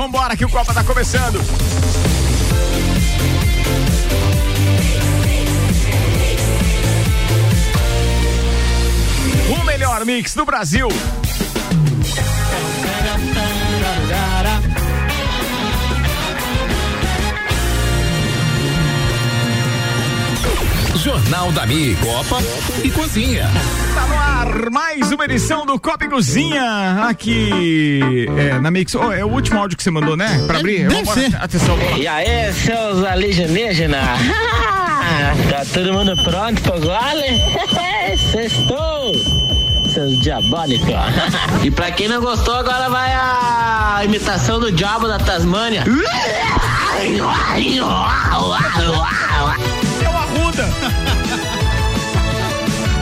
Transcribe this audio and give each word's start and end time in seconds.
vambora 0.00 0.34
que 0.34 0.46
o 0.46 0.48
Copa 0.48 0.72
tá 0.72 0.82
começando. 0.82 1.38
O 9.50 9.64
melhor 9.64 10.06
mix 10.06 10.34
do 10.34 10.46
Brasil. 10.46 10.88
Jornal 21.02 21.50
da 21.52 21.64
Mi, 21.64 21.96
Copa 21.96 22.42
e 22.84 22.90
Cozinha. 22.90 23.48
Tá 23.94 24.06
no 24.06 24.18
ar 24.18 24.70
mais 24.70 25.10
uma 25.10 25.24
edição 25.24 25.64
do 25.64 25.80
Copa 25.80 26.04
e 26.04 26.08
Cozinha 26.08 27.06
aqui 27.08 28.28
é, 28.36 28.58
na 28.58 28.70
Mix. 28.70 28.94
Oh, 28.94 29.10
é 29.10 29.24
o 29.24 29.28
último 29.28 29.58
áudio 29.58 29.78
que 29.78 29.82
você 29.82 29.90
mandou, 29.90 30.14
né? 30.14 30.44
Pra 30.46 30.58
abrir? 30.58 30.88
Deve 30.88 31.02
Vambora. 31.02 31.20
ser. 31.20 31.36
Atenção, 31.36 31.74
vamos. 31.74 31.98
E 31.98 32.06
aí, 32.06 32.52
seus 32.52 33.02
alienígenas? 33.02 34.04
tá 35.48 35.64
todo 35.72 35.90
mundo 35.94 36.14
pronto 36.22 36.60
pro 36.60 36.78
gole? 36.80 37.40
Sextou! 38.30 39.14
Seus 39.88 40.20
diabólicos. 40.20 40.86
e 41.64 41.70
pra 41.70 41.90
quem 41.92 42.08
não 42.08 42.20
gostou, 42.20 42.56
agora 42.56 42.90
vai 42.90 43.10
a 43.10 44.02
imitação 44.04 44.60
do 44.60 44.70
diabo 44.70 45.08
da 45.08 45.18
Tasmânia. 45.18 45.82
É 50.60 51.10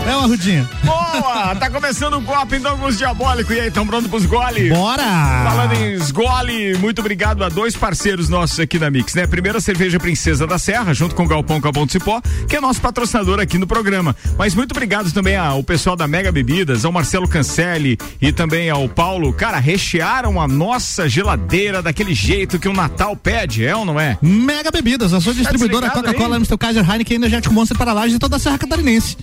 o 0.08 0.10
Arruda. 0.10 0.10
É 0.10 0.16
uma 0.16 0.26
rudinha. 0.26 0.70
Boa! 0.84 1.56
Tá 1.56 1.70
começando 1.70 2.14
o 2.14 2.22
Copa, 2.22 2.56
então, 2.56 2.78
com 2.78 2.86
os 2.86 2.98
diabólicos. 2.98 3.54
E 3.54 3.60
aí, 3.60 3.70
tão 3.70 3.86
pronto 3.86 4.08
pros 4.08 4.26
gole? 4.26 4.70
Bora! 4.70 5.02
Falando 5.02 5.74
em 5.74 5.92
esgole, 5.92 6.76
muito 6.78 7.00
obrigado 7.00 7.44
a 7.44 7.48
dois 7.48 7.76
parceiros 7.76 8.28
nossos 8.28 8.58
aqui 8.60 8.78
da 8.78 8.90
Mix, 8.90 9.14
né? 9.14 9.26
Primeiro 9.26 9.58
a 9.58 9.60
cerveja 9.60 9.98
Princesa 9.98 10.46
da 10.46 10.58
Serra, 10.58 10.92
junto 10.94 11.14
com 11.14 11.24
o 11.24 11.28
Galpão 11.28 11.60
Capão 11.60 11.86
do 11.86 11.92
Cipó, 11.92 12.20
que 12.48 12.56
é 12.56 12.60
nosso 12.60 12.80
patrocinador 12.80 13.40
aqui 13.40 13.58
no 13.58 13.66
programa. 13.66 14.14
Mas 14.36 14.54
muito 14.54 14.72
obrigado 14.72 15.12
também 15.12 15.36
ao 15.36 15.62
pessoal 15.62 15.96
da 15.96 16.06
Mega 16.06 16.30
Bebidas, 16.32 16.84
ao 16.84 16.92
Marcelo 16.92 17.28
Cancelli 17.28 17.98
e 18.20 18.32
também 18.32 18.70
ao 18.70 18.88
Paulo. 18.88 19.32
Cara, 19.32 19.58
rechearam 19.58 20.40
a 20.40 20.48
nossa 20.48 21.08
geladeira 21.08 21.82
daquele 21.82 22.14
jeito 22.14 22.58
que 22.58 22.68
o 22.68 22.72
Natal 22.72 23.16
pede, 23.16 23.64
é 23.64 23.74
ou 23.74 23.84
não 23.84 23.98
é? 23.98 24.18
Mega 24.22 24.70
Bebidas, 24.70 25.12
a 25.12 25.20
sua 25.20 25.34
distribuidora 25.34 25.86
desligado 25.88 26.06
Coca-Cola? 26.06 26.36
Amstel 26.36 26.58
Kaiser, 26.58 26.88
Heineken, 26.88 27.16
Energético 27.16 27.54
Monster 27.54 27.76
para 27.76 27.92
Lages 27.92 28.16
e 28.16 28.18
toda 28.18 28.36
a 28.36 28.38
Serra 28.38 28.58
Catarinense. 28.58 29.16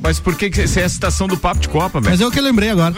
Mas 0.00 0.18
por 0.28 0.36
que 0.36 0.60
essa 0.60 0.80
é 0.80 0.84
a 0.84 0.88
citação 0.90 1.26
do 1.26 1.38
Papo 1.38 1.58
de 1.58 1.70
Copa, 1.70 2.00
velho? 2.00 2.10
Mas 2.10 2.20
é 2.20 2.26
o 2.26 2.30
que 2.30 2.38
eu 2.38 2.42
lembrei 2.42 2.68
agora. 2.68 2.94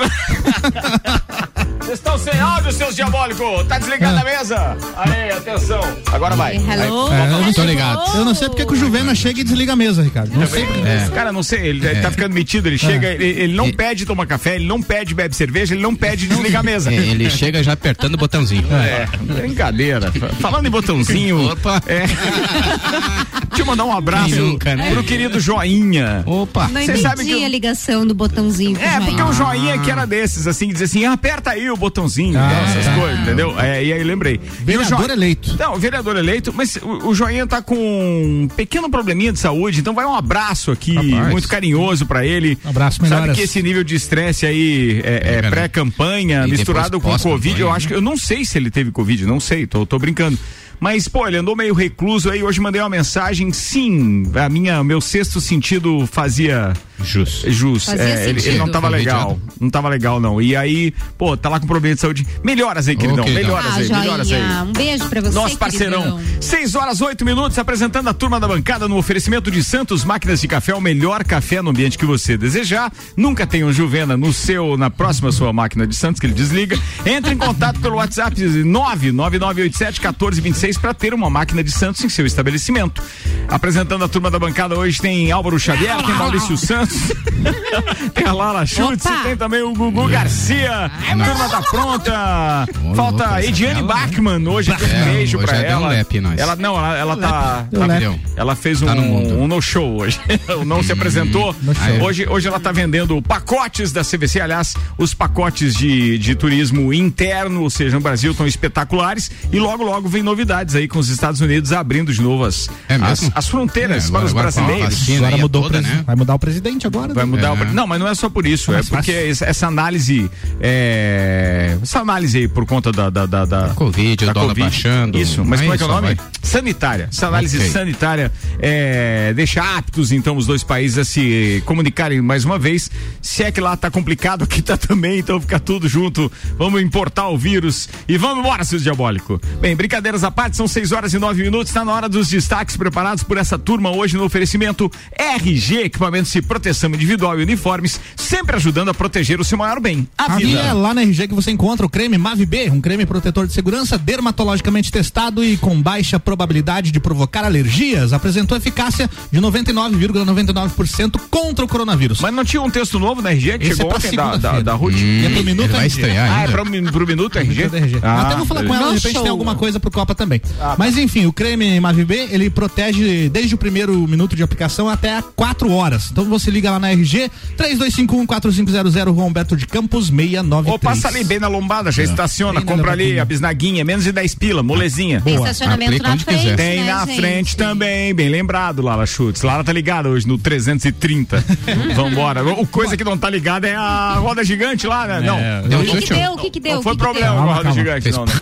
Vocês 1.78 1.98
estão 1.98 2.18
sem 2.18 2.40
áudio, 2.40 2.72
seus 2.72 2.94
diabólicos? 2.96 3.66
Tá 3.68 3.78
desligado 3.78 4.18
a 4.18 4.24
mesa? 4.24 4.76
Aí, 4.96 5.30
atenção. 5.30 5.80
Agora 6.12 6.34
vai. 6.34 6.56
Hello? 6.56 7.12
É, 7.12 7.26
eu 7.26 7.40
não 7.40 7.52
Tô 7.52 7.64
ligado. 7.64 8.16
Eu 8.16 8.24
não 8.24 8.34
sei 8.34 8.48
porque 8.48 8.64
que 8.64 8.72
o 8.72 8.76
Juvena 8.76 9.14
chega 9.14 9.40
e 9.40 9.44
desliga 9.44 9.72
a 9.72 9.76
mesa, 9.76 10.02
Ricardo. 10.02 10.32
Não 10.36 10.46
sei. 10.46 10.62
É. 10.62 11.08
Cara, 11.14 11.32
não 11.32 11.42
sei, 11.42 11.68
ele 11.68 12.00
tá 12.00 12.10
ficando 12.10 12.32
metido, 12.32 12.68
ele 12.68 12.78
chega, 12.78 13.08
ele, 13.08 13.24
ele 13.24 13.54
não 13.54 13.72
pede 13.72 14.06
tomar 14.06 14.26
café, 14.26 14.56
ele 14.56 14.66
não 14.66 14.82
pede 14.82 15.14
bebe 15.14 15.34
cerveja, 15.34 15.74
ele 15.74 15.82
não 15.82 15.94
pede 15.94 16.26
desligar 16.26 16.60
a 16.60 16.64
mesa. 16.64 16.92
É, 16.92 16.96
ele 16.96 17.30
chega 17.30 17.62
já 17.62 17.72
apertando 17.72 18.14
o 18.14 18.18
botãozinho. 18.18 18.66
É, 18.72 19.08
brincadeira. 19.20 20.12
Falando 20.40 20.66
em 20.66 20.70
botãozinho. 20.70 21.52
Opa. 21.52 21.80
É. 21.86 22.04
Deixa 23.50 23.62
eu 23.62 23.66
mandar 23.66 23.84
um 23.84 23.92
abraço 23.92 24.36
nunca, 24.36 24.76
né? 24.76 24.90
pro 24.90 25.02
querido 25.02 25.40
Joinha. 25.40 26.22
Opa. 26.24 26.68
Não 26.68 26.86
Cê 26.86 26.96
sabe 26.98 27.19
entendi 27.22 27.36
que 27.36 27.42
eu- 27.42 27.46
a 27.46 27.48
ligação 27.48 28.06
do 28.06 28.14
botãozinho. 28.14 28.76
É, 28.78 28.98
porque 29.00 29.10
joinha. 29.12 29.26
o 29.26 29.32
joinha 29.32 29.78
que 29.78 29.90
era 29.90 30.06
desses, 30.06 30.46
assim, 30.46 30.66
que 30.68 30.72
dizia 30.74 30.86
assim, 30.86 31.04
aperta 31.04 31.50
aí 31.50 31.70
o 31.70 31.76
botãozinho, 31.76 32.38
Ah, 32.38 32.50
essas 32.68 32.86
é. 32.86 32.94
coisas, 32.98 33.20
entendeu? 33.20 33.58
É, 33.60 33.84
e 33.84 33.92
aí 33.92 34.02
lembrei. 34.04 34.36
O 34.36 34.64
Vereador 34.64 35.06
Jo- 35.06 35.12
eleito. 35.12 35.56
Não, 35.58 35.74
o 35.74 35.78
vereador 35.78 36.16
eleito, 36.16 36.52
mas 36.52 36.76
o, 36.76 37.08
o 37.08 37.14
joinha 37.14 37.46
tá 37.46 37.60
com 37.62 37.74
um 37.76 38.48
pequeno 38.48 38.90
probleminha 38.90 39.32
de 39.32 39.38
saúde, 39.38 39.80
então 39.80 39.94
vai 39.94 40.04
um 40.04 40.14
abraço 40.14 40.70
aqui, 40.70 40.94
Rapaz. 40.94 41.30
muito 41.30 41.48
carinhoso 41.48 42.06
pra 42.06 42.24
ele. 42.26 42.58
Um 42.64 42.70
abraço, 42.70 42.98
Sabe 42.98 43.10
melhoras. 43.10 43.36
que 43.36 43.42
esse 43.42 43.62
nível 43.62 43.84
de 43.84 43.94
estresse 43.94 44.46
aí 44.46 45.00
é, 45.04 45.38
é 45.44 45.50
pré-campanha, 45.50 46.46
misturado 46.46 47.00
com 47.00 47.16
Covid, 47.18 47.60
eu 47.60 47.68
né? 47.68 47.76
acho 47.76 47.88
que, 47.88 47.94
eu 47.94 48.00
não 48.00 48.16
sei 48.16 48.44
se 48.44 48.56
ele 48.58 48.70
teve 48.70 48.90
Covid, 48.90 49.24
não 49.26 49.40
sei, 49.40 49.66
tô, 49.66 49.84
tô 49.86 49.98
brincando. 49.98 50.38
Mas, 50.78 51.06
pô, 51.08 51.26
ele 51.28 51.36
andou 51.36 51.54
meio 51.54 51.74
recluso 51.74 52.30
aí, 52.30 52.42
hoje 52.42 52.58
mandei 52.60 52.80
uma 52.80 52.88
mensagem, 52.88 53.52
sim, 53.52 54.24
a 54.34 54.48
minha, 54.48 54.82
meu 54.82 55.00
sexto 55.00 55.38
sentido 55.40 56.08
fazia 56.10 56.72
Jus. 57.02 57.44
jus. 57.48 57.88
É, 57.88 58.28
ele, 58.28 58.40
ele 58.46 58.58
não 58.58 58.68
tava 58.68 58.88
legal, 58.88 59.38
não 59.60 59.68
tava 59.70 59.88
legal 59.88 60.20
não. 60.20 60.40
E 60.40 60.54
aí, 60.56 60.92
pô, 61.18 61.36
tá 61.36 61.48
lá 61.48 61.58
com 61.60 61.66
problema 61.66 61.94
de 61.94 62.00
saúde. 62.00 62.26
Melhoras 62.44 62.86
aí, 62.88 62.96
queridão, 62.96 63.24
queridão. 63.24 63.44
melhoras 63.54 63.72
Ah, 63.72 63.76
aí, 63.78 63.88
melhoras 63.88 64.30
aí. 64.32 64.38
joinha. 64.40 64.62
Um 64.64 64.72
beijo 64.72 65.08
pra 65.08 65.20
você, 65.20 65.34
Nosso 65.34 65.58
parceirão. 65.58 66.02
queridão. 66.18 66.40
6 66.40 66.74
horas, 66.74 67.00
8 67.00 67.24
minutos, 67.24 67.58
apresentando 67.58 68.08
a 68.08 68.14
turma 68.14 68.38
da 68.40 68.46
bancada 68.48 68.88
no 68.88 68.96
oferecimento 68.96 69.50
de 69.50 69.62
Santos 69.64 70.04
Máquinas 70.04 70.40
de 70.40 70.48
Café, 70.48 70.74
o 70.74 70.80
melhor 70.80 71.24
café 71.24 71.60
no 71.62 71.70
ambiente 71.70 71.96
que 71.98 72.04
você 72.06 72.36
desejar. 72.36 72.92
Nunca 73.16 73.46
tem 73.46 73.64
um 73.64 73.72
Juvena 73.72 74.16
no 74.16 74.32
seu, 74.32 74.76
na 74.76 74.90
próxima 74.90 75.30
sua 75.32 75.52
máquina 75.52 75.86
de 75.86 75.94
Santos, 75.96 76.20
que 76.20 76.26
ele 76.26 76.34
desliga. 76.34 76.78
Entre 77.06 77.32
em 77.34 77.38
contato 77.38 77.80
pelo 77.80 77.96
WhatsApp 77.96 78.34
999871426 78.40 80.78
para 80.80 80.94
ter 80.94 81.12
uma 81.14 81.30
máquina 81.30 81.62
de 81.62 81.70
Santos 81.70 82.02
em 82.04 82.08
seu 82.08 82.26
estabelecimento. 82.26 83.02
Apresentando 83.48 84.04
a 84.04 84.08
turma 84.08 84.30
da 84.30 84.38
bancada 84.38 84.78
hoje 84.78 85.00
tem 85.00 85.30
Álvaro 85.30 85.58
Xavier, 85.58 85.96
tem 86.04 86.14
Maurício 86.14 86.56
Santos, 86.56 86.89
tem 88.14 88.26
a 88.26 88.32
Lara 88.32 88.66
Schultz, 88.66 89.04
Opa! 89.06 89.14
e 89.20 89.22
tem 89.24 89.36
também 89.36 89.62
o 89.62 89.72
Gugu 89.74 90.08
Garcia. 90.08 90.86
A 90.86 91.24
turma 91.24 91.48
tá 91.48 91.62
pronta. 91.62 92.68
Ô, 92.84 92.94
Falta 92.94 93.24
louco, 93.24 93.38
essa 93.38 93.46
Ediane 93.48 93.78
ela- 93.80 93.88
Bachmann 93.94 94.46
hoje, 94.48 94.72
aqui 94.72 94.84
um 94.84 94.88
É, 94.88 95.04
beijo 95.04 95.38
hoje 95.38 95.46
pra 95.46 95.56
um 95.56 95.60
ela. 95.62 95.88
lep, 95.88 96.20
nós. 96.20 96.38
Ela 96.38 96.56
não, 96.56 96.76
ela, 96.76 96.96
ela 96.98 97.16
tá, 97.16 97.66
tá- 97.70 98.14
ela 98.36 98.54
fez 98.56 98.82
um, 98.82 98.86
Tá 98.86 98.94
no 98.94 99.02
mundo. 99.02 99.34
um 99.38 99.46
no 99.48 99.60
show 99.62 100.00
hoje. 100.00 100.20
não 100.66 100.82
se 100.82 100.92
apresentou. 100.92 101.54
No 101.62 101.74
show. 101.74 102.02
Hoje, 102.02 102.26
hoje 102.28 102.48
ela 102.48 102.60
tá 102.60 102.72
vendendo 102.72 103.20
pacotes 103.22 103.92
da 103.92 104.02
CVC, 104.02 104.40
aliás, 104.40 104.74
os 104.98 105.14
pacotes 105.14 105.74
de, 105.74 106.18
de 106.18 106.34
turismo 106.34 106.92
interno, 106.92 107.62
ou 107.62 107.70
seja, 107.70 107.96
no 107.96 108.00
Brasil, 108.02 108.32
estão 108.32 108.46
espetaculares 108.46 109.30
e 109.52 109.58
logo, 109.58 109.82
logo 109.84 110.08
vem 110.08 110.22
novidades 110.22 110.74
aí 110.74 110.88
com 110.88 110.98
os 110.98 111.08
Estados 111.08 111.40
Unidos 111.40 111.72
abrindo 111.72 112.12
de 112.12 112.20
novo 112.20 112.44
as, 112.44 112.68
É 112.88 112.94
as, 112.96 113.30
as 113.34 113.48
fronteiras 113.48 114.08
É, 114.08 114.10
para 114.10 114.20
agora- 114.20 114.24
os 114.26 114.30
agora 114.32 114.52
com 114.52 114.60
a 114.60 114.62
brasileiros. 114.62 115.10
Agora 115.10 115.26
aí 115.34 115.34
é 115.40 115.42
mudou 115.42 115.62
o 115.62 115.64
toda, 115.64 115.80
né? 115.80 116.04
Vai 116.06 116.16
mudar 116.16 116.34
o 116.34 116.38
presidente 116.38 116.79
agora. 116.86 117.12
Vai 117.14 117.24
né? 117.24 117.30
mudar 117.30 117.48
É. 117.48 117.52
o... 117.52 117.74
Não, 117.74 117.86
mas 117.86 118.00
não 118.00 118.08
é 118.08 118.14
só 118.14 118.28
por 118.28 118.46
isso. 118.46 118.70
É 118.70 118.74
mais 118.74 118.88
porque 118.88 119.12
fácil. 119.12 119.46
essa, 119.46 119.66
análise. 119.66 120.30
É... 120.60 121.76
Essa 121.82 122.00
análise 122.00 122.38
aí 122.38 122.48
por 122.48 122.66
conta 122.66 122.90
da. 122.92 123.10
da, 123.10 123.26
da, 123.26 123.44
da 123.44 123.68
Covid, 123.74 124.24
o 124.24 124.32
dólar 124.34 124.54
baixando. 124.54 125.18
Isso, 125.18 125.44
mas 125.44 125.60
Aí 125.60 125.66
como 125.66 125.74
é 125.74 125.78
que 125.78 125.82
é 125.82 125.86
o 125.86 125.88
nome? 125.88 126.14
vai. 126.14 126.16
Sanitária. 126.42 127.08
Essa 127.12 127.28
análise 127.28 127.56
Ok. 127.58 127.70
sanitária 127.70 128.32
é, 128.58 129.32
deixa 129.34 129.62
aptos, 129.62 130.10
então, 130.12 130.36
os 130.36 130.46
dois 130.46 130.62
países 130.62 130.98
a 130.98 131.04
se 131.04 131.62
comunicarem 131.66 132.20
mais 132.20 132.44
uma 132.44 132.58
vez. 132.58 132.90
Se 133.20 133.42
é 133.42 133.52
que 133.52 133.60
lá 133.60 133.76
tá 133.76 133.90
complicado, 133.90 134.44
aqui 134.50 134.62
tá 134.62 134.76
também, 134.76 135.18
então 135.18 135.40
fica 135.40 135.60
tudo 135.60 135.88
junto. 135.88 136.30
Vamos 136.56 136.80
importar 136.82 137.28
o 137.28 137.38
vírus 137.38 137.88
e 138.08 138.16
vamos 138.16 138.38
embora, 138.38 138.64
seus 138.64 138.82
diabólico. 138.82 139.40
Bem, 139.60 139.76
brincadeiras 139.76 140.24
à 140.24 140.30
parte, 140.30 140.56
são 140.56 140.66
6 140.66 140.92
horas 140.92 141.14
e 141.14 141.18
9 141.18 141.42
minutos. 141.42 141.72
Tá 141.72 141.84
na 141.84 141.92
hora 141.92 142.08
dos 142.08 142.28
destaques 142.28 142.76
preparados 142.76 143.22
por 143.22 143.36
essa 143.36 143.58
turma 143.58 143.90
hoje 143.90 144.16
no 144.16 144.24
oferecimento 144.24 144.90
RG, 145.18 145.82
equipamentos 145.84 146.32
de 146.32 146.42
proteção 146.42 146.69
individual 146.96 147.38
e 147.38 147.42
uniformes, 147.42 148.00
sempre 148.16 148.56
ajudando 148.56 148.88
a 148.90 148.94
proteger 148.94 149.40
o 149.40 149.44
seu 149.44 149.58
maior 149.58 149.80
bem, 149.80 150.06
a 150.16 150.34
Aqui 150.34 150.46
vida. 150.46 150.60
é 150.60 150.72
lá 150.72 150.94
na 150.94 151.02
RG 151.02 151.28
que 151.28 151.34
você 151.34 151.50
encontra 151.50 151.84
o 151.84 151.88
creme 151.88 152.16
Mavi 152.18 152.46
B, 152.46 152.70
um 152.70 152.80
creme 152.80 153.04
protetor 153.06 153.46
de 153.46 153.52
segurança 153.52 153.96
dermatologicamente 153.98 154.90
testado 154.90 155.44
e 155.44 155.56
com 155.56 155.80
baixa 155.80 156.18
probabilidade 156.18 156.90
de 156.90 157.00
provocar 157.00 157.44
alergias. 157.44 158.12
Apresentou 158.12 158.56
eficácia 158.56 159.08
de 159.30 159.40
99,99% 159.40 161.20
contra 161.30 161.64
o 161.64 161.68
coronavírus. 161.68 162.20
Mas 162.20 162.32
não 162.34 162.44
tinha 162.44 162.62
um 162.62 162.70
texto 162.70 162.98
novo 162.98 163.22
na 163.22 163.30
RG 163.30 163.58
que 163.58 163.64
Esse 163.66 163.72
é 163.72 163.76
chegou 163.76 163.90
pra 163.90 163.98
ontem 163.98 164.16
da, 164.16 164.36
da, 164.36 164.60
da 164.60 164.74
Ruth? 164.74 164.94
E 164.96 165.26
é 165.26 165.30
pro 165.30 165.44
minuto 165.44 165.70
vai 165.70 165.86
RG. 165.86 166.00
estrear 166.00 166.30
Ah, 166.38 166.42
é 166.42 166.48
pro, 166.48 166.64
pro 166.92 167.06
Minuto 167.06 167.38
RG? 167.38 167.70
Ah, 168.02 168.22
Até 168.22 168.36
vou 168.36 168.46
falar 168.46 168.64
com 168.64 168.74
ela, 168.74 168.88
de 168.88 168.94
repente 168.94 169.12
show. 169.14 169.22
tem 169.22 169.30
alguma 169.30 169.54
coisa 169.54 169.80
pro 169.80 169.90
Copa 169.90 170.14
também. 170.14 170.40
Ah, 170.60 170.70
tá. 170.70 170.74
Mas 170.78 170.96
enfim, 170.96 171.26
o 171.26 171.32
creme 171.32 171.78
Mavi 171.80 172.04
B, 172.04 172.28
ele 172.30 172.50
protege 172.50 173.28
desde 173.28 173.54
o 173.54 173.58
primeiro 173.58 173.96
minuto 174.06 174.36
de 174.36 174.42
aplicação 174.42 174.88
até 174.88 175.22
4 175.34 175.70
horas. 175.72 176.08
Então 176.10 176.24
você 176.24 176.50
liga 176.50 176.59
lá 176.68 176.78
na 176.78 176.90
RG 176.92 177.30
32514500 177.56 179.10
Rua 179.10 179.24
Humberto 179.24 179.56
de 179.56 179.66
Campos 179.66 180.08
693. 180.08 180.72
Ou 180.72 180.78
passa 180.78 181.08
ali 181.08 181.24
bem 181.24 181.38
na 181.38 181.48
lombada, 181.48 181.90
já 181.90 182.02
estaciona, 182.02 182.60
Bem 182.60 182.68
compra 182.76 182.92
ali 182.92 183.18
a 183.18 183.24
bisnaguinha, 183.24 183.84
menos 183.84 184.04
de 184.04 184.12
10 184.12 184.34
pila, 184.34 184.62
molezinha. 184.62 185.20
Tem 185.20 185.36
Boa. 185.36 185.50
estacionamento 185.50 185.92
Aplica 185.92 186.08
na 186.08 186.18
frente, 186.18 186.40
quiser. 186.40 186.56
Tem 186.56 186.80
né, 186.80 186.92
na 186.92 187.06
gente? 187.06 187.16
frente 187.16 187.56
também, 187.56 188.14
bem 188.14 188.28
lembrado, 188.28 188.82
Lala 188.82 189.06
Schutz. 189.06 189.42
Lala 189.42 189.64
tá 189.64 189.72
ligada 189.72 190.08
hoje 190.08 190.26
no 190.26 190.38
330. 190.38 191.44
Vambora. 191.94 192.44
O 192.44 192.66
coisa 192.66 192.96
que 192.96 193.04
não 193.04 193.16
tá 193.16 193.30
ligada 193.30 193.68
é 193.68 193.74
a 193.74 194.14
roda 194.14 194.44
gigante 194.44 194.86
lá, 194.86 195.06
né? 195.06 195.20
Não. 195.20 195.68
Deu 195.68 195.80
O 195.80 195.84
que, 195.84 196.02
que 196.02 196.14
deu? 196.14 196.32
O 196.32 196.36
que, 196.36 196.50
que 196.50 196.60
deu? 196.60 196.76
Não 196.76 196.82
foi 196.82 196.92
que 196.92 196.98
problema 196.98 197.34
deu? 197.34 197.42
com 197.42 197.50
a 197.50 197.54
roda 197.54 197.64
calma. 197.64 197.78
gigante, 197.78 198.02
Fez 198.02 198.16
não, 198.16 198.24
né? 198.24 198.32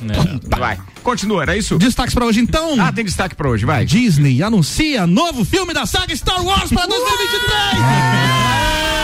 Vai. 0.58 0.78
Continua, 1.02 1.42
era 1.42 1.56
isso? 1.56 1.78
Destaques 1.78 2.14
pra 2.14 2.26
hoje 2.26 2.40
então. 2.40 2.80
Ah, 2.80 2.92
tem 2.92 3.04
destaque 3.04 3.34
pra 3.34 3.48
hoje, 3.48 3.64
vai. 3.64 3.84
Disney 3.84 4.42
anuncia 4.42 5.06
novo 5.06 5.44
filme 5.44 5.72
da 5.72 5.86
saga 5.86 6.14
Star 6.14 6.44
Wars 6.44 6.70
para 6.70 6.86
2023. 6.86 8.97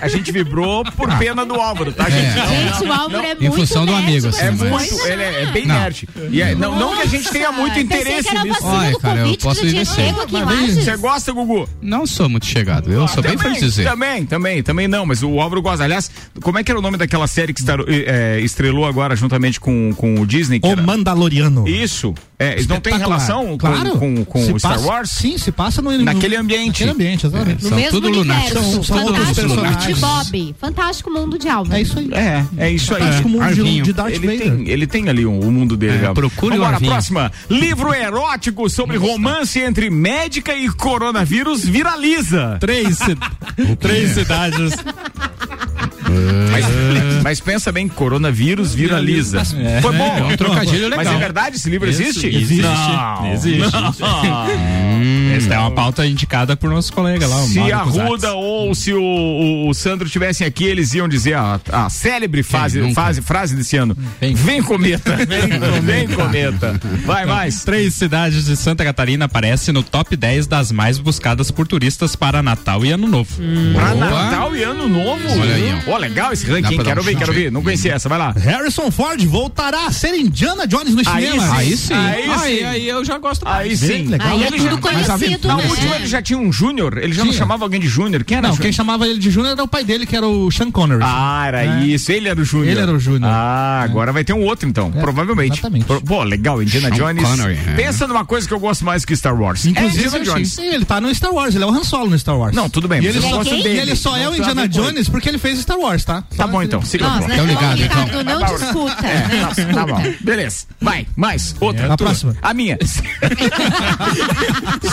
A 0.00 0.08
gente 0.08 0.30
vibrou 0.32 0.84
por 0.96 1.08
pena 1.18 1.44
do 1.44 1.54
Álvaro, 1.54 1.92
tá, 1.92 2.08
gente? 2.08 2.36
Não, 2.36 2.46
Gente, 2.48 2.80
não, 2.84 2.88
o 2.88 2.92
Álvaro 2.92 3.12
não. 3.12 3.24
é 3.24 3.32
Em 3.32 3.36
muito 3.40 3.54
função 3.56 3.84
do 3.86 3.92
nerd, 3.92 4.04
amigo, 4.08 4.28
assim, 4.28 4.40
É 4.44 4.50
mas- 4.50 4.70
muito, 4.90 5.06
ele 5.06 5.22
é, 5.22 5.42
é 5.42 5.46
bem 5.46 5.66
Não. 5.66 5.74
nerd. 5.80 6.08
E 6.30 6.42
é- 6.42 6.54
não, 6.54 6.78
não 6.78 6.96
que 6.96 7.02
a 7.02 7.06
gente 7.06 7.28
tenha 7.30 7.52
muito 7.52 7.74
Pensei 7.74 7.82
interesse 7.84 8.22
que 8.22 8.28
era 8.30 8.40
a 8.40 8.44
nisso. 8.44 8.60
vacina 8.62 8.78
Olha, 8.80 8.90
do 8.92 8.98
cara, 9.00 9.14
eu 9.14 9.18
Covid 9.22 9.36
que 9.38 9.42
posso 9.44 9.60
tu 9.60 9.68
tinha 9.68 9.82
dizer. 9.84 9.96
pego 9.96 10.20
aqui 10.22 10.36
em 10.36 10.44
Mas 10.44 10.48
vem, 10.58 10.68
Lages. 10.68 10.84
Você 10.84 10.96
gosta, 10.96 11.32
Gugu? 11.32 11.68
Não 11.82 12.06
sou 12.06 12.28
muito 12.28 12.46
chegado, 12.46 12.92
eu 12.92 13.06
sou 13.08 13.22
bem 13.22 13.36
feliz 13.38 13.58
dizer. 13.60 13.84
Também, 13.84 14.24
também, 14.26 14.62
também 14.62 14.88
não, 14.88 15.04
mas 15.06 15.22
o 15.22 15.40
Álvaro 15.40 15.60
gosta. 15.62 15.84
Aliás, 15.84 16.10
como 16.42 16.58
é 16.58 16.64
que 16.64 16.70
era 16.70 16.78
o 16.78 16.82
nome 16.82 16.96
daquela 16.96 17.26
série 17.26 17.52
que 17.52 17.60
estar- 17.60 17.80
eh, 17.88 18.40
estrelou 18.42 18.86
agora 18.86 19.14
juntamente 19.16 19.58
com, 19.60 19.92
com 19.96 20.20
o 20.20 20.26
Disney? 20.26 20.60
que 20.60 20.66
O 20.68 20.72
era- 20.72 20.82
Mandaloriano. 20.82 21.66
Isso. 21.68 22.14
É, 22.40 22.52
eles 22.52 22.68
não 22.68 22.80
tem 22.80 22.96
relação 22.96 23.46
com, 23.48 23.58
claro. 23.58 23.98
com, 23.98 24.24
com 24.24 24.44
Se 24.44 24.52
o 24.52 24.58
Star 24.60 24.74
passa- 24.74 24.86
Wars? 24.86 25.10
Sim, 25.10 25.36
se 25.38 25.50
passa 25.50 25.82
no, 25.82 25.90
no- 25.90 26.04
Naquele 26.04 26.36
ambiente. 26.36 26.84
Naquele 26.84 26.90
ambiente, 26.90 27.26
exatamente. 27.26 27.62
No 27.64 27.68
São 27.68 27.76
mesmo 27.78 27.90
tudo 27.90 28.06
universo. 28.08 28.54
São- 28.54 28.82
são 28.84 28.96
Fantástico 28.98 29.12
mundo 29.12 29.26
de 29.26 29.34
personagens. 29.34 29.98
Bob. 29.98 30.54
Fantástico 30.60 31.10
mundo 31.10 31.38
de 31.38 31.48
Álvaro. 31.48 31.76
É 31.76 31.82
isso 31.82 31.98
aí. 31.98 32.10
É, 32.14 32.44
é 32.58 32.70
isso 32.70 32.94
aí. 32.94 33.00
Fantástico 33.00 33.28
mundo 33.28 33.42
de, 33.42 33.60
Arvinho. 33.60 33.84
de 33.84 33.92
Darth 33.92 34.12
Ele 34.14 34.26
Vader. 34.26 34.40
tem, 34.56 34.68
ele 34.68 34.86
tem 34.86 35.08
ali 35.08 35.26
um- 35.26 35.40
o 35.40 35.50
mundo 35.50 35.76
dele. 35.76 36.06
É, 36.06 36.12
procure 36.14 36.54
o 36.54 36.58
Vambora, 36.58 36.76
Arvinho. 36.76 36.92
próxima. 36.92 37.32
Livro 37.50 37.92
erótico 37.92 38.70
sobre 38.70 38.96
romance 38.96 39.58
entre 39.58 39.90
médica 39.90 40.54
e 40.54 40.68
coronavírus 40.68 41.64
viraliza. 41.64 42.56
Três, 42.60 42.98
três 43.80 44.12
cidades. 44.12 44.74
Mas, 46.50 47.22
mas 47.22 47.40
pensa 47.40 47.70
bem, 47.70 47.88
coronavírus 47.88 48.74
viraliza. 48.74 49.42
É. 49.58 49.80
Foi 49.80 49.92
bom. 49.96 50.16
É 50.18 50.24
um 50.24 50.36
trocadilho 50.36 50.88
Mas 50.90 50.98
legal. 50.98 51.14
é 51.14 51.18
verdade? 51.18 51.56
Esse 51.56 51.68
livro 51.70 51.88
existe? 51.88 52.26
Existe. 52.26 52.62
Não. 52.62 53.32
Existe. 53.32 53.62
Essa 55.36 55.54
é 55.54 55.58
uma 55.58 55.70
pauta 55.70 56.06
indicada 56.06 56.56
por 56.56 56.70
nosso 56.70 56.92
colega 56.92 57.26
lá, 57.26 57.42
Se 57.42 57.58
Mauro 57.58 57.74
a. 57.74 57.82
Ruda 57.82 58.32
ou 58.34 58.74
se 58.74 58.92
o, 58.92 59.00
o, 59.00 59.68
o 59.68 59.74
Sandro 59.74 60.08
tivessem 60.08 60.46
aqui, 60.46 60.64
eles 60.64 60.94
iam 60.94 61.08
dizer 61.08 61.34
a, 61.34 61.60
a 61.70 61.90
célebre 61.90 62.42
fase, 62.42 62.92
fase, 62.92 63.22
frase 63.22 63.54
desse 63.54 63.76
ano. 63.76 63.96
Vem. 64.20 64.34
Vem, 64.34 64.62
cometa. 64.64 65.16
Vem, 65.82 66.08
cometa. 66.08 66.80
Vai 67.04 67.24
mais. 67.26 67.62
Três 67.64 67.94
cidades 67.94 68.46
de 68.46 68.56
Santa 68.56 68.84
Catarina 68.84 69.26
aparecem 69.26 69.72
no 69.72 69.82
top 69.82 70.16
10 70.16 70.46
das 70.46 70.72
mais 70.72 70.98
buscadas 70.98 71.50
por 71.50 71.66
turistas 71.66 72.16
para 72.16 72.42
Natal 72.42 72.84
e 72.84 72.90
Ano 72.90 73.06
Novo. 73.06 73.30
Pra 73.74 73.94
Boa. 73.94 74.06
Natal 74.06 74.56
e 74.56 74.62
Ano 74.62 74.88
Novo. 74.88 75.28
Olha 75.40 75.54
aí, 75.54 75.82
ó. 75.86 75.97
Legal 75.98 76.32
esse 76.32 76.46
ranking. 76.46 76.78
Quero 76.82 77.02
ver, 77.02 77.16
quero 77.16 77.32
aí. 77.32 77.38
ver. 77.44 77.52
Não 77.52 77.62
conhecia 77.62 77.94
essa, 77.94 78.08
vai 78.08 78.18
lá. 78.18 78.32
Harrison 78.32 78.90
Ford 78.90 79.22
voltará 79.26 79.86
a 79.86 79.92
ser 79.92 80.14
Indiana 80.14 80.66
Jones 80.66 80.94
no 80.94 81.00
Aí 81.06 81.26
cinema. 81.26 81.46
sim. 81.46 81.52
Aí 81.56 81.76
sim. 81.76 81.94
Aí 81.94 82.30
Aí, 82.30 82.58
sim. 82.58 82.64
aí, 82.64 82.88
eu 82.88 83.04
já 83.04 83.18
gosto 83.18 83.46
Aí 83.46 83.68
mais. 83.68 83.78
sim. 83.80 84.04
legal. 84.04 84.28
Aí 84.28 84.42
é 84.42 84.46
Ele 84.46 84.56
tudo 84.58 84.70
já- 84.70 84.78
conhecido. 84.78 85.48
Na 85.48 85.56
né? 85.56 85.66
última 85.68 85.96
ele 85.96 86.06
já 86.06 86.22
tinha 86.22 86.38
um 86.38 86.52
Júnior. 86.52 86.98
Ele 86.98 87.12
já 87.12 87.24
não 87.24 87.32
chamava 87.32 87.64
alguém 87.64 87.80
de 87.80 87.88
Júnior. 87.88 88.24
Quem 88.24 88.36
era? 88.38 88.46
Não, 88.48 88.54
Júnior? 88.54 88.62
quem 88.62 88.72
chamava 88.72 89.06
ele 89.06 89.18
de 89.18 89.30
Júnior 89.30 89.52
era 89.52 89.62
o 89.62 89.68
pai 89.68 89.84
dele, 89.84 90.06
que 90.06 90.16
era 90.16 90.26
o 90.26 90.50
Sean 90.50 90.70
Connery. 90.70 91.02
Ah, 91.04 91.44
era 91.46 91.64
É. 91.64 91.84
isso. 91.84 92.10
Ele 92.12 92.28
era 92.28 92.40
o 92.40 92.44
Júnior. 92.44 92.68
Ele 92.70 92.80
era 92.80 92.92
o 92.92 92.98
Júnior. 92.98 93.30
Ah, 93.30 93.80
agora 93.82 94.12
vai 94.12 94.24
ter 94.24 94.32
um 94.32 94.42
outro 94.44 94.68
então. 94.68 94.92
É, 94.94 95.00
provavelmente. 95.00 95.52
exatamente. 95.54 95.86
Pô, 95.86 96.22
legal. 96.22 96.62
Indiana 96.62 96.88
Sean 96.94 97.14
Jones. 97.14 97.28
Connery, 97.28 97.58
é. 97.68 97.74
Pensa 97.74 98.06
numa 98.06 98.24
coisa 98.24 98.46
que 98.46 98.54
eu 98.54 98.60
gosto 98.60 98.84
mais 98.84 99.04
que 99.04 99.14
Star 99.16 99.38
Wars. 99.40 99.64
Inclusive, 99.66 100.04
é 100.04 100.06
Indiana 100.06 100.24
Jones. 100.24 100.52
sim, 100.52 100.66
ele 100.66 100.84
tá 100.84 101.00
no 101.00 101.12
Star 101.14 101.32
Wars, 101.32 101.54
ele 101.54 101.64
é 101.64 101.66
o 101.66 101.70
Han 101.70 101.84
Solo 101.84 102.10
no 102.10 102.18
Star 102.18 102.36
Wars. 102.38 102.54
Não, 102.54 102.68
tudo 102.68 102.86
bem. 102.88 103.02
E 103.02 103.06
ele, 103.06 103.20
só, 103.20 103.42
e 103.42 103.62
ele 103.78 103.96
só 103.96 104.16
é 104.16 104.28
o 104.28 104.32
a 104.32 104.38
Indiana. 104.38 104.68
Jones 104.68 105.08
porque 105.08 105.28
ele 105.28 105.38
fez 105.38 105.58
Star 105.60 105.78
Wars, 105.78 105.87
tá? 106.04 106.22
Tá 106.36 106.46
bom 106.46 106.62
então, 106.62 106.82
siga 106.82 107.06
Nossa, 107.08 107.18
pra 107.20 107.28
né? 107.28 107.34
Então 107.34 107.46
ligado, 107.46 107.82
então. 107.82 108.22
Não 108.24 108.44
discuta. 108.46 108.96
não 109.02 109.48
Tá, 109.48 109.54
tá 109.74 109.86
bom. 109.86 109.96
discuta. 110.00 110.24
Beleza. 110.24 110.66
Vai, 110.80 111.06
mais. 111.16 111.54
Outra. 111.60 111.86
É, 111.86 111.90
a 111.90 111.96
próxima. 111.96 112.36
A 112.42 112.52
minha. 112.54 112.78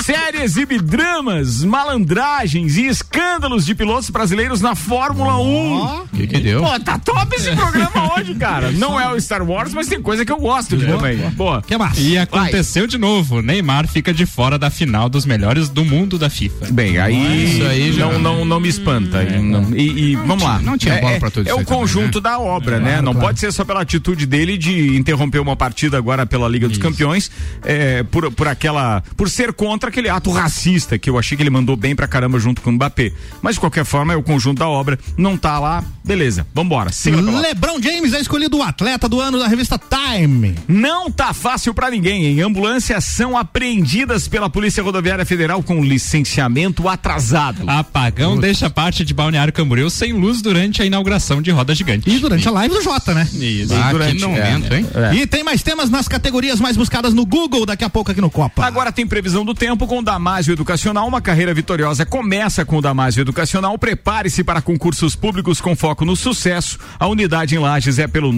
Série 0.03 0.41
exibe 0.43 0.79
dramas, 0.79 1.63
malandragens 1.63 2.77
e 2.77 2.85
escândalos 2.87 3.65
de 3.65 3.73
pilotos 3.75 4.09
brasileiros 4.09 4.61
na 4.61 4.75
Fórmula 4.75 5.37
1. 5.39 5.83
O 6.03 6.07
que 6.13 6.27
que 6.27 6.39
deu? 6.39 6.61
Pô, 6.63 6.79
tá 6.79 6.97
top 6.99 7.35
esse 7.35 7.51
programa 7.55 8.13
hoje, 8.15 8.35
cara. 8.35 8.71
Não 8.71 8.99
é 8.99 9.11
o 9.11 9.19
Star 9.19 9.43
Wars, 9.47 9.73
mas 9.73 9.87
tem 9.87 10.01
coisa 10.01 10.25
que 10.25 10.31
eu 10.31 10.37
gosto 10.37 10.75
de 10.77 10.85
também. 10.85 11.17
Boa. 11.31 11.61
Que 11.61 11.77
massa. 11.77 11.99
E 11.99 12.17
aconteceu 12.17 12.87
de 12.87 12.97
novo. 12.97 13.41
Neymar 13.41 13.87
fica 13.87 14.13
de 14.13 14.25
fora 14.25 14.57
da 14.57 14.69
final 14.69 15.09
dos 15.09 15.25
melhores 15.25 15.69
do 15.69 15.83
mundo 15.85 16.17
da 16.17 16.29
FIFA. 16.29 16.67
Bem, 16.71 16.97
aí, 16.97 17.55
Isso 17.55 17.63
aí 17.67 17.91
já- 17.93 18.05
não, 18.05 18.19
não, 18.19 18.45
não 18.45 18.59
me 18.59 18.69
espanta. 18.69 19.23
E, 19.23 19.39
não- 19.39 19.75
e- 19.75 20.11
e 20.11 20.15
vamos 20.15 20.43
lá. 20.43 20.59
não 20.59 20.77
tinha 20.85 20.95
é, 20.95 21.01
bola 21.01 21.13
é- 21.13 21.19
pra 21.19 21.29
tudo 21.31 21.47
É 21.47 21.49
isso 21.49 21.55
o 21.55 21.59
aí 21.59 21.65
também, 21.65 21.79
conjunto 21.79 22.21
da 22.21 22.39
obra, 22.39 22.79
né? 22.79 23.01
Não 23.01 23.13
pode 23.15 23.39
ser 23.39 23.51
só 23.51 23.63
pela 23.65 23.81
atitude 23.81 24.25
dele 24.25 24.57
de 24.57 24.95
interromper 24.95 25.39
uma 25.39 25.55
partida 25.55 25.97
agora 25.97 26.25
pela 26.25 26.47
Liga 26.47 26.67
dos 26.67 26.77
Campeões, 26.77 27.29
é, 27.63 28.03
por, 28.03 28.31
por 28.31 28.47
aquela. 28.47 29.03
por 29.17 29.29
ser 29.29 29.53
contra 29.53 29.89
aquele 29.89 30.09
ato 30.09 30.31
racista 30.31 30.97
que 30.97 31.09
eu 31.09 31.17
achei 31.17 31.35
que 31.35 31.43
ele 31.43 31.49
mandou 31.49 31.75
bem 31.75 31.95
pra 31.95 32.07
caramba 32.07 32.39
junto 32.39 32.61
com 32.61 32.69
o 32.69 32.73
Mbappé. 32.73 33.11
Mas 33.41 33.55
de 33.55 33.59
qualquer 33.59 33.85
forma, 33.85 34.13
é 34.13 34.15
o 34.15 34.23
conjunto 34.23 34.59
da 34.59 34.67
obra. 34.67 34.97
Não 35.17 35.37
tá 35.37 35.59
lá, 35.59 35.83
beleza. 36.03 36.45
Vambora. 36.53 36.91
Siga 36.91 37.17
pela- 37.21 37.39
LeBron 37.41 37.81
James 37.81 38.13
é 38.13 38.19
escolhido 38.19 38.57
o 38.57 38.63
atleta 38.63 39.07
do 39.09 39.19
ano 39.19 39.37
da 39.39 39.47
revista 39.47 39.79
Time. 39.79 40.55
Não 40.67 41.09
tá 41.11 41.33
fácil 41.33 41.73
pra 41.73 41.89
ninguém, 41.89 42.25
hein? 42.25 42.41
Ambulâncias 42.41 43.03
são 43.05 43.37
apreendidas 43.37 44.27
pela 44.27 44.49
Polícia 44.49 44.83
Rodoviária 44.83 45.25
Federal 45.25 45.61
com 45.63 45.83
licenciamento 45.83 46.87
atrasado. 46.87 47.69
Apagão 47.69 48.37
deixa 48.37 48.69
parte 48.69 49.03
de 49.03 49.13
Balneário 49.13 49.51
Camboriú 49.53 49.89
sem 49.89 50.13
luz 50.13 50.41
durante 50.41 50.74
a 50.81 50.85
inauguração 50.85 51.41
de 51.41 51.51
roda 51.51 51.73
gigante. 51.75 52.09
E 52.09 52.19
durante 52.19 52.47
a 52.47 52.51
live 52.51 52.73
do 52.75 52.81
Jota, 52.81 53.13
né? 53.13 53.27
Isso. 53.33 53.73
Ah, 53.73 53.91
durante- 53.91 54.17
que 54.17 54.25
momento, 54.25 54.73
hein? 54.73 54.85
É. 55.11 55.15
E 55.15 55.27
tem 55.27 55.43
mais 55.43 55.61
temas 55.63 55.89
nas 55.89 56.07
categorias 56.07 56.59
mais 56.59 56.77
buscadas 56.77 57.13
no 57.13 57.25
Google 57.25 57.65
daqui 57.65 57.83
a 57.83 57.89
pouco 57.89 58.11
aqui 58.11 58.21
no 58.21 58.29
Copa. 58.29 58.65
Agora 58.65 58.91
tem 58.91 59.05
previsão 59.07 59.43
do 59.45 59.53
tempo 59.53 59.85
com 59.87 59.99
o 59.99 60.01
Damásio 60.03 60.53
Educacional. 60.53 61.07
Uma 61.07 61.21
carreira 61.21 61.53
vitoriosa 61.53 62.05
começa 62.05 62.63
com 62.65 62.77
o 62.77 62.81
Damásio 62.81 63.21
Educacional. 63.21 63.77
Prepare-se 63.77 64.43
para 64.43 64.61
concursos 64.61 65.15
públicos 65.15 65.59
com 65.61 65.75
foco 65.75 66.05
no 66.05 66.15
sucesso. 66.15 66.77
A 66.99 67.07
unidade 67.07 67.55
em 67.55 67.59
Lages 67.59 67.99
é 67.99 68.07
pelo 68.07 68.31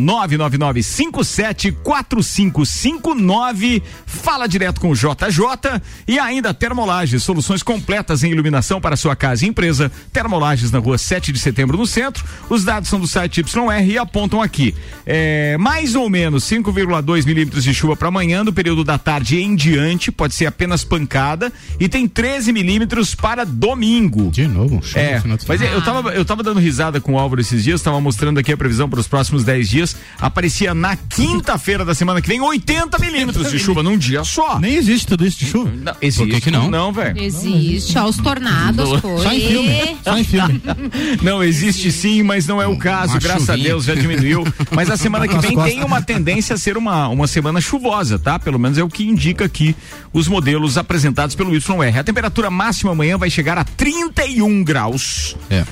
999-574559. 2.57 3.81
Fala 4.05 4.47
direto 4.47 4.79
com 4.79 4.89
o 4.91 4.95
JJ. 4.95 5.81
E 6.07 6.19
ainda 6.19 6.53
Termolages, 6.53 7.23
soluções 7.23 7.61
completas 7.63 8.23
em 8.23 8.31
iluminação 8.31 8.79
para 8.81 8.95
sua 8.95 9.15
casa 9.15 9.45
e 9.45 9.47
empresa. 9.49 9.91
Termolages 10.11 10.71
na 10.71 10.79
rua 10.79 10.97
7 10.97 11.31
de 11.31 11.39
setembro, 11.39 11.77
no 11.77 11.85
centro. 11.85 12.23
Os 12.49 12.63
dados 12.63 12.89
são 12.89 12.99
do 12.99 13.07
site 13.07 13.41
YR 13.41 13.89
e 13.89 13.97
apontam 13.97 14.41
aqui. 14.41 14.73
É, 15.05 15.57
mais 15.57 15.95
ou 15.95 16.09
menos 16.09 16.43
5,2 16.45 17.25
milímetros 17.25 17.63
de 17.63 17.73
chuva 17.73 17.95
para 17.95 18.07
amanhã, 18.07 18.43
do 18.43 18.53
período 18.53 18.83
da 18.83 18.97
tarde 18.97 19.39
em 19.39 19.55
diante. 19.55 20.11
Pode 20.11 20.33
ser 20.35 20.45
apenas 20.45 20.83
pancada. 20.83 21.51
E 21.79 21.87
tem 21.89 22.07
13 22.07 22.51
milímetros 22.53 23.13
para 23.15 23.45
domingo. 23.45 24.29
De 24.31 24.47
novo, 24.47 24.81
show 24.83 25.01
É, 25.01 25.15
no 25.15 25.21
final 25.21 25.37
de 25.37 25.45
mas 25.47 25.59
semana. 25.59 25.77
eu 25.77 25.81
tava, 25.83 26.09
eu 26.13 26.25
tava 26.25 26.43
dando 26.43 26.59
risada 26.59 26.99
com 27.01 27.13
o 27.13 27.19
Álvaro 27.19 27.41
esses 27.41 27.63
dias, 27.63 27.81
tava 27.81 27.99
mostrando 27.99 28.39
aqui 28.39 28.51
a 28.51 28.57
previsão 28.57 28.89
para 28.89 28.99
os 28.99 29.07
próximos 29.07 29.43
10 29.43 29.69
dias. 29.69 29.95
Aparecia 30.19 30.73
na 30.73 30.95
quinta-feira 30.95 31.83
da 31.83 31.93
semana 31.93 32.21
que 32.21 32.27
vem 32.27 32.39
80 32.41 32.97
milímetros 32.99 33.51
de 33.51 33.59
chuva 33.59 33.83
num 33.83 33.97
dia 33.97 34.23
só. 34.23 34.59
Nem 34.59 34.75
existe 34.75 35.07
tudo 35.07 35.25
isso 35.25 35.39
de 35.39 35.45
chuva. 35.45 35.71
Não, 35.71 35.95
existe. 36.01 36.25
Por 36.25 36.35
que 36.35 36.41
que 36.41 36.51
não? 36.51 36.69
Não, 36.69 36.91
velho. 36.91 37.21
Existe, 37.21 37.97
ó, 37.97 38.05
os 38.07 38.17
tornados, 38.17 38.99
foi. 38.99 39.17
Só 39.23 39.31
em 39.33 39.39
filme. 39.41 39.97
Só 40.03 40.17
em 40.17 40.23
filme. 40.23 40.61
Não, 41.21 41.43
existe 41.43 41.91
sim, 41.91 42.16
mas 42.23 42.47
não 42.47 42.61
é 42.61 42.67
o 42.67 42.77
caso. 42.77 43.13
Uma 43.13 43.19
Graças 43.19 43.49
a 43.49 43.53
chuvinha. 43.53 43.69
Deus 43.69 43.85
já 43.85 43.95
diminuiu. 43.95 44.43
Mas 44.71 44.89
a 44.89 44.95
semana 44.97 45.27
que 45.27 45.37
vem 45.37 45.53
costas. 45.53 45.73
tem 45.73 45.83
uma 45.83 46.01
tendência 46.01 46.53
a 46.53 46.57
ser 46.57 46.77
uma, 46.77 47.07
uma 47.07 47.27
semana 47.27 47.61
chuvosa, 47.61 48.17
tá? 48.19 48.37
Pelo 48.37 48.59
menos 48.59 48.77
é 48.77 48.83
o 48.83 48.89
que 48.89 49.07
indica 49.07 49.45
aqui 49.45 49.75
os 50.13 50.27
modelos 50.27 50.77
apresentados 50.77 51.35
pelo 51.35 51.53
YR. 51.53 51.99
A 51.99 52.03
temperatura 52.03 52.49
máxima 52.49 52.91
amanhã 52.91 53.17
vai 53.17 53.29
chegar 53.29 53.57
a 53.57 53.63
31 53.63 54.63
graus. 54.63 55.35
É. 55.49 55.65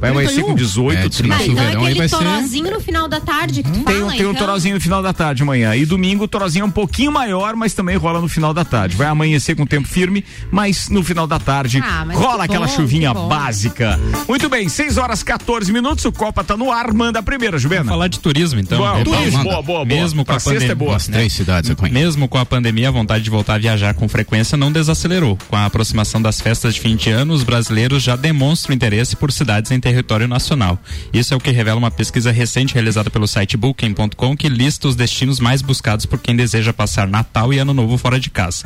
Vai 0.00 0.10
amanhecer 0.10 0.42
com 0.44 0.54
18, 0.54 0.98
É, 0.98 1.08
diz 1.08 1.16
que 1.16 1.22
30. 1.22 1.36
nosso 1.36 1.50
Ah, 1.50 1.52
então 1.52 1.62
é 1.64 1.66
verão 1.68 1.82
aquele 1.84 1.98
vai 1.98 2.08
ser- 2.08 2.16
torozinho 2.16 2.70
no 2.70 2.80
final 2.80 3.08
da 3.08 3.20
tarde 3.20 3.62
que 3.62 3.70
tu 3.70 3.80
Tem, 3.84 3.96
um- 3.96 3.98
fala, 4.00 4.12
tem 4.12 4.26
um 4.26 4.30
então? 4.30 4.34
torozinho 4.46 4.74
no 4.76 4.80
final 4.80 5.02
da 5.02 5.12
tarde 5.12 5.42
amanhã. 5.42 5.74
E 5.76 5.84
domingo 5.84 6.24
o 6.24 6.28
torozinho 6.28 6.62
é 6.62 6.66
um 6.66 6.70
pouquinho 6.70 7.12
maior, 7.12 7.54
mas 7.54 7.74
também 7.74 7.96
rola 7.96 8.20
no 8.20 8.28
final 8.28 8.54
da 8.54 8.64
tarde. 8.64 8.96
Vai 8.96 9.06
amanhecer 9.08 9.54
com 9.56 9.66
tempo 9.66 9.86
firme, 9.88 10.24
mas 10.50 10.88
no 10.88 11.02
final 11.04 11.26
da 11.26 11.38
tarde 11.38 11.80
Ah, 11.84 12.06
rola 12.12 12.46
que 12.48 12.52
aquela 12.54 12.66
bom, 12.66 12.72
chuvinha 12.74 13.12
básica. 13.12 13.98
Muito 14.28 14.48
bem, 14.48 14.68
6 14.68 14.96
horas 14.96 15.22
14 15.22 15.72
minutos. 15.72 16.04
O 16.04 16.12
Copa 16.12 16.42
tá 16.44 16.56
no 16.56 16.70
ar. 16.72 16.92
Manda 16.92 17.18
a 17.18 17.22
primeira, 17.22 17.58
Juvena. 17.58 17.84
Falar 17.84 18.08
de 18.08 18.18
turismo, 18.20 18.58
então. 18.60 18.78
Boa, 18.78 18.98
É, 19.00 19.04
turismo, 19.04 19.42
boa, 19.42 19.62
boa, 19.62 19.62
boa. 19.62 19.84
Mesmo 19.84 20.20
com 20.20 20.24
Pra 20.26 20.36
a 20.36 20.40
sexta 20.40 20.54
pandemia. 20.54 20.72
é 20.72 20.74
boa. 20.74 20.96
As 20.96 21.06
três 21.06 21.32
cidades. 21.32 21.70
Mesmo 21.90 22.28
com 22.28 22.38
a 22.38 22.46
pandemia, 22.46 22.88
a 22.88 22.90
vontade 22.90 23.22
de 23.24 23.30
voltar 23.30 23.54
a 23.54 23.58
viajar 23.58 23.94
com 23.94 24.08
frequência 24.08 24.56
não 24.56 24.72
desacelerou. 24.72 25.36
Com 25.48 25.56
a 25.56 25.66
aproximação 25.66 26.20
das 26.20 26.40
festas 26.40 26.74
de 26.74 26.80
fim 26.80 26.96
de 26.96 27.10
ano, 27.10 27.32
os 27.34 27.42
brasileiros 27.42 28.02
já 28.02 28.16
demonstram 28.16 28.74
interesse 28.74 29.16
por 29.16 29.30
cidades 29.32 29.70
em 29.70 29.80
território 29.92 30.28
nacional. 30.28 30.78
Isso 31.12 31.34
é 31.34 31.36
o 31.36 31.40
que 31.40 31.50
revela 31.50 31.78
uma 31.78 31.90
pesquisa 31.90 32.30
recente 32.30 32.74
realizada 32.74 33.10
pelo 33.10 33.26
site 33.26 33.56
Booking.com 33.56 34.36
que 34.36 34.48
lista 34.48 34.88
os 34.88 34.96
destinos 34.96 35.40
mais 35.40 35.62
buscados 35.62 36.06
por 36.06 36.18
quem 36.18 36.36
deseja 36.36 36.72
passar 36.72 37.08
Natal 37.08 37.52
e 37.52 37.58
Ano 37.58 37.74
Novo 37.74 37.98
fora 37.98 38.18
de 38.20 38.30
casa. 38.30 38.64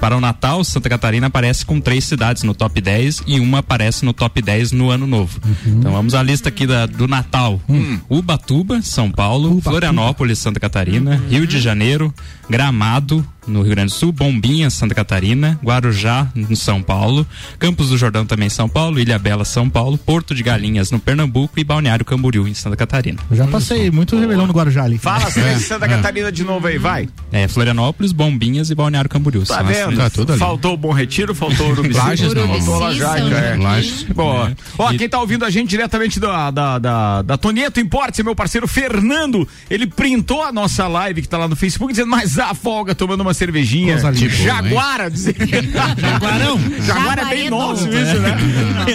Para 0.00 0.16
o 0.16 0.20
Natal, 0.20 0.62
Santa 0.64 0.88
Catarina 0.88 1.26
aparece 1.28 1.64
com 1.64 1.80
três 1.80 2.04
cidades 2.04 2.42
no 2.42 2.54
top 2.54 2.80
10 2.80 3.22
e 3.26 3.40
uma 3.40 3.58
aparece 3.58 4.04
no 4.04 4.12
top 4.12 4.40
10 4.42 4.72
no 4.72 4.90
Ano 4.90 5.06
Novo. 5.06 5.40
Então 5.66 5.92
vamos 5.92 6.14
à 6.14 6.22
lista 6.22 6.48
aqui 6.48 6.66
da- 6.66 6.86
do 6.86 7.08
Natal: 7.08 7.60
Ubatuba, 8.08 8.80
São 8.82 9.10
Paulo, 9.10 9.60
Florianópolis, 9.62 10.38
Santa 10.38 10.60
Catarina, 10.60 11.20
Rio 11.28 11.46
de 11.46 11.60
Janeiro, 11.60 12.12
Gramado, 12.48 13.26
no 13.48 13.62
Rio 13.62 13.72
Grande 13.72 13.92
do 13.92 13.96
Sul, 13.96 14.12
Bombinhas, 14.12 14.74
Santa 14.74 14.94
Catarina, 14.94 15.58
Guarujá, 15.62 16.28
no 16.34 16.54
São 16.56 16.82
Paulo, 16.82 17.26
Campos 17.58 17.88
do 17.88 17.98
Jordão 17.98 18.24
também 18.26 18.48
São 18.48 18.68
Paulo, 18.68 18.98
Ilha 19.00 19.18
Bela, 19.18 19.44
São 19.44 19.68
Paulo, 19.68 19.98
Porto 19.98 20.34
de 20.34 20.42
Galinhas, 20.42 20.90
no 20.90 20.98
Pernambuco 20.98 21.58
e 21.58 21.64
Balneário 21.64 22.04
Camboriú, 22.04 22.46
em 22.46 22.54
Santa 22.54 22.76
Catarina. 22.76 23.18
Eu 23.30 23.36
já 23.36 23.46
passei 23.46 23.90
muito 23.90 24.18
Réveillon 24.18 24.46
no 24.46 24.52
Guarujá 24.52 24.84
ali. 24.84 24.98
Fala 24.98 25.26
as 25.26 25.34
três 25.34 25.58
de 25.58 25.64
Santa 25.64 25.88
Catarina 25.88 26.30
de 26.30 26.44
novo 26.44 26.66
aí, 26.66 26.78
vai. 26.78 27.08
É, 27.32 27.48
Florianópolis, 27.48 28.12
Bombinhas 28.12 28.70
e 28.70 28.74
Balneário 28.74 29.08
Camboriú. 29.08 29.44
Tá 29.44 29.62
vendo? 29.62 29.96
Tá 29.96 30.10
tudo 30.10 30.32
ali. 30.32 30.38
Faltou 30.38 30.74
o 30.74 30.76
Bom 30.76 30.92
Retiro, 30.92 31.34
faltou 31.34 31.66
o 31.66 31.70
Urubici. 31.70 31.98
Lages 31.98 32.34
não. 32.34 32.48
Faltou 32.48 32.78
Lajaica, 32.78 33.36
é. 33.36 33.56
Lages. 33.56 34.02
Boa. 34.04 34.52
Ó, 34.78 34.92
quem 34.92 35.08
tá 35.08 35.18
ouvindo 35.20 35.44
a 35.44 35.50
gente 35.50 35.68
diretamente 35.68 36.20
da, 36.20 36.50
da, 36.50 36.78
da, 36.78 37.22
da 37.22 37.36
Tonieto 37.36 37.80
Importes, 37.80 38.20
é 38.20 38.22
meu 38.22 38.34
parceiro 38.34 38.66
Fernando. 38.66 39.46
Ele 39.70 39.86
printou 39.86 40.42
a 40.42 40.52
nossa 40.52 40.86
live 40.86 41.22
que 41.22 41.28
tá 41.28 41.38
lá 41.38 41.48
no 41.48 41.56
Facebook 41.56 41.92
dizendo, 41.92 42.10
mas 42.10 42.38
a 42.38 42.54
folga 42.54 42.94
tomando 42.94 43.20
uma 43.20 43.34
cervejinha. 43.38 43.92
Coisa 43.94 44.10
linda. 44.10 44.28
Jaguara. 44.34 45.10
Jaguarão. 45.96 46.60
Jaguara 46.84 47.22
é 47.22 47.24
bem 47.26 47.44
Jaguaredo. 47.44 47.50
nosso 47.50 47.88
isso, 47.88 48.18
né? 48.20 48.36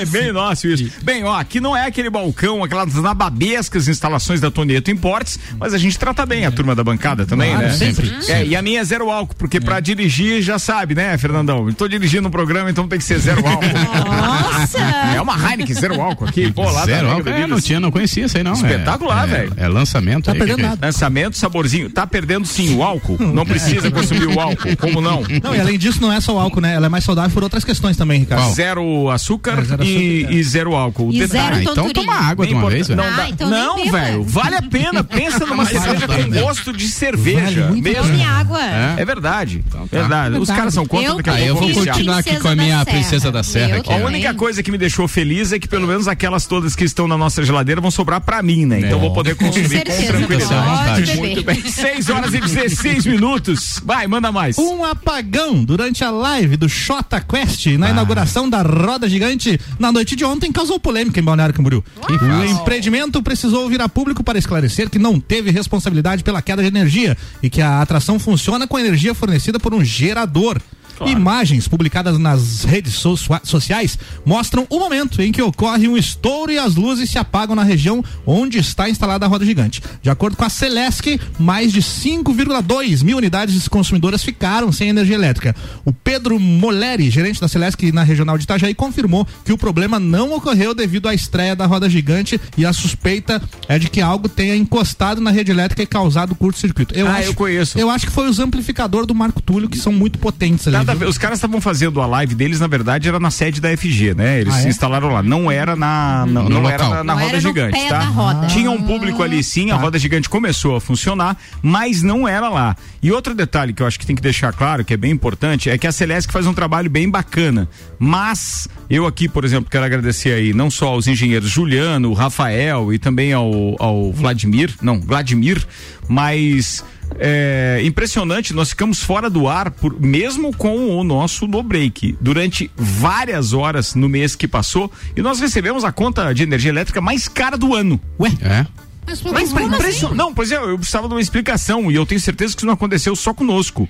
É 0.02 0.06
bem 0.06 0.32
nosso 0.32 0.68
isso. 0.68 0.92
Bem, 1.04 1.24
ó, 1.24 1.36
aqui 1.40 1.60
não 1.60 1.76
é 1.76 1.86
aquele 1.86 2.10
balcão, 2.10 2.64
aquelas 2.64 2.94
nababescas 2.96 3.88
instalações 3.88 4.40
da 4.42 4.52
Tonieto 4.52 4.92
Importes, 4.92 5.40
mas 5.60 5.74
a 5.74 5.78
gente 5.78 5.98
trata 5.98 6.26
bem 6.26 6.46
a 6.46 6.52
turma 6.52 6.76
da 6.76 6.84
bancada 6.84 7.26
também, 7.26 7.52
Claro, 7.52 7.68
né? 7.68 7.74
sempre. 7.74 8.12
É, 8.28 8.46
e 8.46 8.56
a 8.56 8.62
minha 8.62 8.82
é 8.82 8.84
zero 8.84 9.10
álcool, 9.10 9.36
porque 9.36 9.60
pra 9.60 9.80
dirigir 9.80 10.42
já 10.42 10.60
sabe, 10.60 10.94
né, 10.96 11.18
Fernandão? 11.18 11.68
Eu 11.68 11.74
tô 11.74 11.88
dirigindo 11.88 12.28
um 12.28 12.32
programa, 12.32 12.70
então 12.70 12.88
tem 12.88 13.00
que 13.00 13.06
ser 13.06 13.20
zero 13.20 13.46
álcool. 13.48 13.64
Nossa! 13.64 14.80
É 15.16 15.22
uma 15.22 15.36
Heineken 15.36 15.74
zero 15.76 16.02
álcool 16.02 16.26
aqui, 16.26 16.52
pô, 16.52 16.70
lá 16.70 16.86
Zero 16.86 17.08
da 17.08 17.14
álcool. 17.14 17.30
É, 17.30 17.48
não 17.48 17.60
tinha, 17.62 17.80
não 17.80 17.92
conhecia 17.92 18.26
isso 18.26 18.38
aí 18.38 18.44
não. 18.44 18.54
Espetacular, 18.54 19.28
É- 19.28 19.32
é- 19.32 19.38
velho. 19.38 19.54
É 19.58 19.68
lançamento 19.68 20.26
Tá 20.26 20.32
aí. 20.32 20.38
perdendo 20.38 20.56
que 20.58 20.62
que 20.62 20.68
é? 20.68 20.70
nada. 20.70 20.86
Lançamento, 20.88 21.38
saborzinho. 21.38 21.90
Tá 21.90 22.06
perdendo 22.08 22.46
sim 22.46 22.76
o 22.76 22.84
álcool. 22.84 23.18
Não 23.20 23.46
precisa 23.46 23.90
consumir 23.92 24.28
o 24.28 24.33
álcool. 24.40 24.76
Como 24.78 25.02
não? 25.02 25.24
Não, 25.44 25.56
e 25.56 25.60
além 25.60 25.78
disso, 25.78 26.02
não 26.02 26.12
é 26.12 26.20
só 26.22 26.36
o 26.36 26.40
álcool, 26.40 26.62
né? 26.62 26.74
Ela 26.74 26.86
é 26.88 26.90
mais 26.90 27.04
saudável 27.04 27.32
por 27.32 27.44
outras 27.44 27.64
questões 27.64 27.98
também, 27.98 28.20
Ricardo. 28.20 28.54
Zero 28.54 29.10
açúcar, 29.10 29.60
É, 29.60 29.64
zero 29.64 29.84
e, 29.84 29.88
açúcar, 30.18 30.34
é. 30.34 30.36
e 30.38 30.44
zero 30.44 30.76
álcool. 30.76 31.10
E 31.12 31.20
Detalhe. 31.20 31.32
zero 31.32 31.56
Ah, 31.56 31.72
então 31.72 31.90
toma 31.92 32.14
água 32.14 32.48
de 32.48 32.54
uma 32.54 32.70
vez, 32.70 32.88
velho. 32.88 33.02
Não, 33.02 33.08
Ah, 33.10 33.16
dá- 33.18 33.30
então 33.30 33.50
não 33.50 33.92
velho, 33.92 34.24
vale 34.24 34.56
a 34.56 34.62
pena. 34.62 35.04
Pensa 35.04 35.46
numa 35.46 35.66
cerveja 35.66 36.08
com 36.08 36.30
gosto 36.42 36.74
de 36.74 36.88
cerveja. 36.88 37.68
Vale 37.68 37.82
mesmo. 37.82 38.04
Tome 38.04 38.24
água. 38.24 38.60
É 38.98 39.06
verdade. 39.06 39.64
Verdade. 39.92 40.38
Os 40.38 40.50
caras 40.50 40.74
são 40.74 40.86
contra 40.86 41.08
Eu 41.08 41.18
daqui 41.18 41.30
a 41.30 41.34
Ah, 41.34 41.38
pouco. 41.38 41.50
eu 41.50 41.56
vou 41.74 41.86
continuar 41.86 42.18
aqui 42.20 42.38
com 42.40 42.48
a 42.48 42.56
minha. 42.56 42.84
Princesa 42.86 43.32
da 43.32 43.44
Serra 43.44 43.82
A 43.88 43.96
única 44.06 44.34
coisa 44.34 44.62
que 44.62 44.72
me 44.72 44.78
deixou 44.78 45.08
feliz 45.08 45.52
é 45.52 45.60
que 45.60 45.68
pelo 45.68 45.88
menos 45.88 46.08
aquelas 46.08 46.46
todas 46.46 46.76
que 46.76 46.84
estão 46.84 47.08
na 47.08 47.18
nossa 47.18 47.44
geladeira 47.44 47.80
vão 47.82 47.90
sobrar 47.92 48.20
pra 48.22 48.42
mim, 48.42 48.66
né? 48.66 48.80
Então 48.80 48.92
eu 48.92 49.00
vou 49.00 49.14
poder 49.14 49.36
consumir 49.36 49.84
com 49.84 50.06
tranquilidade. 50.08 51.18
Muito 51.18 51.44
bem. 51.44 51.62
6 51.62 52.10
horas 52.10 52.34
e 52.34 52.40
16 52.42 53.06
minutos. 53.06 53.82
Vai, 53.86 54.08
manda 54.14 54.32
mais. 54.32 54.60
Um 54.60 54.86
apagão 54.86 55.64
durante 55.64 56.04
a 56.04 56.12
live 56.12 56.56
do 56.56 56.70
Xota 56.70 57.20
Quest 57.20 57.66
na 57.80 57.90
inauguração 57.90 58.48
da 58.48 58.62
roda 58.62 59.10
gigante 59.10 59.60
na 59.80 59.92
noite 59.92 60.16
de 60.16 60.24
ontem 60.24 60.52
causou 60.52 60.80
polêmica 60.80 61.20
em 61.20 61.24
Balneário 61.24 61.56
Camboriú. 61.56 61.84
O 62.08 62.46
empreendimento 62.46 63.24
precisou 63.24 63.68
vir 63.68 63.82
a 63.82 63.90
público 63.90 64.24
para 64.24 64.38
esclarecer 64.38 64.88
que 64.88 65.00
não 65.00 65.20
teve 65.20 65.50
responsabilidade 65.50 66.24
pela 66.24 66.44
queda 66.44 66.62
de 66.62 66.68
energia 66.68 67.18
e 67.42 67.50
que 67.50 67.60
a 67.60 67.82
atração 67.82 68.20
funciona 68.20 68.68
com 68.68 68.78
energia 68.78 69.16
fornecida 69.16 69.60
por 69.60 69.74
um 69.74 69.84
gerador. 69.84 70.62
Imagens 71.06 71.68
publicadas 71.68 72.18
nas 72.18 72.64
redes 72.64 72.94
so- 72.94 73.18
sociais 73.44 73.98
mostram 74.26 74.66
o 74.70 74.80
momento 74.80 75.22
em 75.22 75.32
que 75.32 75.42
ocorre 75.42 75.88
um 75.88 75.98
estouro 75.98 76.52
e 76.52 76.58
as 76.58 76.76
luzes 76.76 77.10
se 77.10 77.18
apagam 77.18 77.56
na 77.56 77.64
região 77.64 78.04
onde 78.26 78.58
está 78.58 78.90
instalada 78.90 79.26
a 79.26 79.30
roda 79.30 79.46
gigante. 79.46 79.82
De 80.02 80.10
acordo 80.10 80.38
com 80.38 80.46
a 80.46 80.50
Celesc, 80.50 81.20
mais 81.40 81.72
de 81.72 81.82
5,2 81.82 83.04
mil 83.04 83.18
unidades 83.18 83.68
consumidoras 83.68 84.24
ficaram 84.24 84.72
sem 84.72 84.90
energia 84.90 85.16
elétrica. 85.16 85.56
O 85.86 85.92
Pedro 85.92 86.40
Moleri, 86.40 87.10
gerente 87.10 87.40
da 87.42 87.48
Celesc 87.48 87.92
na 87.92 88.04
regional 88.04 88.38
de 88.38 88.44
Itajaí, 88.46 88.74
confirmou 88.74 89.28
que 89.46 89.54
o 89.54 89.58
problema 89.58 90.00
não 90.00 90.34
ocorreu 90.34 90.74
devido 90.74 91.08
à 91.08 91.14
estreia 91.14 91.56
da 91.56 91.66
roda 91.66 91.90
gigante 91.90 92.40
e 92.58 92.66
a 92.66 92.74
suspeita 92.74 93.42
é 93.68 93.78
de 93.78 93.90
que 93.90 94.02
algo 94.02 94.28
tenha 94.30 94.56
encostado 94.56 95.22
na 95.22 95.32
rede 95.32 95.52
elétrica 95.52 95.84
e 95.84 95.86
causado 95.86 96.36
curto-circuito. 96.36 96.94
Ah, 97.08 97.18
acho, 97.18 97.30
eu 97.30 97.34
conheço. 97.34 97.78
Eu 97.78 97.90
acho 97.90 98.06
que 98.08 98.12
foi 98.12 98.30
os 98.30 98.40
amplificadores 98.40 99.08
do 99.08 99.16
Marco 99.16 99.42
Túlio 99.42 99.70
que 99.70 99.78
são 99.78 99.92
muito 99.94 100.18
potentes 100.20 100.68
ali. 100.68 100.78
Nada 100.86 101.00
ver. 101.00 101.08
Os 101.08 101.18
caras 101.18 101.38
estavam 101.38 101.60
fazendo 101.62 102.02
a 102.02 102.06
live 102.06 102.36
deles, 102.36 102.60
na 102.60 102.68
verdade, 102.68 103.08
era 103.08 103.20
na 103.20 103.32
sede 103.32 103.60
da 103.62 103.76
FG, 103.76 104.14
né? 104.16 104.42
Eles 104.42 104.54
Ah, 104.54 104.60
se 104.60 104.68
é? 104.68 104.70
instalaram 104.70 105.10
lá. 105.12 105.24
Não 105.24 105.52
era 105.52 105.76
na, 105.76 106.26
não, 106.28 106.50
não 106.50 106.70
era 106.70 106.84
na, 106.88 106.96
na 106.98 107.04
Não 107.04 107.16
roda 107.16 107.30
era 107.30 107.40
gigante, 107.40 107.88
tá? 107.88 108.00
da 108.00 108.06
roda. 108.06 108.48
Tinha 108.48 108.70
um 108.72 108.82
público 108.82 109.22
ali 109.24 109.44
sim, 109.44 109.72
a 109.72 109.76
roda 109.76 109.98
gigante 110.00 110.30
começou 110.30 110.76
a 110.76 110.82
funcionar, 110.82 111.38
mas 111.62 112.02
não 112.04 112.28
era 112.28 112.50
lá. 112.50 112.76
E 113.02 113.12
outro 113.12 113.34
detalhe 113.36 113.74
que 113.74 113.82
eu 113.82 113.88
acho 113.88 114.00
que 114.00 114.06
tem 114.06 114.16
que 114.16 114.22
deixar 114.22 114.54
claro, 114.54 114.84
que 114.86 114.94
é 114.94 114.98
bem 114.98 115.12
importante, 115.12 115.70
é 115.70 115.78
que 115.78 115.88
a 115.88 115.92
Celeste 115.92 116.32
faz 116.32 116.46
um 116.48 116.54
trabalho 116.54 116.90
bem 116.90 117.10
bacana. 117.10 117.68
Mas 118.00 118.68
eu 118.90 119.06
aqui, 119.06 119.28
por 119.30 119.46
exemplo, 119.46 119.70
quero 119.70 119.86
agradecer 119.86 120.34
aí 120.34 120.54
não 120.54 120.70
só 120.70 120.88
aos 120.90 121.08
engenheiros 121.08 121.50
Juliano, 121.50 122.14
Rafael 122.14 122.94
e 122.94 123.00
também 123.00 123.34
ao, 123.34 123.76
ao 123.80 124.12
Vladimir, 124.12 124.74
não, 124.82 125.00
Vladimir, 125.00 125.66
mas 126.08 126.84
é 127.20 127.82
impressionante, 127.84 128.54
nós 128.54 128.70
ficamos 128.70 129.02
fora 129.04 129.30
do 129.30 129.48
ar 129.48 129.72
por, 129.72 130.00
mesmo 130.00 130.56
com 130.56 130.98
o 130.98 131.04
nosso 131.04 131.48
no 131.48 131.62
break 131.64 132.18
durante 132.20 132.70
várias 132.76 133.54
horas 133.54 133.96
no 133.96 134.08
mês 134.10 134.36
que 134.36 134.48
passou 134.48 134.92
e 135.16 135.22
nós 135.22 135.40
recebemos 135.40 135.84
a 135.84 135.92
conta 135.92 136.34
de 136.34 136.44
energia 136.44 136.70
elétrica 136.70 137.02
mais 137.02 137.28
cara 137.28 137.58
do 137.58 137.74
ano. 137.74 138.00
Ué, 138.20 138.32
É. 138.42 138.66
mas, 139.06 139.22
Mas 139.52 139.52
impression- 139.52 140.14
Não, 140.14 140.34
pois 140.34 140.52
é, 140.52 140.56
eu 140.58 140.78
precisava 140.78 141.08
de 141.08 141.14
uma 141.14 141.22
explicação 141.22 141.92
e 141.92 141.96
eu 141.96 142.06
tenho 142.06 142.22
certeza 142.22 142.54
que 142.56 142.60
isso 142.60 142.66
não 142.66 142.74
aconteceu 142.74 143.16
só 143.16 143.34
conosco. 143.34 143.88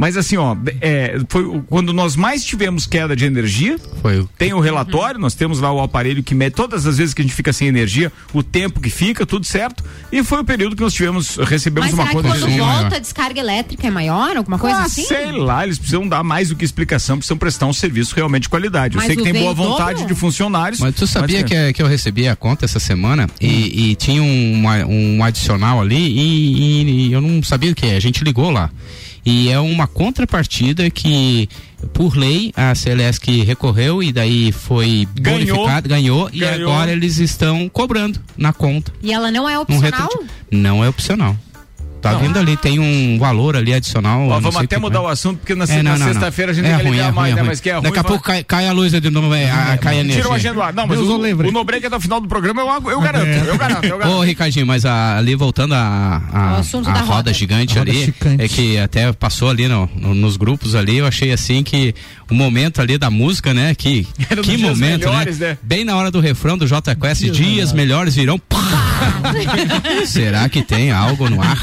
Mas 0.00 0.16
assim, 0.16 0.38
ó, 0.38 0.56
é, 0.80 1.20
foi 1.28 1.60
quando 1.68 1.92
nós 1.92 2.16
mais 2.16 2.42
tivemos 2.42 2.86
queda 2.86 3.14
de 3.14 3.26
energia, 3.26 3.76
Foi. 4.00 4.26
tem 4.38 4.54
o 4.54 4.58
relatório, 4.58 5.20
nós 5.20 5.34
temos 5.34 5.60
lá 5.60 5.70
o 5.70 5.78
aparelho 5.78 6.22
que 6.22 6.34
mede 6.34 6.54
todas 6.56 6.86
as 6.86 6.96
vezes 6.96 7.12
que 7.12 7.20
a 7.20 7.24
gente 7.24 7.34
fica 7.34 7.52
sem 7.52 7.68
energia, 7.68 8.10
o 8.32 8.42
tempo 8.42 8.80
que 8.80 8.88
fica, 8.88 9.26
tudo 9.26 9.44
certo. 9.44 9.84
E 10.10 10.24
foi 10.24 10.40
o 10.40 10.44
período 10.44 10.74
que 10.74 10.80
nós 10.80 10.94
tivemos, 10.94 11.36
recebemos 11.36 11.90
Mas 11.90 11.92
uma 11.92 12.04
será 12.04 12.08
que 12.08 12.16
conta 12.16 12.28
quando 12.28 12.38
de 12.38 12.44
consumo 12.46 12.64
volta 12.64 12.80
maior. 12.84 12.94
a 12.94 12.98
descarga 12.98 13.40
elétrica 13.40 13.86
é 13.88 13.90
maior? 13.90 14.36
Alguma 14.38 14.58
coisa 14.58 14.78
ah, 14.78 14.84
assim? 14.84 15.04
sei 15.04 15.32
lá, 15.32 15.64
eles 15.64 15.76
precisam 15.76 16.08
dar 16.08 16.24
mais 16.24 16.48
do 16.48 16.56
que 16.56 16.64
explicação, 16.64 17.18
precisam 17.18 17.36
prestar 17.36 17.66
um 17.66 17.72
serviço 17.74 18.14
realmente 18.16 18.44
de 18.44 18.48
qualidade. 18.48 18.94
Eu 18.94 19.00
Mas 19.02 19.06
sei 19.08 19.16
que 19.16 19.22
tem 19.22 19.34
boa 19.42 19.52
vontade 19.52 20.06
de 20.06 20.14
funcionários. 20.14 20.80
Mas 20.80 20.94
tu 20.94 21.06
sabia 21.06 21.42
que, 21.42 21.54
é- 21.54 21.74
que 21.74 21.82
eu 21.82 21.86
recebi 21.86 22.26
a 22.26 22.34
conta 22.34 22.64
essa 22.64 22.80
semana 22.80 23.28
e, 23.38 23.90
e 23.90 23.94
tinha 23.96 24.22
um, 24.22 24.62
um 24.88 25.22
adicional 25.22 25.78
ali 25.78 25.94
e, 25.98 26.20
e- 26.22 27.08
e 27.08 27.12
eu 27.12 27.20
não 27.20 27.42
sabia 27.42 27.70
o 27.70 27.74
que 27.74 27.84
é. 27.84 27.96
A 27.96 28.00
gente 28.00 28.24
ligou 28.24 28.50
lá. 28.50 28.70
E 29.24 29.48
é 29.50 29.58
uma 29.60 29.86
contrapartida 29.86 30.88
que, 30.90 31.48
por 31.92 32.16
lei, 32.16 32.52
a 32.56 32.74
Celesc 32.74 33.26
recorreu 33.44 34.02
e 34.02 34.12
daí 34.12 34.50
foi 34.52 35.06
Ganhou. 35.14 35.38
bonificado, 35.56 35.88
ganhou, 35.88 36.30
e 36.32 36.38
Ganhou. 36.40 36.70
agora 36.72 36.92
eles 36.92 37.18
estão 37.18 37.68
cobrando 37.68 38.18
na 38.36 38.52
conta. 38.52 38.92
E 39.02 39.12
ela 39.12 39.30
não 39.30 39.48
é 39.48 39.58
Um 39.58 39.62
opcional? 39.62 40.00
retro- 40.02 40.24
Não 40.50 40.82
é 40.84 40.88
opcional. 40.88 41.36
Tá 42.00 42.12
Não. 42.12 42.20
vindo 42.20 42.38
ali, 42.38 42.56
tem 42.56 42.78
um 42.78 43.18
valor 43.18 43.56
ali 43.56 43.74
adicional. 43.74 44.26
Ó, 44.28 44.40
vamos 44.40 44.56
até 44.56 44.78
mudar 44.78 45.02
o 45.02 45.06
assunto, 45.08 45.38
porque 45.38 45.54
na, 45.54 45.64
É, 45.64 45.82
na 45.82 45.98
sexta-feira 45.98 46.52
a 46.52 46.54
gente 46.54 46.66
é 46.66 46.74
ruim, 46.76 46.90
ligar 46.92 47.08
é 47.08 47.12
mais, 47.12 47.16
ruim, 47.16 47.34
né? 47.34 47.40
é 47.40 47.42
Mas 47.42 47.58
ruim. 47.58 47.62
que 47.62 47.70
é 47.70 47.72
ruim. 47.74 47.82
Daqui 47.82 47.98
a 47.98 48.02
vai- 48.02 48.08
pouco 48.10 48.24
cai, 48.24 48.44
cai 48.44 48.68
a 48.68 48.72
luz 48.72 48.92
de 48.92 49.10
novo, 49.10 49.34
é, 49.34 49.50
a, 49.50 49.76
cai 49.76 49.96
a 49.96 50.00
energia. 50.00 50.22
Tira 50.22 50.28
o 50.32 50.34
agenda 50.34 50.58
lá. 50.58 50.72
Não, 50.72 50.86
mas 50.86 50.98
Deus 50.98 51.10
o, 51.10 51.16
o 51.18 51.48
o 51.48 51.52
no 51.52 51.64
break 51.64 51.84
até 51.86 51.96
o 51.96 52.00
final 52.00 52.20
do 52.20 52.26
programa 52.28 52.62
eu, 52.62 52.90
eu 52.90 53.00
garanto, 53.00 53.26
eu 53.46 53.58
garanto, 53.58 53.84
eu 53.84 53.98
garanto. 53.98 54.16
Ô, 54.16 54.22
Ricardinho, 54.22 54.66
mas 54.66 54.84
a- 54.86 55.18
ali 55.18 55.34
voltando 55.34 55.74
a, 55.74 56.22
a, 56.32 56.58
a 56.58 56.60
da 56.60 56.92
roda, 56.92 57.00
roda. 57.04 57.32
gigante 57.34 57.76
A 57.76 57.80
roda 57.80 57.90
ali, 57.90 58.04
gigante. 58.06 58.42
é 58.42 58.48
que 58.48 58.78
até 58.78 59.12
passou 59.12 59.50
ali 59.50 59.68
no, 59.68 59.88
no- 59.94 60.14
nos 60.14 60.36
grupos 60.38 60.74
ali, 60.74 60.96
eu 60.98 61.06
achei 61.06 61.32
assim 61.32 61.62
que 61.62 61.94
o 62.30 62.34
momento 62.34 62.80
ali 62.80 62.96
da 62.96 63.10
música, 63.10 63.52
né, 63.52 63.74
que, 63.74 64.06
que 64.42 64.56
momento, 64.56 65.00
melhores, 65.06 65.38
né? 65.38 65.48
né? 65.50 65.58
Bem 65.62 65.84
na 65.84 65.96
hora 65.96 66.10
do 66.10 66.20
refrão 66.20 66.56
do 66.56 66.66
J 66.66 66.94
Quest, 66.94 67.24
dias 67.30 67.72
melhores 67.72 68.14
virão. 68.14 68.38
Pá! 68.38 68.58
Será 70.06 70.48
que 70.48 70.62
tem 70.62 70.90
algo 70.90 71.28
no 71.28 71.40
ar? 71.42 71.58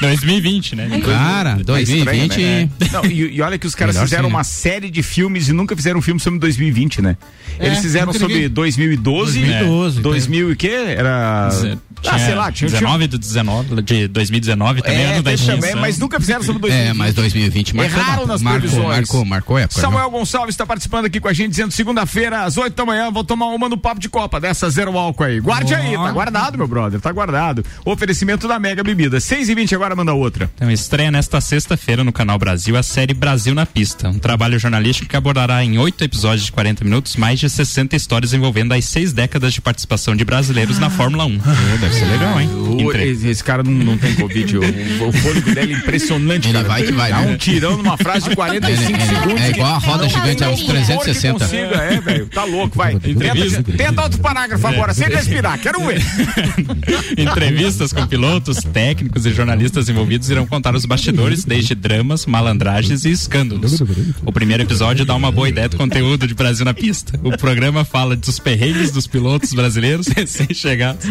2020, 0.00 0.76
né? 0.76 1.00
Cara, 1.04 1.56
É 1.60 1.62
2020. 1.64 2.30
estranho, 2.30 2.70
né? 2.78 2.88
Não, 2.92 3.04
e, 3.06 3.36
e 3.36 3.42
olha 3.42 3.58
que 3.58 3.66
os 3.66 3.74
caras 3.74 3.94
Melhor 3.94 4.06
fizeram 4.06 4.24
sim, 4.24 4.30
né? 4.30 4.36
uma 4.36 4.44
série 4.44 4.90
de 4.90 5.02
filmes 5.02 5.48
e 5.48 5.52
nunca 5.52 5.74
fizeram 5.76 5.98
um 5.98 6.02
filme 6.02 6.20
sobre 6.20 6.38
2020, 6.38 7.02
né? 7.02 7.16
Eles 7.58 7.78
É, 7.78 7.82
fizeram 7.82 8.12
sobre 8.12 8.34
ninguém- 8.34 8.48
2012, 8.50 9.40
2012, 9.40 10.00
2000 10.00 10.52
e 10.52 10.56
quê? 10.56 10.68
Era 10.96 11.48
ah, 11.48 12.18
sei 12.18 12.34
lá, 12.34 12.52
tinha, 12.52 12.68
tinha 12.68 12.80
19 12.80 13.06
do 13.08 13.18
19, 13.18 13.82
de 13.82 14.06
2019 14.08 14.82
também, 14.82 14.98
é, 14.98 15.12
ano 15.14 15.22
da 15.22 15.36
também, 15.36 15.74
mas 15.74 15.98
nunca 15.98 16.20
fizeram 16.20 16.42
sobre 16.44 16.60
2020. 16.62 16.90
É, 16.90 16.92
mas 16.94 17.14
2020 17.14 17.74
marcou. 17.74 17.98
Erraram 18.00 18.26
nas 18.26 18.40
marcou, 18.42 18.60
previsões. 18.60 18.88
marcou, 18.88 19.24
marcou 19.24 19.58
época. 19.58 19.80
Samuel? 19.80 20.08
Gonçalves 20.10 20.54
está 20.54 20.64
participando 20.64 21.06
aqui 21.06 21.18
com 21.18 21.26
a 21.28 21.32
gente, 21.32 21.50
dizendo 21.50 21.72
segunda-feira, 21.72 22.44
às 22.44 22.56
8 22.56 22.74
da 22.74 22.84
manhã, 22.86 23.10
vou 23.10 23.24
tomar 23.24 23.46
uma 23.46 23.68
no 23.68 23.76
papo 23.76 24.00
de 24.00 24.08
Copa, 24.08 24.40
dessa 24.40 24.70
zero 24.70 24.96
álcool 24.96 25.24
aí. 25.24 25.40
Guarde 25.40 25.74
aí, 25.74 25.94
tá 25.96 26.12
guardado, 26.12 26.56
meu 26.56 26.67
brother. 26.68 27.00
Tá 27.00 27.10
guardado. 27.10 27.64
Oferecimento 27.84 28.46
da 28.46 28.58
Mega 28.58 28.82
Bebida. 28.84 29.18
6 29.20 29.48
e 29.48 29.54
20 29.54 29.74
agora 29.74 29.96
manda 29.96 30.12
outra. 30.12 30.50
Então 30.54 30.70
estreia 30.70 31.10
nesta 31.10 31.40
sexta-feira 31.40 32.04
no 32.04 32.12
Canal 32.12 32.38
Brasil 32.38 32.76
a 32.76 32.82
série 32.82 33.14
Brasil 33.14 33.54
na 33.54 33.66
Pista, 33.66 34.08
um 34.08 34.18
trabalho 34.18 34.58
jornalístico 34.58 35.08
que 35.08 35.16
abordará 35.16 35.64
em 35.64 35.78
oito 35.78 36.04
episódios 36.04 36.44
de 36.46 36.52
40 36.52 36.84
minutos 36.84 37.16
mais 37.16 37.40
de 37.40 37.48
60 37.48 37.96
histórias 37.96 38.32
envolvendo 38.32 38.72
as 38.72 38.84
seis 38.84 39.12
décadas 39.12 39.52
de 39.54 39.60
participação 39.60 40.14
de 40.14 40.24
brasileiros 40.24 40.78
na 40.78 40.90
Fórmula 40.90 41.24
1. 41.26 41.38
deve 41.80 41.94
ser 41.94 42.04
legal, 42.06 42.40
hein? 42.40 42.48
O- 42.54 42.92
esse, 42.92 43.28
esse 43.28 43.42
cara 43.44 43.62
não, 43.62 43.72
não 43.72 43.98
tem 43.98 44.14
Covid. 44.14 44.58
o, 44.58 44.60
o 45.08 45.12
fôlego 45.12 45.54
dele 45.54 45.74
é 45.74 45.76
impressionante. 45.78 46.46
Ele 46.48 46.54
cara. 46.54 46.68
vai 46.68 46.82
que 46.82 46.92
vai, 46.92 47.10
Dá 47.10 47.20
né? 47.20 47.32
um 47.32 47.36
tirão 47.36 47.76
numa 47.76 47.96
frase 47.96 48.28
de 48.28 48.34
45 48.36 48.98
É, 48.98 49.02
é, 49.02 49.06
segundos. 49.06 49.40
é 49.42 49.50
igual 49.50 49.74
a 49.74 49.78
roda 49.78 50.08
gigante 50.08 50.44
a 50.44 50.50
uns 50.50 50.60
não, 50.60 50.66
Que 50.66 50.72
360. 50.72 51.38
consiga, 51.38 51.76
é, 51.82 52.00
velho. 52.00 52.26
Tá 52.26 52.44
louco, 52.44 52.76
vai. 52.76 52.98
Tenta, 52.98 53.62
tenta 53.76 54.02
outro 54.02 54.18
parágrafo 54.20 54.66
agora, 54.66 54.92
sem 54.94 55.08
respirar. 55.08 55.58
Quero 55.58 55.80
ver. 55.86 56.00
Entrevistas 57.16 57.92
com 57.92 58.06
pilotos, 58.06 58.58
técnicos 58.72 59.26
e 59.26 59.30
jornalistas 59.32 59.88
envolvidos 59.88 60.28
irão 60.30 60.46
contar 60.46 60.74
os 60.74 60.84
bastidores, 60.84 61.44
desde 61.44 61.74
dramas, 61.74 62.26
malandragens 62.26 63.04
e 63.04 63.10
escândalos. 63.10 63.80
O 64.24 64.32
primeiro 64.32 64.62
episódio 64.62 65.04
dá 65.04 65.14
uma 65.14 65.30
boa 65.30 65.48
ideia 65.48 65.68
do 65.68 65.76
conteúdo 65.76 66.26
de 66.26 66.34
Brasil 66.34 66.64
na 66.64 66.74
pista. 66.74 67.18
O 67.22 67.36
programa 67.36 67.84
fala 67.84 68.16
dos 68.16 68.38
perrengues 68.38 68.90
dos 68.92 69.06
pilotos 69.06 69.52
brasileiros 69.52 70.06
recém-chegados. 70.08 71.04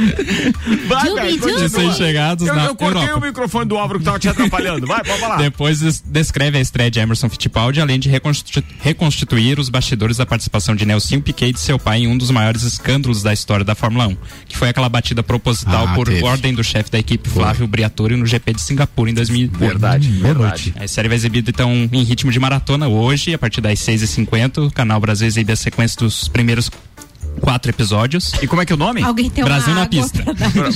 Recém-chegados 1.62 2.48
Eu, 2.48 2.56
na 2.56 2.66
eu 2.66 2.76
cortei 2.76 3.02
Europa. 3.04 3.18
o 3.18 3.22
microfone 3.28 3.66
do 3.66 3.78
Álvaro 3.78 4.00
que 4.00 4.06
tava 4.06 4.20
te 4.20 4.30
atrapalhando. 4.30 4.86
Vai, 4.88 5.04
pode 5.04 5.20
falar. 5.20 5.38
Depois 5.38 5.80
des- 5.80 6.02
descreve 6.06 6.58
a 6.58 6.62
estreia 6.62 6.90
de 6.92 7.00
Emerson 7.00 7.30
Fittipaldi, 7.30 7.80
além 7.82 8.00
de 8.00 8.10
reconstitu- 8.10 8.64
reconstituir 8.82 9.60
os 9.60 9.70
bastidores 9.70 10.18
da 10.18 10.26
participação 10.26 10.76
de 10.76 10.86
Nelson 10.86 11.20
Piquet 11.22 11.50
e 11.50 11.54
de 11.54 11.60
seu 11.60 11.80
pai 11.80 12.00
em 12.00 12.08
um 12.08 12.18
dos 12.18 12.32
maiores 12.32 12.64
escândalos 12.64 13.24
da 13.24 13.34
história 13.34 13.64
da 13.66 13.76
Fórmula 13.76 14.08
1, 14.08 14.18
que 14.48 14.58
foi 14.58 14.70
aquela 14.70 14.90
batida 14.90 15.24
proposital 15.28 15.88
Ah, 15.90 15.94
por 15.94 16.08
teve. 16.08 16.24
ordem 16.24 16.54
do 16.54 16.64
chefe 16.64 16.90
da 16.90 16.98
equipe, 16.98 17.30
Flávio 17.30 17.68
Briatore, 17.68 18.16
no 18.16 18.26
GP 18.26 18.54
de 18.54 18.62
Singapura 18.62 19.12
em 19.12 19.14
2008. 19.14 19.58
Verdade, 19.58 20.10
verdade. 20.10 20.74
A 20.80 20.88
série 20.88 21.08
vai 21.08 21.18
exibida 21.18 21.50
então 21.52 21.72
em 21.92 22.04
ritmo 22.04 22.32
de 22.32 22.40
maratona 22.40 22.88
hoje, 22.88 23.34
a 23.34 23.38
partir 23.38 23.62
das 23.62 23.78
6h50. 23.80 24.66
O 24.68 24.72
canal 24.72 25.00
Brasil 25.00 25.28
exibe 25.28 25.52
a 25.52 25.56
sequência 25.56 25.98
dos 26.00 26.28
primeiros 26.28 26.72
quatro 27.42 27.72
episódios. 27.72 28.32
E 28.42 28.48
como 28.48 28.62
é 28.62 28.66
que 28.66 28.74
é 28.74 28.76
o 28.76 28.80
nome? 28.80 29.02
Alguém 29.02 29.30
tem 29.30 29.44
Brasil 29.44 29.74
na 29.74 29.86
pista. 29.86 30.24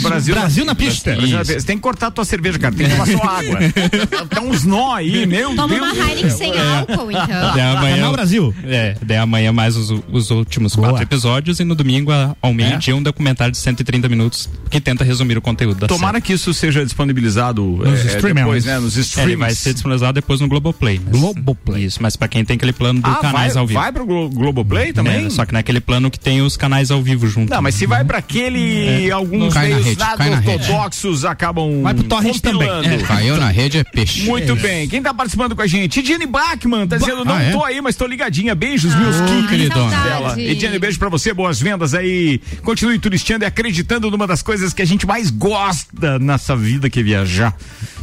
Brasil, 0.02 0.36
Brasil 0.36 0.66
na 0.66 0.76
pista. 0.76 1.16
Brasil 1.16 1.38
na 1.38 1.40
pista. 1.40 1.60
Você 1.60 1.66
tem 1.66 1.78
que 1.78 1.82
cortar 1.82 2.08
a 2.08 2.12
tua 2.12 2.26
cerveja, 2.26 2.60
cara. 2.60 2.74
Tem 2.74 2.88
que 2.88 2.94
tomar 2.94 3.08
só 3.08 3.24
água. 3.24 3.60
Tá 4.30 4.40
uns 4.42 4.64
nó 4.64 4.94
aí, 4.94 5.26
meu 5.26 5.56
Toma 5.56 5.68
Deus. 5.68 5.82
uma 5.82 6.10
Heineken 6.10 6.30
sem 6.30 6.54
álcool, 6.58 7.12
então. 7.12 7.28
Daí 7.28 7.62
amanhã, 7.62 7.96
Canal 7.96 8.12
Brasil. 8.14 8.56
É, 8.64 8.96
daí 9.02 9.18
amanhã 9.18 9.52
mais 9.52 9.76
os, 9.76 9.90
os 10.12 10.32
últimos 10.32 10.76
Boa. 10.76 10.90
quatro 10.90 11.04
episódios 11.04 11.60
e 11.60 11.64
no 11.64 11.76
domingo 11.76 12.12
ao 12.42 12.54
meio-dia 12.54 12.96
um 12.96 13.04
documentário 13.04 13.52
de 13.52 13.58
130 13.58 14.08
minutos 14.08 14.50
que 14.70 14.80
tenta 14.80 15.04
resumir 15.04 15.38
o 15.38 15.42
conteúdo 15.42 15.80
da 15.80 15.88
Tomara 15.88 16.22
que 16.22 16.34
isso 16.34 16.54
seja 16.54 16.84
disponibilizado 16.84 17.64
Nos 17.64 18.06
é, 18.06 18.34
depois, 18.34 18.66
né? 18.66 18.80
Nos 18.80 18.94
série. 18.94 19.02
É, 19.02 19.04
streams. 19.04 19.32
ele 19.32 19.36
vai 19.38 19.54
ser 19.54 19.74
disponibilizado 19.74 20.14
depois 20.14 20.40
no 20.40 20.48
Globoplay. 20.48 21.02
Mas, 21.04 21.20
Globoplay. 21.20 21.86
Isso, 21.86 22.02
mas 22.02 22.16
pra 22.16 22.28
quem 22.28 22.46
tem 22.46 22.56
aquele 22.56 22.74
plano 22.74 23.02
do 23.02 23.10
ah, 23.10 23.16
canais 23.16 23.54
vai, 23.54 23.62
ao 23.62 23.68
vivo. 23.68 23.80
vai 23.80 23.92
pro 23.92 24.06
Glo 24.06 24.30
Globoplay 24.30 24.94
também? 24.94 25.26
É, 25.26 25.30
só 25.30 25.46
que 25.46 25.54
naquele 25.54 25.80
plano 25.80 26.10
que 26.10 26.20
tem 26.20 26.42
os 26.42 26.51
canais 26.58 26.92
ao 26.92 27.02
vivo 27.02 27.28
junto. 27.28 27.50
Não, 27.50 27.62
mas 27.62 27.76
se 27.76 27.86
vai 27.86 28.04
pra 28.04 28.18
aquele, 28.20 29.12
alguns 29.12 29.54
Cai 29.54 29.64
na 29.64 29.70
meios 29.76 29.86
rede, 29.86 30.00
nada 30.00 30.18
cai 30.18 30.30
na 30.30 30.40
rede. 30.40 30.64
ortodoxos 30.72 31.26
acabam 31.26 31.82
Vai 31.82 31.94
pro 31.94 32.04
torrent 32.04 32.40
também. 32.40 32.68
compilando. 32.68 32.88
É, 32.88 32.98
caiu 33.08 33.38
na 33.38 33.50
rede 33.50 33.78
é 33.80 33.84
peixe. 33.84 34.24
Muito 34.24 34.56
bem. 34.56 34.88
Quem 34.88 35.02
tá 35.02 35.14
participando 35.14 35.56
com 35.56 35.62
a 35.62 35.68
gente? 35.68 36.06
Jenny 36.06 36.26
Bachmann 36.26 36.88
tá 36.88 36.98
dizendo, 36.98 37.24
não 37.26 37.36
Ah, 37.36 37.42
é? 37.44 37.52
tô 37.52 37.64
aí, 37.64 37.82
mas 37.82 37.96
tô 37.96 38.06
ligadinha. 38.08 38.54
Beijos, 38.56 38.94
meus 38.96 39.16
queridos. 39.22 39.50
queridona. 39.50 39.90
dela. 40.04 40.30
Saudade. 40.30 40.42
E 40.42 40.60
Jenny, 40.60 40.80
beijo 40.80 41.00
pra 41.00 41.10
você, 41.10 41.34
boas 41.34 41.60
vendas 41.60 41.94
aí. 41.94 42.40
Continue 42.64 42.98
turisteando 43.00 43.44
e 43.44 43.48
acreditando 43.48 44.10
numa 44.12 44.28
das 44.28 44.42
coisas 44.42 44.74
que 44.74 44.82
a 44.82 44.86
gente 44.86 45.06
mais 45.06 45.30
gosta 45.30 46.20
nessa 46.20 46.56
vida 46.56 46.90
que 46.90 47.00
é 47.00 47.04
viajar. 47.04 47.56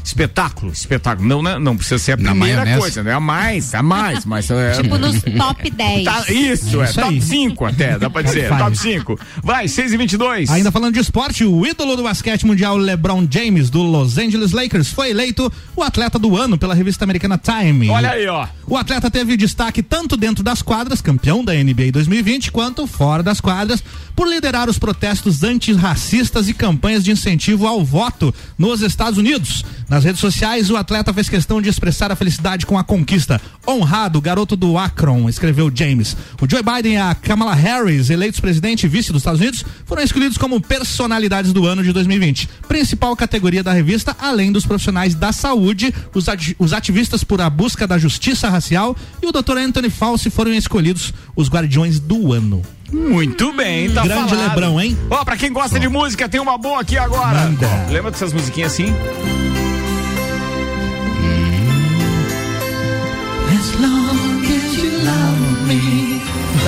Espetáculo, 0.05 0.73
espetáculo. 0.73 1.29
Não, 1.29 1.43
não, 1.43 1.59
não 1.59 1.77
precisa 1.77 1.99
ser 1.99 2.13
a 2.13 2.17
Na 2.17 2.31
primeira 2.31 2.57
maionese. 2.63 2.81
coisa, 2.81 3.03
né? 3.03 3.13
A 3.13 3.21
mais, 3.21 3.75
a 3.75 3.83
mais, 3.83 4.25
mas 4.25 4.51
é, 4.51 4.73
Tipo 4.81 4.97
nos 4.99 5.21
top 5.23 5.71
10. 5.71 6.05
Tá, 6.05 6.25
isso, 6.29 6.81
é, 6.81 6.85
Isso 6.85 6.95
top 6.95 7.15
aí. 7.15 7.21
5 7.21 7.65
até, 7.67 7.99
dá 7.99 8.09
pra 8.09 8.23
dizer, 8.23 8.38
Top 8.47 8.77
5. 8.77 9.19
Vai, 9.43 9.67
6 9.67 9.93
e 9.93 9.97
22. 9.97 10.51
Ainda 10.51 10.71
falando 10.71 10.95
de 10.95 11.01
esporte, 11.01 11.45
o 11.45 11.67
ídolo 11.67 11.97
do 11.97 12.03
basquete 12.03 12.47
mundial 12.47 12.77
LeBron 12.77 13.27
James 13.31 13.71
do 13.71 13.83
Los 13.83 14.19
Angeles 14.19 14.53
Lakers 14.53 14.93
foi 14.93 15.11
eleito 15.11 15.53
o 15.75 15.83
atleta 15.83 16.19
do 16.19 16.37
ano 16.37 16.59
pela 16.59 16.75
revista 16.75 17.05
americana 17.05 17.39
Time. 17.39 17.89
Olha 17.89 18.11
aí, 18.11 18.27
ó. 18.27 18.47
O 18.67 18.77
atleta 18.77 19.11
teve 19.11 19.37
destaque 19.37 19.83
tanto 19.83 20.17
dentro 20.17 20.45
das 20.45 20.61
quadras, 20.61 21.01
campeão 21.01 21.43
da 21.43 21.55
NBA 21.55 21.91
2020, 21.93 22.53
quanto 22.53 22.87
fora 22.87 23.23
das 23.23 23.41
quadras, 23.41 23.83
por 24.15 24.29
liderar 24.29 24.69
os 24.69 24.79
protestos 24.79 25.43
antirracistas 25.43 26.49
e 26.49 26.55
campanhas 26.55 27.03
de 27.03 27.11
incentivo 27.11 27.67
ao 27.67 27.83
voto 27.83 28.35
nos 28.59 28.83
Estados 28.83 29.19
Unidos. 29.19 29.65
Nas 29.89 30.05
redes 30.05 30.21
sociais, 30.21 30.71
o 30.71 30.77
atleta 30.77 31.15
fez 31.15 31.31
questão 31.31 31.63
de 31.63 31.69
expressar 31.71 32.13
a 32.13 32.17
felicidade 32.17 32.67
com 32.67 32.77
a 32.77 32.85
conquista. 32.85 33.41
Honrado, 33.67 34.21
garoto 34.21 34.55
do 34.55 34.77
Akron, 34.77 35.31
escreveu 35.31 35.73
James. 35.75 36.15
O 36.41 36.51
Joe 36.51 36.63
Biden 36.63 36.95
e 36.95 36.97
a 36.99 37.15
Kamala 37.15 37.55
Harris, 37.55 38.11
eleitos 38.11 38.28
presidente 38.41 38.85
e 38.85 38.89
vice 38.89 39.13
dos 39.13 39.21
Estados 39.23 39.41
Unidos, 39.41 39.65
foram 39.87 40.03
escolhidos 40.03 40.37
como 40.37 40.61
personalidades 40.61 41.53
do 41.53 41.65
ano 41.67 41.83
de 41.83 41.93
2020. 41.93 42.49
Principal 42.69 43.17
categoria 43.17 43.63
da 43.63 43.73
revista, 43.73 44.15
além 44.21 44.53
dos 44.53 44.67
profissionais 44.67 45.15
da 45.15 45.33
saúde, 45.33 45.95
os, 46.15 46.29
ati- 46.29 46.57
os 46.59 46.73
ativistas 46.73 47.25
por 47.25 47.41
a 47.41 47.49
busca 47.49 47.87
da 47.87 47.97
justiça 47.99 48.49
racial 48.49 48.97
e 49.23 49.27
o 49.27 49.33
Dr. 49.33 49.57
Anthony 49.59 49.89
Fauci 49.91 50.29
foram 50.31 50.53
escolhidos 50.53 51.13
os 51.35 51.49
guardiões 51.49 51.99
do 51.99 52.33
ano. 52.33 52.63
Muito 52.93 53.53
bem, 53.53 53.91
tá 53.91 54.03
Grande 54.03 54.31
falado. 54.31 54.49
Lebrão, 54.49 54.81
hein? 54.81 54.97
Ó, 55.11 55.25
pra 55.25 55.37
quem 55.37 55.53
gosta 55.53 55.79
de 55.79 55.89
música, 55.89 56.29
tem 56.29 56.41
uma 56.41 56.57
boa 56.57 56.81
aqui 56.81 56.97
agora. 56.97 57.41
Manda. 57.43 57.87
Lembra 57.91 58.11
dessas 58.11 58.33
musiquinhas 58.33 58.73
assim? 58.73 58.95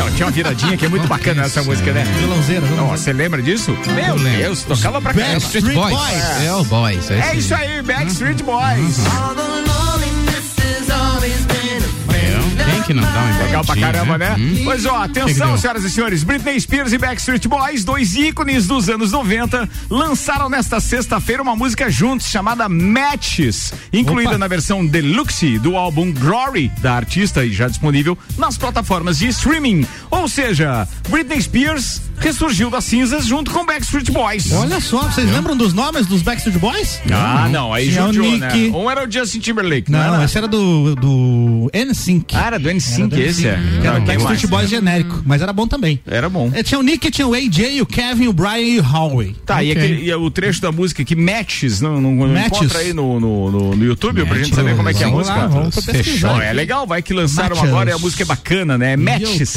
Não, 0.01 0.11
tinha 0.13 0.25
uma 0.25 0.33
viradinha 0.33 0.79
que 0.79 0.87
é 0.87 0.89
muito 0.89 1.07
bacana 1.07 1.43
essa 1.43 1.63
música, 1.63 1.93
né? 1.93 2.05
Violãozeira. 2.19 2.67
Você 2.67 3.13
lembra 3.13 3.43
disso? 3.43 3.77
Meu. 3.95 4.19
Deus, 4.19 4.63
tocava 4.63 4.99
pra 4.99 5.13
caramba. 5.13 5.35
Backstreet 5.35 5.75
Boys. 5.75 5.95
Boys. 5.95 6.43
É 6.43 6.55
o 6.55 6.65
Boys. 6.65 7.11
É 7.11 7.35
isso 7.35 7.55
aí, 7.55 7.83
Backstreet 7.83 8.43
Boys. 8.43 8.97
Legal 12.95 13.65
pra 13.65 13.77
caramba, 13.77 14.19
né? 14.19 14.37
Hum. 14.39 14.61
Pois 14.65 14.85
ó, 14.87 15.03
atenção, 15.03 15.57
senhoras 15.57 15.85
e 15.85 15.91
senhores. 15.91 16.25
Britney 16.25 16.61
Spears 16.61 16.93
e 16.93 16.99
Backstreet 16.99 17.47
Boys, 17.47 17.85
dois 17.85 18.17
ícones 18.17 18.67
dos 18.67 18.89
anos 18.89 19.13
90, 19.13 19.69
lançaram 19.89 20.49
nesta 20.49 20.81
sexta-feira 20.81 21.43
uma 21.43 21.57
música 21.57 21.91
juntos 21.91 22.27
chamada 22.27 22.69
Matches, 22.69 23.73
incluída 23.93 24.31
Opa. 24.31 24.39
na 24.39 24.49
versão 24.49 24.85
deluxe 24.87 25.59
do 25.59 25.77
álbum 25.77 26.13
Glory 26.13 26.71
da 26.81 26.95
artista 26.95 27.45
e 27.45 27.53
já 27.53 27.69
disponível 27.69 28.17
nas 28.37 28.59
plataformas 28.59 29.19
de 29.19 29.29
streaming. 29.29 29.87
Ou 30.11 30.29
seja, 30.29 30.87
Britney 31.09 31.41
Spears 31.43 32.03
ressurgiu 32.21 32.71
das 32.71 32.85
cinzas 32.85 33.27
junto 33.27 33.51
com 33.51 33.65
Backstreet 33.65 34.11
Boys. 34.11 34.53
Olha 34.53 34.81
só, 34.81 35.03
vocês 35.09 35.31
lembram 35.31 35.57
dos 35.57 35.73
nomes 35.73 36.07
dos 36.07 36.23
Backstreet 36.23 36.59
Boys? 36.59 37.01
Ah, 37.11 37.49
não, 37.51 37.73
aí 37.73 37.89
Tinha 37.91 38.05
o 38.05 38.13
judiou, 38.13 38.37
né? 38.39 38.53
Nick. 38.53 38.77
Um 38.77 38.91
era 38.91 39.07
o 39.07 39.11
Justin 39.11 39.41
Timberlake, 39.41 39.91
não, 39.91 39.99
Não, 39.99 40.15
era? 40.17 40.25
esse 40.25 40.37
era 40.39 40.47
do, 40.47 40.95
do 40.97 41.71
NSYNC. 41.75 42.37
Ah, 42.37 42.47
era 42.47 42.59
do 42.59 42.71
NSYNC 42.71 43.01
Era 43.01 43.09
do 43.09 43.21
esse, 43.29 43.47
é. 43.49 43.59
Era 43.83 43.99
o 43.99 44.01
Backstreet 44.03 44.27
mais? 44.27 44.51
Boys 44.51 44.71
genérico, 44.71 45.23
mas 45.25 45.41
era 45.43 45.53
bom 45.53 45.67
também. 45.67 45.99
Era 46.07 46.29
bom. 46.29 46.51
É, 46.55 46.63
tinha 46.63 46.79
o 46.79 46.83
Nick, 46.83 47.11
tinha 47.11 47.27
o 47.27 47.35
AJ, 47.35 47.81
o 47.81 47.87
Kevin, 47.87 48.27
o 48.29 48.33
Brian 48.33 48.59
e 48.59 48.81
o 48.81 48.85
Howie. 48.85 49.35
Tá, 49.47 49.63
e, 49.65 49.71
Ok. 49.71 49.83
aquele, 49.83 50.05
e 50.09 50.15
o 50.15 50.31
trecho 50.31 50.61
da 50.61 50.71
música 50.71 51.05
que 51.05 51.17
matches, 51.17 51.81
não, 51.81 52.01
não, 52.01 52.15
não 52.15 52.29
Matches. 52.29 52.59
encontra 52.59 52.79
aí 52.81 52.93
no, 52.93 53.19
no, 53.19 53.51
no, 53.51 53.77
no 53.77 53.85
YouTube 53.85 54.25
pra 54.27 54.35
gente 54.39 54.51
Matches. 54.51 54.55
saber 54.57 54.77
como 54.77 54.89
é 54.89 54.95
que 54.95 55.03
é 55.03 55.07
a 55.07 55.11
Vamos 55.11 55.27
música. 55.29 55.41
lá, 55.41 55.47
vamos 55.47 55.75
pesquisar. 55.85 56.33
Ó, 56.35 56.41
é 56.43 56.53
legal, 56.53 56.87
vai 56.87 57.01
que 57.03 57.13
lançaram 57.15 57.57
Matches. 57.57 57.69
agora 57.71 57.91
e 57.91 57.93
a 57.93 57.99
música 57.99 58.23
é 58.23 58.27
bacana, 58.27 58.77
né? 58.77 58.97
Matches, 58.97 59.55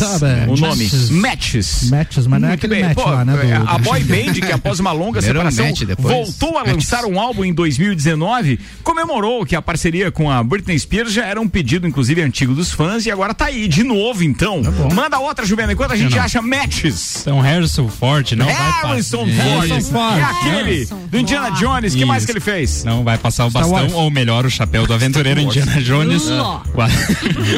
o 0.47 0.55
nome. 0.55 0.83
Matches. 0.83 1.09
Matches. 1.09 1.89
Matches, 1.89 2.27
mas 2.27 2.41
não 2.41 2.49
é 2.49 2.52
Aquele 2.53 2.75
bem. 2.75 2.83
match 2.85 2.95
Pô, 2.95 3.09
lá, 3.09 3.23
né? 3.25 3.33
do- 3.33 3.41
é, 3.41 3.53
a 3.53 3.77
do- 3.77 3.83
boy 3.83 4.03
band, 4.03 4.33
que 4.33 4.51
após 4.51 4.79
uma 4.79 4.91
longa 4.91 5.21
separação, 5.21 5.65
voltou 5.97 6.57
a 6.57 6.63
lançar 6.63 7.05
um 7.05 7.19
álbum 7.19 7.43
em 7.45 7.53
2019, 7.53 8.59
comemorou 8.83 9.45
que 9.45 9.55
a 9.55 9.61
parceria 9.61 10.11
com 10.11 10.29
a 10.29 10.43
Britney 10.43 10.77
Spears 10.79 11.11
já 11.13 11.25
era 11.25 11.39
um 11.39 11.47
pedido, 11.47 11.87
inclusive, 11.87 12.21
antigo 12.21 12.53
dos 12.53 12.71
fãs, 12.71 13.05
e 13.05 13.11
agora 13.11 13.33
tá 13.33 13.45
aí, 13.45 13.67
de 13.67 13.83
novo, 13.83 14.23
então. 14.23 14.61
Manda 14.93 15.19
outra, 15.19 15.45
Juvena, 15.45 15.73
enquanto 15.73 15.91
a 15.91 15.95
gente 15.95 16.17
acha 16.17 16.41
Matches. 16.41 17.21
Então 17.21 17.39
Harrison 17.39 17.87
Ford 17.87 18.31
não 18.33 18.45
vai 18.45 18.53
Harrison 18.55 19.25
passar. 19.25 19.43
Ford. 19.43 19.69
Harrison 19.69 19.91
Ford. 19.91 20.17
É 20.17 20.23
aquele 20.23 20.55
Harrison 20.73 20.99
do 21.07 21.17
Indiana 21.17 21.47
Ford. 21.47 21.59
Jones. 21.59 21.95
que 21.95 22.05
mais 22.05 22.25
que 22.25 22.31
ele 22.31 22.39
fez? 22.39 22.83
Não 22.83 23.03
vai 23.03 23.17
passar 23.17 23.45
o 23.45 23.49
Star 23.49 23.63
bastão, 23.63 23.79
Wars. 23.81 23.93
ou 23.93 24.09
melhor, 24.11 24.45
o 24.45 24.49
chapéu 24.49 24.85
do 24.87 24.93
aventureiro 24.93 25.39
Indiana 25.39 25.81
Jones. 25.81 26.23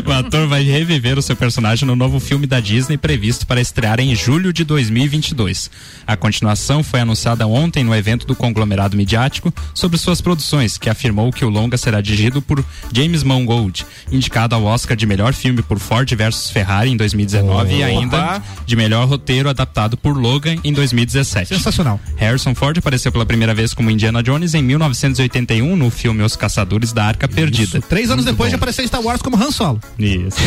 O, 0.06 0.12
ator 0.12 0.48
vai 0.48 0.64
reviver 0.64 1.18
o 1.18 1.22
seu 1.22 1.36
personagem 1.36 1.86
no 1.88 1.96
novo 1.96 2.20
filme 2.20 2.46
da 2.48 2.60
Disney 2.60 2.98
previsto 2.98 3.46
para 3.48 3.60
estrear 3.62 4.00
em 4.00 4.16
julho 4.16 4.52
de 4.54 4.64
2022. 4.86 5.70
A 6.06 6.16
continuação 6.16 6.84
foi 6.84 7.00
anunciada 7.00 7.48
ontem 7.48 7.84
no 7.84 7.96
evento 7.96 8.28
do 8.28 8.36
conglomerado 8.36 8.96
midiático 8.96 9.54
sobre 9.74 9.98
suas 9.98 10.22
produções, 10.22 10.78
que 10.78 10.90
afirmou 10.90 11.32
que 11.32 11.44
o 11.44 11.50
longa 11.50 11.78
será 11.78 12.02
dirigido 12.02 12.42
por 12.42 12.64
James 12.94 13.24
Mangold, 13.24 13.86
indicado 14.12 14.56
ao 14.56 14.64
Oscar 14.64 14.96
de 14.96 15.06
melhor 15.06 15.34
filme 15.34 15.62
por 15.62 15.80
Ford 15.80 16.10
versus 16.16 16.50
Ferrari 16.50 16.92
em 16.92 16.98
2019 16.98 17.76
e 17.76 17.84
ainda 17.84 18.42
de 18.66 18.76
melhor 18.76 19.08
roteiro 19.08 19.50
adaptado 19.50 19.98
por 19.98 20.16
Logan 20.16 20.58
em 20.64 20.74
2017. 20.74 21.56
Sensacional. 21.56 22.00
Harrison 22.16 22.54
Ford 22.54 22.78
apareceu 22.78 23.12
pela 23.12 23.26
primeira 23.26 23.54
vez 23.54 23.74
como 23.74 23.90
Indiana 23.90 24.22
Jones 24.22 24.54
em 24.54 24.62
1981 24.62 25.76
no 25.76 25.90
filme 25.90 26.24
Os 26.24 26.36
Caçadores 26.36 26.94
da 26.94 27.06
Arca 27.06 27.28
Perdida. 27.28 27.82
Três 27.82 28.10
anos 28.10 28.26
depois 28.26 28.50
de 28.50 28.56
aparecer 28.56 28.84
em 28.84 28.88
Star 28.88 29.02
Wars 29.02 29.22
como 29.22 29.38
Han 29.38 29.52
Solo. 29.52 29.80
Isso. 29.98 30.38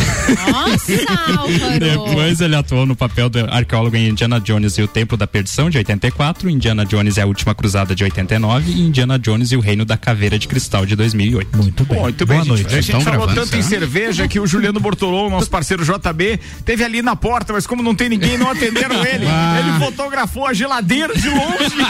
Nossa. 0.51 0.93
Depois 1.79 2.41
ele 2.41 2.57
atuou 2.57 2.87
no 2.87 2.95
papel 2.95 3.29
do 3.29 3.39
arqueólogo 3.51 3.97
em 3.97 4.09
Indiana 4.09 4.28
Jones 4.39 4.77
e 4.77 4.83
o 4.83 4.89
Templo 4.89 5.17
da 5.17 5.27
Perdição 5.27 5.71
de 5.71 5.79
84, 5.79 6.51
Indiana 6.51 6.85
Jones 6.85 7.17
e 7.17 7.21
a 7.23 7.27
Última 7.27 7.55
Cruzada 7.55 7.95
de 7.95 8.05
89 8.05 8.71
e 8.71 8.81
Indiana 8.83 9.19
Jones 9.19 9.51
e 9.53 9.57
o 9.57 9.61
Reino 9.61 9.87
da 9.87 9.97
Caveira 9.97 10.39
de 10.39 10.47
Cristal 10.47 10.85
de 10.85 10.95
2008. 10.95 11.57
Muito 11.57 11.85
bem. 11.85 12.01
Muito 12.01 12.27
Boa 12.27 12.41
bem, 12.41 12.49
noite. 12.49 12.63
gente. 12.65 12.73
A 12.73 12.75
gente 12.81 12.85
Estão 12.85 13.01
falou 13.01 13.27
gravando, 13.27 13.41
tanto 13.41 13.57
em 13.57 13.63
será? 13.63 13.81
cerveja 13.81 14.29
que 14.29 14.39
o 14.39 14.47
Juliano 14.47 14.79
Bortolom, 14.79 15.31
nosso 15.31 15.49
parceiro 15.49 15.83
JB, 15.85 16.39
teve 16.65 16.85
ali 16.85 17.01
na 17.01 17.17
porta, 17.17 17.53
mas 17.53 17.67
como 17.67 17.83
não 17.83 17.95
tem 17.95 18.09
ninguém, 18.11 18.37
não 18.37 18.51
atenderam 18.51 19.05
ele. 19.07 19.27
Ah. 19.41 19.61
Ele 19.61 19.85
fotografou 19.85 20.47
a 20.47 20.53
geladeira 20.53 21.15
de 21.15 21.29
longe. 21.29 21.87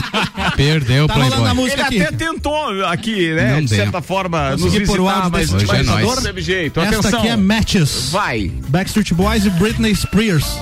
Perdeu 0.56 1.04
o 1.04 1.08
Tá 1.08 1.14
Playboy. 1.14 1.70
Ele 1.70 1.80
aqui. 1.82 2.02
até 2.02 2.12
tentou 2.16 2.84
aqui, 2.84 3.32
né? 3.32 3.52
Não 3.54 3.60
de 3.62 3.68
deu. 3.68 3.78
certa 3.78 4.02
forma, 4.02 4.50
nos 4.56 4.72
visitar, 4.72 5.30
mas, 5.30 5.52
Hoje 5.52 5.64
é 5.64 5.68
mas 5.68 5.86
nóis. 5.86 6.06
não 6.06 6.22
teve 6.22 6.40
jeito. 6.42 6.80
Esta 6.80 6.98
Atenção. 6.98 7.20
aqui 7.20 7.28
é 7.28 7.36
Matches. 7.36 8.10
Vai. 8.10 8.50
Backstreet 8.68 9.12
Boys 9.14 9.44
e 9.46 9.50
Britney 9.50 9.94
Spears. 9.94 10.58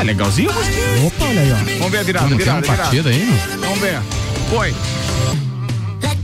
Ué, 0.00 0.04
legalzinho, 0.04 0.50
mas... 0.54 0.66
Opa, 1.04 1.24
olha 1.26 1.40
aí, 1.42 1.52
ó. 1.52 1.56
Vamos 1.78 1.90
ver 1.90 1.98
a 1.98 2.02
virada, 2.02 2.28
tem 2.28 2.36
virada, 2.38 2.56
uma 2.58 2.62
virada. 2.62 2.82
partida 2.82 3.10
aí? 3.10 3.26
não? 3.26 3.58
Vamos 3.60 3.78
ver. 3.80 4.00
Foi. 4.48 4.74
Ah, 6.02 6.16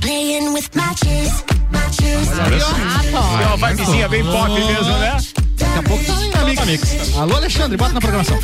Tem 3.03 3.13
pô. 3.13 3.19
uma 3.55 3.69
vibezinha 3.69 4.09
bem 4.09 4.25
pop 4.25 4.51
mesmo, 4.51 4.99
né? 4.99 5.17
Daqui 5.59 5.79
a 5.79 5.83
pouco 5.83 6.05
tá 6.05 6.13
em 6.15 6.67
mix. 6.67 7.17
Alô, 7.19 7.37
Alexandre, 7.37 7.77
bota 7.77 7.93
na 7.93 8.01
programação. 8.01 8.39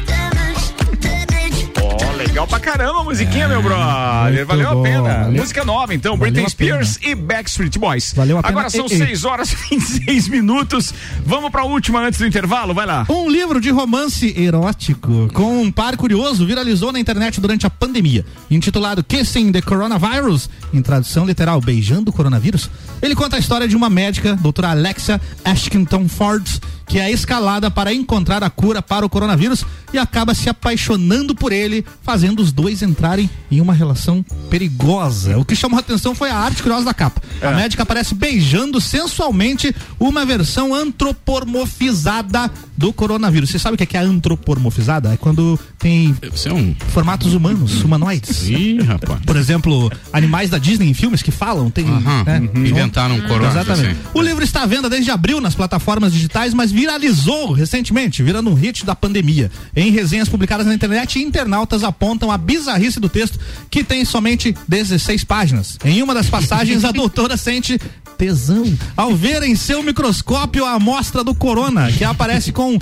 Pra 2.53 2.61
caramba 2.61 3.01
a 3.01 3.05
musiquinha, 3.05 3.49
meu 3.49 3.63
brother. 3.63 4.45
Valeu 4.45 4.69
a 4.69 4.75
bom, 4.75 4.83
pena. 4.83 5.03
valeu. 5.25 5.41
Música 5.41 5.65
nova, 5.65 5.95
então. 5.95 6.19
Valeu 6.19 6.33
Britney 6.35 6.45
a. 6.45 6.51
Spears 6.51 6.99
e 7.01 7.15
Backstreet 7.15 7.79
Boys. 7.79 8.13
Valeu 8.15 8.37
a 8.37 8.43
pena. 8.43 8.53
Agora 8.53 8.69
são 8.69 8.85
Ei, 8.91 8.93
ei. 8.93 9.07
6 9.07 9.25
horas 9.25 9.53
e 9.53 9.57
26 9.71 10.29
minutos. 10.29 10.93
Vamos 11.25 11.51
pra 11.51 11.65
última 11.65 12.01
antes 12.01 12.21
do 12.21 12.27
intervalo? 12.27 12.75
Vai 12.75 12.85
lá. 12.85 13.07
Um 13.09 13.31
livro 13.31 13.59
de 13.59 13.71
romance 13.71 14.39
erótico 14.39 15.31
com 15.33 15.63
um 15.63 15.73
par 15.73 15.97
curioso 15.97 16.45
viralizou 16.45 16.93
na 16.93 17.01
internet 17.01 17.41
durante 17.41 17.67
a 17.67 17.71
pandemia. 17.71 18.23
Intitulado 18.51 19.03
Kissing 19.03 19.51
the 19.51 19.63
Coronavirus, 19.63 20.51
em 20.75 20.83
tradução 20.83 21.25
literal, 21.25 21.59
Beijando 21.59 22.11
o 22.11 22.13
Coronavírus, 22.13 22.69
ele 23.01 23.15
conta 23.15 23.37
a 23.37 23.39
história 23.39 23.67
de 23.67 23.75
uma 23.75 23.89
médica, 23.89 24.37
doutora 24.37 24.69
Alexa 24.73 25.19
Ashkington 25.43 26.07
Ford, 26.07 26.47
que 26.93 26.99
é 26.99 27.11
escalada 27.11 27.71
para 27.71 27.91
encontrar 27.91 28.45
a 28.45 28.51
cura 28.51 28.83
para 28.83 29.07
o 29.07 29.09
coronavírus 29.09 29.65
e 29.95 29.99
acaba 29.99 30.35
se 30.35 30.51
apaixonando 30.51 31.35
por 31.35 31.51
ele, 31.51 31.83
fazendo 32.03 32.41
os 32.41 32.53
dois 32.53 32.83
entrarem 32.83 33.31
em 33.51 33.63
uma 33.63 33.73
relação 33.73 34.23
perigosa. 34.51 35.39
O 35.39 35.45
que 35.45 35.57
chamou 35.57 35.79
a 35.79 35.81
atenção 35.81 36.15
foi 36.15 36.29
a 36.29 36.37
arte 36.37 36.63
curiosa 36.63 36.85
da 36.85 36.93
capa. 36.93 37.23
A 37.41 37.53
médica 37.53 37.83
aparece 37.83 38.15
beijando 38.15 38.79
sensualmente 38.79 39.75
uma 39.99 40.27
versão 40.27 40.75
antropomorfizada 40.75 42.51
do 42.77 42.93
coronavírus. 42.93 43.51
Você 43.51 43.59
sabe 43.59 43.75
o 43.75 43.79
que 43.79 43.85
é, 43.85 43.87
que 43.87 43.97
é 43.97 44.01
antropomorfizada? 44.01 45.15
É 45.15 45.17
quando 45.17 45.59
tem 45.79 46.15
é 46.23 46.53
um. 46.53 46.75
formatos 46.89 47.33
humanos, 47.33 47.83
humanoides. 47.83 48.49
Ih, 48.49 48.81
rapaz. 48.81 49.21
Por 49.25 49.37
exemplo, 49.37 49.91
animais 50.13 50.51
da 50.51 50.59
Disney 50.59 50.91
em 50.91 50.95
filmes 50.95 51.23
que 51.23 51.31
falam, 51.31 51.71
tem. 51.71 51.87
Aham. 51.87 52.25
né? 52.25 52.51
Inventaram 52.55 53.17
um 53.17 53.23
corona. 53.23 53.51
Exatamente. 53.51 53.91
assim. 53.91 53.99
O 54.13 54.21
livro 54.21 54.43
está 54.43 54.63
à 54.63 54.67
venda 54.67 54.91
desde 54.91 55.11
abril 55.11 55.41
nas 55.41 55.55
plataformas 55.55 56.13
digitais, 56.13 56.53
mas 56.53 56.73
viralizou 56.83 57.53
recentemente, 57.53 58.25
virando 58.25 58.51
um 58.51 58.55
hit 58.55 58.85
da 58.85 58.97
pandemia. 58.97 59.49
Em 59.75 59.93
resenhas 59.93 60.29
publicadas 60.29 60.67
na 60.67 60.75
internet, 60.75 61.21
internautas 61.21 61.85
apontam 61.85 62.29
a 62.29 62.37
bizarrice 62.37 62.99
do 62.99 63.09
texto, 63.09 63.39
que 63.71 63.85
tem 63.85 64.05
somente 64.05 64.53
16 64.67 65.23
páginas. 65.23 65.79
Em 65.85 66.03
uma 66.03 66.13
das 66.13 66.29
passagens, 66.29 66.85
a 66.85 66.91
doutora 66.93 67.37
sente 67.37 67.79
tesão 68.19 68.65
ao 68.97 69.15
ver 69.15 69.45
em 69.45 69.55
seu 69.55 69.81
microscópio 69.81 70.65
a 70.65 70.73
amostra 70.73 71.23
do 71.23 71.37
corona, 71.37 71.91
que 71.93 72.03
aparece 72.03 72.51
com. 72.51 72.77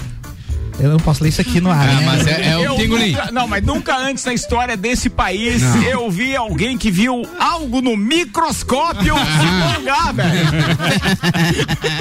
Eu 0.81 0.91
não 0.91 0.99
posso 0.99 1.23
ler 1.23 1.29
isso 1.31 1.41
aqui 1.41 1.61
no 1.61 1.71
ar. 1.71 1.89
Ah, 1.89 1.95
né? 1.95 2.03
mas 2.07 2.27
é, 2.27 2.51
é 2.51 2.71
o 2.71 2.77
pingolim. 2.77 3.17
não, 3.33 3.47
mas 3.47 3.63
nunca 3.65 3.97
antes 3.97 4.25
na 4.25 4.33
história 4.35 4.77
desse 4.77 5.09
país 5.11 5.61
Não. 5.63 5.83
eu 5.83 6.11
vi 6.11 6.35
alguém 6.35 6.77
que 6.79 6.91
viu 6.91 7.23
algo 7.39 7.81
no 7.81 7.97
microscópio 7.97 9.15
se 9.15 9.47
alongar, 9.47 10.15
velho. 10.15 10.49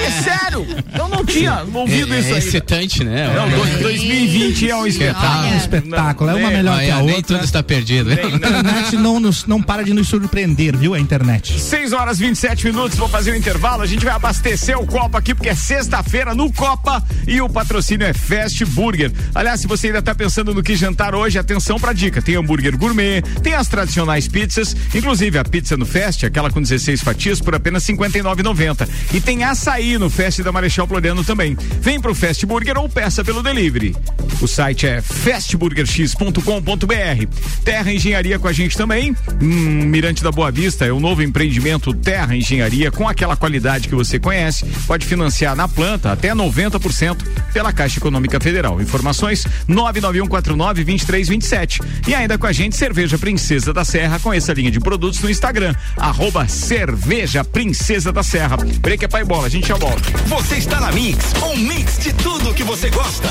É 0.06 0.10
sério, 0.22 0.66
eu 0.98 1.08
não 1.08 1.24
tinha 1.24 1.64
ouvido 1.72 2.14
É, 2.14 2.20
isso 2.20 2.28
é 2.30 2.32
aí. 2.32 2.38
excitante, 2.38 3.04
né? 3.04 3.32
Não, 3.34 3.48
do- 3.48 3.78
2020 3.82 4.70
é 4.70 4.76
um 4.76 4.86
espetáculo. 4.86 5.46
Um 5.52 5.56
espetáculo, 5.56 6.30
é 6.30 6.34
uma 6.34 6.50
melhor 6.50 6.80
que 6.80 6.90
a 6.90 6.96
Olha, 6.96 7.06
nem 7.06 7.16
outra. 7.16 7.36
tudo 7.36 7.44
está 7.44 7.62
perdido. 7.62 8.10
A 8.10 8.14
internet 8.14 8.96
não, 8.96 9.20
nos, 9.20 9.46
não 9.46 9.60
para 9.62 9.82
de 9.84 9.92
nos 9.92 10.08
surpreender, 10.08 10.76
viu? 10.76 10.94
A 10.94 11.00
internet. 11.00 11.58
6 11.60 11.92
horas 11.92 12.18
27 12.18 12.66
minutos, 12.66 12.96
vou 12.98 13.08
fazer 13.08 13.32
o 13.32 13.36
intervalo. 13.36 13.82
A 13.82 13.86
gente 13.86 14.04
vai 14.04 14.14
abastecer 14.14 14.78
o 14.78 14.86
Copa 14.86 15.18
aqui, 15.18 15.34
porque 15.34 15.48
é 15.48 15.54
sexta-feira 15.54 16.34
no 16.34 16.52
Copa 16.52 17.02
e 17.26 17.40
o 17.40 17.48
patrocínio 17.48 18.06
é 18.06 18.12
Fast 18.12 18.64
Burger. 18.70 19.10
Aliás, 19.34 19.60
se 19.60 19.66
você 19.66 19.88
ainda 19.88 20.02
tá 20.02 20.14
pensando 20.14 20.54
no 20.54 20.62
que 20.62 20.76
jantar 20.76 21.14
hoje, 21.14 21.38
atenção 21.38 21.78
pra 21.78 21.92
dica: 21.92 22.22
tem 22.22 22.36
hambúrguer 22.36 22.76
gourmet, 22.76 23.22
tem 23.42 23.54
as 23.54 23.68
tradicionais 23.68 24.28
pizzas, 24.28 24.76
inclusive 24.94 25.38
a 25.38 25.44
pizza 25.44 25.76
no 25.76 25.86
Fast, 25.86 26.24
aquela 26.24 26.50
com 26.50 26.62
16 26.62 27.00
fatias, 27.00 27.40
por 27.40 27.54
apenas 27.54 27.86
R$ 27.86 27.96
59,90. 27.96 28.88
E 29.12 29.20
tem 29.20 29.44
açaí 29.44 29.98
no 29.98 30.08
Fast 30.08 30.42
da 30.42 30.52
Marechal 30.52 30.86
Floriano 30.86 31.24
também. 31.24 31.56
Vem 31.80 32.00
pro 32.00 32.14
Fast 32.14 32.44
Burger 32.46 32.78
ou 32.78 32.88
peça 32.88 33.24
pelo 33.24 33.42
delivery. 33.42 33.94
O 34.40 34.46
site 34.46 34.86
é 34.86 35.02
fastburgerx.com.br. 35.02 37.26
Terra 37.64 37.92
Engenharia 37.92 38.38
com 38.38 38.48
a 38.48 38.52
gente 38.52 38.76
também. 38.76 39.14
Hum, 39.40 39.86
Mirante 39.86 40.22
da 40.22 40.30
Boa 40.30 40.50
Vista 40.50 40.86
é 40.86 40.92
o 40.92 41.00
novo 41.00 41.22
empreendimento 41.22 41.92
Terra 41.92 42.34
Engenharia 42.34 42.90
com 42.90 43.08
aquela 43.08 43.36
qualidade 43.36 43.88
que 43.88 43.94
você 43.94 44.18
conhece. 44.18 44.64
Pode 44.86 45.06
financiar 45.06 45.54
na 45.54 45.68
planta 45.68 46.12
até 46.12 46.34
90% 46.34 47.18
pela 47.52 47.72
Caixa 47.72 47.98
Econômica 47.98 48.40
Federal. 48.40 48.59
Informações 48.80 49.46
991492327. 49.68 51.80
E 52.06 52.14
ainda 52.14 52.36
com 52.36 52.46
a 52.46 52.52
gente 52.52 52.76
Cerveja 52.76 53.18
Princesa 53.18 53.72
da 53.72 53.84
Serra 53.84 54.20
com 54.20 54.32
essa 54.32 54.52
linha 54.52 54.70
de 54.70 54.78
produtos 54.78 55.20
no 55.20 55.30
Instagram 55.30 55.74
arroba 55.96 56.46
Cerveja 56.48 57.44
Princesa 57.44 58.12
da 58.12 58.22
Serra. 58.22 58.56
Break 58.80 59.04
é 59.04 59.08
pai 59.08 59.24
bola, 59.24 59.46
a 59.46 59.50
gente 59.50 59.68
já 59.68 59.76
volta. 59.76 60.02
Você 60.26 60.56
está 60.56 60.80
na 60.80 60.92
Mix, 60.92 61.32
um 61.42 61.56
mix 61.56 61.98
de 61.98 62.12
tudo 62.14 62.54
que 62.54 62.64
você 62.64 62.90
gosta. 62.90 63.28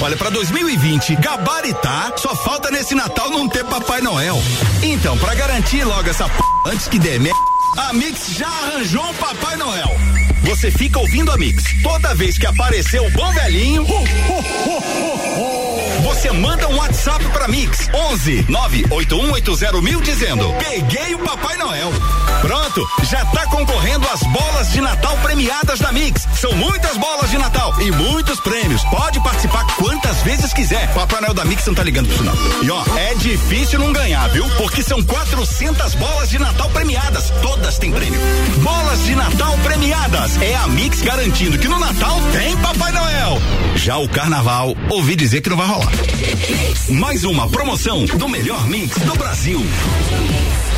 Olha, 0.00 0.16
pra 0.16 0.28
2020, 0.28 1.16
gabaritar, 1.16 2.12
só 2.16 2.36
falta 2.36 2.70
nesse 2.70 2.94
Natal 2.94 3.30
não 3.30 3.48
ter 3.48 3.64
Papai 3.64 4.02
Noel. 4.02 4.36
Então, 4.82 5.16
pra 5.16 5.34
garantir 5.34 5.84
logo 5.84 6.08
essa 6.08 6.28
p... 6.28 6.34
antes 6.66 6.86
que 6.86 6.98
dê 6.98 7.18
merda, 7.18 7.38
a 7.78 7.92
Mix 7.94 8.32
já 8.32 8.46
arranjou 8.46 9.02
um 9.02 9.14
Papai 9.14 9.56
Noel. 9.56 9.90
Você 10.46 10.70
fica 10.70 11.00
ouvindo 11.00 11.32
a 11.32 11.36
Mix. 11.36 11.64
Toda 11.82 12.14
vez 12.14 12.38
que 12.38 12.46
aparecer 12.46 13.00
o 13.00 13.10
bom 13.10 13.32
velhinho, 13.32 13.84
você 16.06 16.30
manda 16.30 16.68
um 16.68 16.76
WhatsApp 16.76 17.24
pra 17.30 17.48
Mix 17.48 17.88
11 17.92 18.46
98180 18.48 19.82
mil 19.82 20.00
dizendo: 20.00 20.54
Peguei 20.60 21.16
o 21.16 21.18
Papai 21.18 21.56
Noel. 21.56 21.92
Pronto, 22.40 22.86
já 23.10 23.24
tá 23.26 23.44
concorrendo 23.46 24.06
às 24.08 24.22
bolas 24.22 24.70
de 24.70 24.80
Natal 24.80 25.16
premiadas 25.18 25.80
da 25.80 25.90
Mix. 25.90 26.28
São 26.40 26.52
muitas 26.52 26.96
bolas 26.96 27.28
de 27.28 27.38
Natal 27.38 27.74
e 27.80 27.90
muitos 27.90 28.38
prêmios. 28.38 28.84
Pode 28.84 29.18
participar 29.20 29.66
quantas 29.74 30.22
vezes 30.22 30.52
quiser. 30.52 30.88
Papai 30.94 31.20
Noel 31.20 31.34
da 31.34 31.44
Mix 31.44 31.66
não 31.66 31.74
tá 31.74 31.82
ligando 31.82 32.06
pro 32.06 32.18
sinal. 32.18 32.36
E 32.62 32.70
ó, 32.70 32.84
é 32.96 33.14
difícil 33.16 33.80
não 33.80 33.92
ganhar, 33.92 34.28
viu? 34.28 34.48
Porque 34.58 34.84
são 34.84 35.02
400 35.02 35.96
bolas 35.96 36.30
de 36.30 36.38
Natal 36.38 36.70
premiadas. 36.70 37.30
Todas 37.42 37.78
têm 37.78 37.90
prêmio. 37.90 38.20
Bolas 38.58 39.04
de 39.04 39.16
Natal 39.16 39.58
premiadas. 39.64 40.40
É 40.40 40.54
a 40.54 40.68
Mix 40.68 41.02
garantindo 41.02 41.58
que 41.58 41.66
no 41.66 41.80
Natal 41.80 42.16
tem 42.32 42.56
Papai 42.58 42.92
Noel. 42.92 43.42
Já 43.74 43.98
o 43.98 44.08
Carnaval, 44.08 44.76
ouvi 44.88 45.16
dizer 45.16 45.40
que 45.40 45.50
não 45.50 45.56
vai 45.56 45.66
rolar. 45.66 45.95
Mais 46.88 47.24
uma 47.24 47.48
promoção 47.48 48.04
do 48.04 48.28
melhor 48.28 48.66
mix 48.68 48.96
do 48.98 49.14
Brasil. 49.16 49.60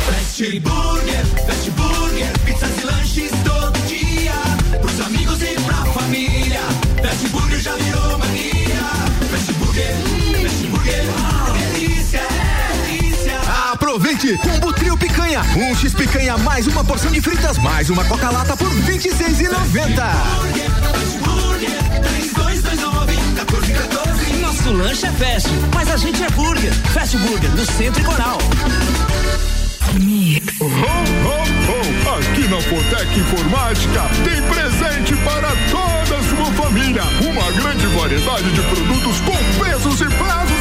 Fast 0.05 0.59
Burger, 0.59 1.25
Fast 1.45 1.71
Burger, 1.71 2.39
pizzas 2.45 2.69
e 2.81 2.85
lanches 2.85 3.31
todo 3.43 3.87
dia. 3.87 4.33
Pros 4.81 4.99
amigos 5.01 5.41
e 5.41 5.55
pra 5.61 5.85
família. 5.93 6.61
Fast 7.01 7.27
Burger 7.29 7.59
já 7.59 7.75
virou 7.75 8.17
mania. 8.17 8.81
Fast 9.29 9.53
Burger, 9.53 9.95
Fast 10.41 10.67
Burger, 10.67 11.03
delícia, 11.73 12.19
é 12.19 12.87
delícia. 12.87 13.37
Aproveite 13.71 14.37
combo 14.37 14.73
trio 14.73 14.97
picanha, 14.97 15.41
um 15.55 15.75
X 15.75 15.93
picanha 15.93 16.37
mais 16.37 16.67
uma 16.67 16.83
porção 16.83 17.11
de 17.11 17.21
fritas 17.21 17.57
mais 17.59 17.89
uma 17.89 18.03
coca-lata 18.05 18.57
por 18.57 18.67
R$ 18.67 18.93
26,90. 18.93 20.89
Nosso 24.49 24.71
lanche 24.71 25.05
é 25.05 25.11
fast, 25.11 25.47
mas 25.75 25.91
a 25.91 25.97
gente 25.97 26.23
é 26.23 26.29
burger. 26.31 26.73
Fast 26.91 27.15
Burger, 27.17 27.51
no 27.51 27.63
Centro 27.67 28.01
e 28.01 28.03
Coral. 28.03 28.39
Ho, 30.59 30.65
ho, 30.65 30.65
ho! 30.65 32.17
Aqui 32.17 32.47
na 32.47 32.59
Fortec 32.59 33.19
Informática 33.19 34.09
tem 34.23 34.41
presente 34.41 35.15
para 35.23 35.49
toda 35.69 36.17
a 36.17 36.23
sua 36.23 36.63
família. 36.63 37.03
Uma 37.21 37.51
grande 37.61 37.85
variedade 37.95 38.51
de 38.51 38.61
produtos 38.63 39.21
com 39.21 39.59
preços 39.59 40.01
e 40.01 40.05
prazos 40.17 40.58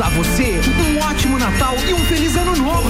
a 0.00 0.08
você 0.10 0.60
um 0.80 0.98
ótimo 0.98 1.38
Natal 1.38 1.76
e 1.86 1.92
um 1.92 1.98
feliz 2.06 2.34
ano 2.36 2.56
novo. 2.56 2.88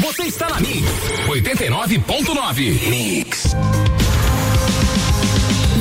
Você 0.00 0.22
está 0.24 0.48
na 0.48 0.60
Mix 0.60 0.84
89.9. 1.26 2.88
Mix. 2.88 3.54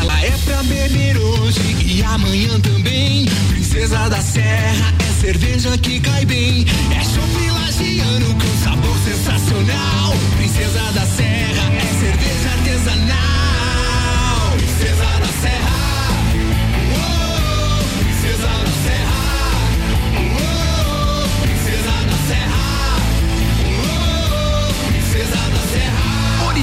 Ela 0.00 0.20
é 0.24 0.30
pra 0.44 0.62
beber 0.62 1.18
hoje 1.18 1.76
e 1.84 2.02
amanhã 2.02 2.58
também. 2.60 3.26
Princesa 3.48 4.08
da 4.08 4.20
Serra 4.20 4.94
é 4.98 5.20
cerveja 5.20 5.76
que 5.78 6.00
cai 6.00 6.24
bem. 6.24 6.64
É 6.90 7.04
chopp 7.04 7.50
lagiano 7.50 8.34
com 8.34 8.64
sabor 8.64 8.96
sensacional. 9.04 10.14
Princesa 10.36 10.92
da 10.92 11.06
Serra 11.06 11.53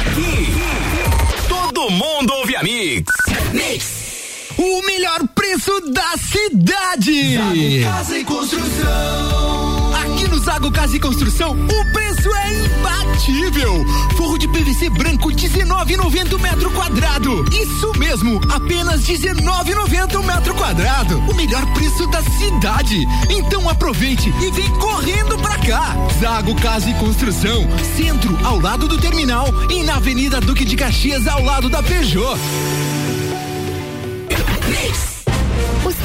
Aqui, 0.00 0.46
todo 1.48 1.90
mundo 1.90 2.32
ouve 2.34 2.56
a 2.56 2.62
Mix. 2.62 3.12
Mix. 3.52 4.08
O 4.56 4.82
melhor 4.82 5.20
preço 5.34 5.80
da 5.92 6.16
cidade. 6.16 7.38
Casa 7.84 8.18
e 8.18 8.24
Construção. 8.24 9.67
No 10.30 10.38
Zago 10.38 10.70
Casa 10.70 10.96
e 10.96 11.00
Construção, 11.00 11.52
o 11.52 11.92
preço 11.92 12.28
é 12.34 12.52
imbatível. 12.52 13.84
Forro 14.16 14.38
de 14.38 14.46
PVC 14.48 14.90
branco 14.90 15.30
19,90 15.30 16.34
o 16.34 16.38
metro 16.38 16.70
quadrado. 16.70 17.44
Isso 17.52 17.92
mesmo, 17.98 18.40
apenas 18.50 19.02
19,90 19.06 20.18
o 20.18 20.22
metro 20.22 20.54
quadrado. 20.54 21.18
O 21.20 21.34
melhor 21.34 21.64
preço 21.72 22.06
da 22.08 22.22
cidade. 22.22 23.06
Então 23.30 23.68
aproveite 23.68 24.28
e 24.40 24.50
vem 24.50 24.70
correndo 24.78 25.38
pra 25.38 25.56
cá. 25.58 25.96
Zago 26.20 26.54
Casa 26.56 26.90
e 26.90 26.94
Construção, 26.94 27.66
centro 27.96 28.38
ao 28.44 28.60
lado 28.60 28.86
do 28.86 28.98
terminal 28.98 29.48
e 29.70 29.82
na 29.82 29.96
Avenida 29.96 30.40
Duque 30.40 30.64
de 30.64 30.76
Caxias 30.76 31.26
ao 31.26 31.42
lado 31.42 31.68
da 31.68 31.82
Peugeot. 31.82 32.38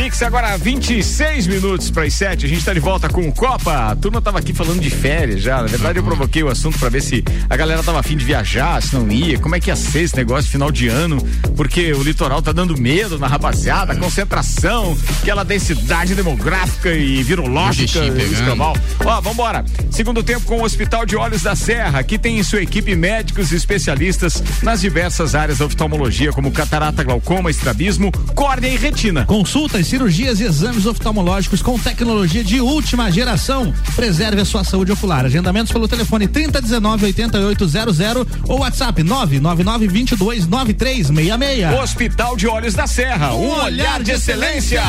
Mix, 0.00 0.22
agora 0.22 0.56
26 0.56 1.46
minutos 1.46 1.90
para 1.90 2.04
as 2.04 2.14
7. 2.14 2.46
A 2.46 2.48
gente 2.48 2.64
tá 2.64 2.72
de 2.72 2.80
volta 2.80 3.06
com 3.06 3.28
o 3.28 3.30
Copa. 3.30 3.90
A 3.90 3.94
turma 3.94 4.22
tava 4.22 4.38
aqui 4.38 4.54
falando 4.54 4.80
de 4.80 4.88
férias 4.88 5.42
já. 5.42 5.60
Na 5.60 5.66
verdade, 5.66 5.98
eu 5.98 6.02
provoquei 6.02 6.42
o 6.42 6.48
assunto 6.48 6.78
para 6.78 6.88
ver 6.88 7.02
se 7.02 7.22
a 7.50 7.54
galera 7.54 7.82
tava 7.82 8.00
afim 8.00 8.16
de 8.16 8.24
viajar, 8.24 8.82
se 8.82 8.94
não 8.94 9.06
ia. 9.10 9.38
Como 9.38 9.54
é 9.54 9.60
que 9.60 9.68
ia 9.68 9.76
ser 9.76 10.00
esse 10.00 10.16
negócio 10.16 10.44
de 10.44 10.52
final 10.52 10.72
de 10.72 10.88
ano? 10.88 11.18
Porque 11.54 11.92
o 11.92 12.02
litoral 12.02 12.40
tá 12.40 12.50
dando 12.50 12.80
medo 12.80 13.18
na 13.18 13.26
rapaziada, 13.26 13.94
concentração, 13.94 14.96
aquela 15.20 15.44
densidade 15.44 16.14
demográfica 16.14 16.90
e 16.94 17.22
virológica. 17.22 17.98
Escambau. 18.06 18.74
Ó, 19.04 19.20
vambora. 19.20 19.66
Segundo 19.90 20.22
tempo 20.22 20.46
com 20.46 20.60
o 20.60 20.64
Hospital 20.64 21.04
de 21.04 21.14
Olhos 21.14 21.42
da 21.42 21.54
Serra. 21.54 21.98
Aqui 21.98 22.18
tem 22.18 22.42
sua 22.42 22.62
equipe 22.62 22.94
médicos 22.96 23.52
e 23.52 23.56
especialistas 23.56 24.42
nas 24.62 24.80
diversas 24.80 25.34
áreas 25.34 25.58
da 25.58 25.66
oftalmologia, 25.66 26.32
como 26.32 26.50
catarata, 26.50 27.04
glaucoma, 27.04 27.50
estrabismo, 27.50 28.10
córnea 28.34 28.68
e 28.68 28.78
retina. 28.78 29.26
Consultas, 29.26 29.89
cirurgias 29.90 30.38
e 30.38 30.44
exames 30.44 30.86
oftalmológicos 30.86 31.60
com 31.60 31.76
tecnologia 31.76 32.44
de 32.44 32.60
última 32.60 33.10
geração. 33.10 33.74
Preserve 33.96 34.40
a 34.40 34.44
sua 34.44 34.62
saúde 34.62 34.92
ocular. 34.92 35.24
Agendamentos 35.24 35.72
pelo 35.72 35.88
telefone 35.88 36.28
3019 36.28 37.06
8800 37.06 38.26
ou 38.46 38.60
WhatsApp 38.60 39.02
999 39.02 39.88
22 39.88 40.46
9366. 40.46 41.80
Hospital 41.80 42.36
de 42.36 42.46
Olhos 42.46 42.74
da 42.74 42.86
Serra, 42.86 43.34
um, 43.34 43.48
olhar 43.64 44.00
de 44.00 44.12
excelência. 44.12 44.80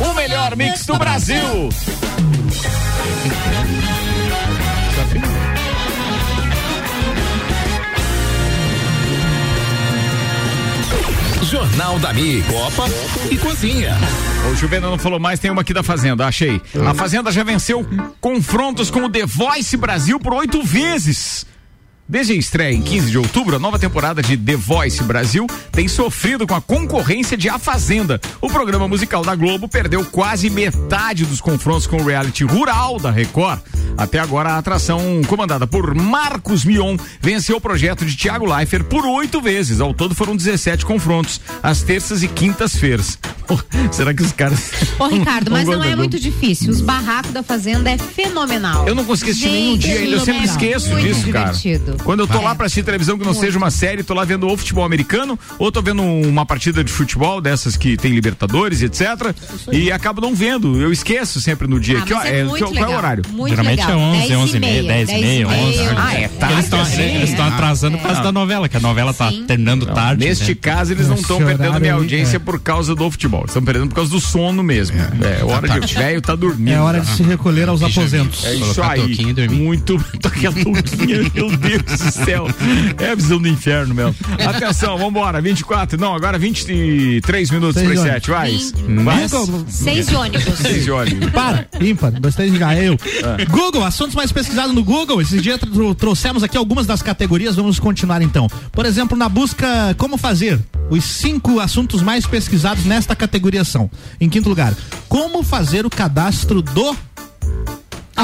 O 0.00 0.14
melhor 0.14 0.56
mix 0.56 0.84
do 0.84 0.98
Brasil. 0.98 1.68
Jornal 11.48 11.98
da 11.98 12.12
Mi, 12.12 12.42
Copa 12.42 12.84
e 13.30 13.38
Cozinha. 13.38 13.96
O 14.52 14.54
Juvena 14.54 14.90
não 14.90 14.98
falou 14.98 15.18
mais, 15.18 15.40
tem 15.40 15.50
uma 15.50 15.62
aqui 15.62 15.72
da 15.72 15.82
Fazenda, 15.82 16.26
achei. 16.26 16.60
A 16.86 16.92
Fazenda 16.92 17.32
já 17.32 17.42
venceu 17.42 17.86
confrontos 18.20 18.90
com 18.90 19.04
o 19.04 19.08
The 19.08 19.24
Voice 19.24 19.74
Brasil 19.78 20.20
por 20.20 20.34
oito 20.34 20.62
vezes. 20.62 21.46
Desde 22.08 22.32
a 22.32 22.36
estreia 22.36 22.74
em 22.74 22.80
15 22.80 23.10
de 23.10 23.18
outubro, 23.18 23.56
a 23.56 23.58
nova 23.58 23.78
temporada 23.78 24.22
de 24.22 24.34
The 24.34 24.56
Voice 24.56 25.02
Brasil 25.02 25.46
tem 25.70 25.86
sofrido 25.86 26.46
com 26.46 26.54
a 26.54 26.60
concorrência 26.60 27.36
de 27.36 27.50
A 27.50 27.58
Fazenda. 27.58 28.18
O 28.40 28.48
programa 28.48 28.88
musical 28.88 29.22
da 29.22 29.34
Globo 29.34 29.68
perdeu 29.68 30.02
quase 30.06 30.48
metade 30.48 31.26
dos 31.26 31.42
confrontos 31.42 31.86
com 31.86 31.98
o 31.98 32.04
reality 32.06 32.44
rural 32.44 32.98
da 32.98 33.10
Record. 33.10 33.60
Até 33.94 34.18
agora, 34.18 34.52
a 34.52 34.58
atração 34.58 35.20
comandada 35.26 35.66
por 35.66 35.94
Marcos 35.94 36.64
Mion 36.64 36.96
venceu 37.20 37.56
o 37.56 37.60
projeto 37.60 38.06
de 38.06 38.16
Tiago 38.16 38.46
Leifert 38.46 38.84
por 38.84 39.04
oito 39.04 39.42
vezes. 39.42 39.78
Ao 39.78 39.92
todo 39.92 40.14
foram 40.14 40.34
17 40.34 40.86
confrontos, 40.86 41.40
às 41.62 41.82
terças 41.82 42.22
e 42.22 42.28
quintas-feiras. 42.28 43.18
Será 43.92 44.14
que 44.14 44.22
os 44.22 44.32
caras. 44.32 44.70
Ô, 44.98 45.08
Ricardo, 45.08 45.50
mas 45.50 45.66
não 45.66 45.82
é 45.82 45.96
muito 45.96 46.18
difícil. 46.18 46.70
Os 46.70 46.80
barracos 46.80 47.32
da 47.32 47.42
Fazenda 47.42 47.90
é 47.90 47.98
fenomenal. 47.98 48.86
Eu 48.86 48.94
não 48.94 49.04
consegui 49.04 49.32
assistir 49.32 49.50
nenhum 49.50 49.76
dia 49.76 49.98
ainda, 49.98 50.16
eu 50.16 50.20
sempre 50.20 50.44
esqueço 50.44 50.90
Muito 50.90 51.06
disso, 51.06 51.28
cara. 51.30 51.52
divertido. 51.52 51.97
Quando 52.04 52.20
eu 52.20 52.26
tô 52.26 52.38
É. 52.38 52.42
lá 52.42 52.54
pra 52.54 52.66
assistir 52.66 52.82
televisão 52.82 53.18
que 53.18 53.24
não 53.24 53.32
Muito. 53.32 53.44
seja 53.44 53.58
uma 53.58 53.70
série, 53.70 54.02
tô 54.02 54.14
lá 54.14 54.24
vendo 54.24 54.46
ou 54.46 54.56
futebol 54.56 54.84
americano, 54.84 55.38
ou 55.58 55.70
tô 55.70 55.82
vendo 55.82 56.02
uma 56.02 56.46
partida 56.46 56.82
de 56.82 56.90
futebol 56.90 57.40
dessas 57.40 57.76
que 57.76 57.96
tem 57.96 58.12
Libertadores, 58.12 58.82
etc. 58.82 59.34
E 59.70 59.92
acabo 59.92 60.20
não 60.20 60.34
vendo. 60.34 60.80
Eu 60.80 60.92
esqueço 60.92 61.40
sempre 61.40 61.66
no 61.68 61.78
dia. 61.78 61.98
Ah, 61.98 62.02
que, 62.02 62.14
ó, 62.14 62.22
é 62.22 62.38
é, 62.40 62.44
muito 62.44 62.64
qual 62.64 62.90
é 62.90 62.94
o 62.94 62.96
horário? 62.96 63.24
muito 63.30 63.50
Geralmente 63.50 63.80
legal. 63.80 63.98
é 63.98 64.02
11, 64.02 64.28
10 64.28 64.40
11 64.40 64.56
e 64.56 64.60
meia, 64.60 64.82
10 64.82 65.08
e 65.10 65.12
meia, 65.18 65.48
11. 65.48 65.78
Ah, 65.96 66.14
é 66.14 66.28
tarde 66.28 66.54
Eles 66.54 66.64
estão 66.64 66.80
assim, 66.80 67.02
é. 67.02 67.42
atrasando 67.42 67.98
por 67.98 68.06
causa 68.06 68.22
da 68.22 68.32
novela, 68.32 68.68
que 68.68 68.76
a 68.76 68.80
novela 68.80 69.12
tá 69.12 69.30
Sim. 69.30 69.44
terminando 69.46 69.86
tarde. 69.86 70.24
Neste 70.24 70.50
né? 70.50 70.58
caso, 70.60 70.92
eles 70.92 71.08
não 71.08 71.16
estão 71.16 71.38
perdendo 71.38 71.80
minha 71.80 71.94
aí, 71.94 71.98
audiência 71.98 72.36
é. 72.36 72.40
por 72.40 72.60
causa 72.60 72.94
do 72.94 73.10
futebol. 73.10 73.44
Estão 73.46 73.62
perdendo 73.62 73.88
por 73.88 73.96
causa 73.96 74.10
do 74.10 74.20
sono 74.20 74.62
mesmo. 74.62 74.96
É, 74.98 75.44
hora 75.44 75.68
de. 75.68 75.78
O 75.78 75.98
velho 75.98 76.20
tá 76.22 76.34
dormindo. 76.34 76.74
É 76.74 76.80
hora 76.80 77.00
de 77.00 77.08
se 77.08 77.22
recolher 77.22 77.68
aos 77.68 77.82
aposentos. 77.82 78.44
É 78.44 78.54
isso 78.54 78.82
aí. 78.82 79.48
Muito. 79.48 79.98
Toquinha, 80.20 80.50
meu 80.50 81.50
Deus 81.56 81.87
do 81.96 82.10
céu. 82.12 82.46
É 82.98 83.10
a 83.10 83.14
visão 83.14 83.38
do 83.40 83.48
inferno, 83.48 83.94
meu. 83.94 84.14
Atenção, 84.46 84.96
vambora. 84.98 85.40
24. 85.40 85.98
Não, 86.00 86.14
agora 86.14 86.38
23 86.38 87.50
minutos 87.50 87.80
para 87.82 87.90
horas. 87.90 88.00
7. 88.02 88.30
Vai. 88.30 88.58
Seis 89.68 90.06
de 90.06 90.14
ônibus. 90.16 90.58
Seis 90.58 90.84
de 90.84 90.90
óleo. 90.90 91.30
Para, 91.30 91.66
ímpar, 91.80 92.12
dois, 92.12 92.34
três, 92.34 92.52
já 92.56 92.74
eu. 92.76 92.96
Ah. 93.24 93.44
Google, 93.50 93.84
assuntos 93.84 94.14
mais 94.14 94.32
pesquisados 94.32 94.74
no 94.74 94.82
Google. 94.84 95.20
Esses 95.20 95.42
dias 95.42 95.58
tro- 95.60 95.94
trouxemos 95.94 96.42
aqui 96.42 96.56
algumas 96.56 96.86
das 96.86 97.02
categorias, 97.02 97.56
vamos 97.56 97.78
continuar 97.78 98.22
então. 98.22 98.48
Por 98.72 98.84
exemplo, 98.86 99.16
na 99.16 99.28
busca 99.28 99.94
Como 99.96 100.16
Fazer, 100.16 100.58
os 100.90 101.04
cinco 101.04 101.60
assuntos 101.60 102.02
mais 102.02 102.26
pesquisados 102.26 102.84
nesta 102.84 103.14
categoria 103.14 103.64
são: 103.64 103.90
em 104.20 104.28
quinto 104.28 104.48
lugar, 104.48 104.74
como 105.08 105.42
fazer 105.42 105.86
o 105.86 105.90
cadastro 105.90 106.60
do 106.62 106.96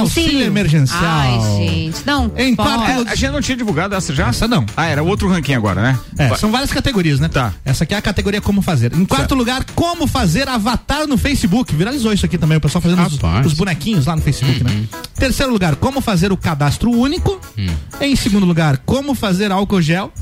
auxílio 0.00 0.44
emergencial. 0.44 1.00
Ai, 1.02 1.40
gente. 1.58 2.02
Não. 2.06 2.30
Em 2.36 2.54
É, 2.54 3.10
a 3.10 3.14
gente 3.14 3.30
não 3.30 3.40
tinha 3.40 3.56
divulgado 3.56 3.94
essa 3.94 4.14
já? 4.14 4.28
Essa 4.28 4.48
não. 4.48 4.64
Ah, 4.76 4.86
era 4.86 5.02
outro 5.02 5.28
ranking 5.28 5.54
agora, 5.54 5.80
né? 5.82 5.98
É, 6.18 6.34
são 6.36 6.50
várias 6.50 6.72
categorias, 6.72 7.20
né? 7.20 7.28
Tá. 7.28 7.52
Essa 7.64 7.84
aqui 7.84 7.94
é 7.94 7.96
a 7.96 8.02
categoria 8.02 8.40
Como 8.40 8.62
Fazer. 8.62 8.92
Em 8.94 9.04
quarto 9.04 9.22
Certo. 9.22 9.34
lugar, 9.34 9.64
Como 9.74 10.06
Fazer 10.06 10.48
Avatar 10.48 11.06
no 11.06 11.16
Facebook. 11.16 11.74
Viralizou 11.74 12.12
isso 12.12 12.26
aqui 12.26 12.38
também, 12.38 12.58
o 12.58 12.60
pessoal 12.60 12.82
fazendo 12.82 13.02
os, 13.02 13.46
os 13.46 13.52
bonequinhos 13.54 14.06
lá 14.06 14.16
no 14.16 14.22
Facebook, 14.22 14.62
né? 14.62 14.84
Terceiro 15.16 15.52
lugar, 15.52 15.76
Como 15.76 16.00
Fazer 16.00 16.32
o 16.32 16.36
Cadastro 16.36 16.90
Único. 16.90 17.40
Em 18.00 18.16
segundo 18.16 18.46
lugar, 18.46 18.78
Como 18.78 19.14
Fazer 19.14 19.50
Álcool 19.52 19.80
Gel. 19.80 20.12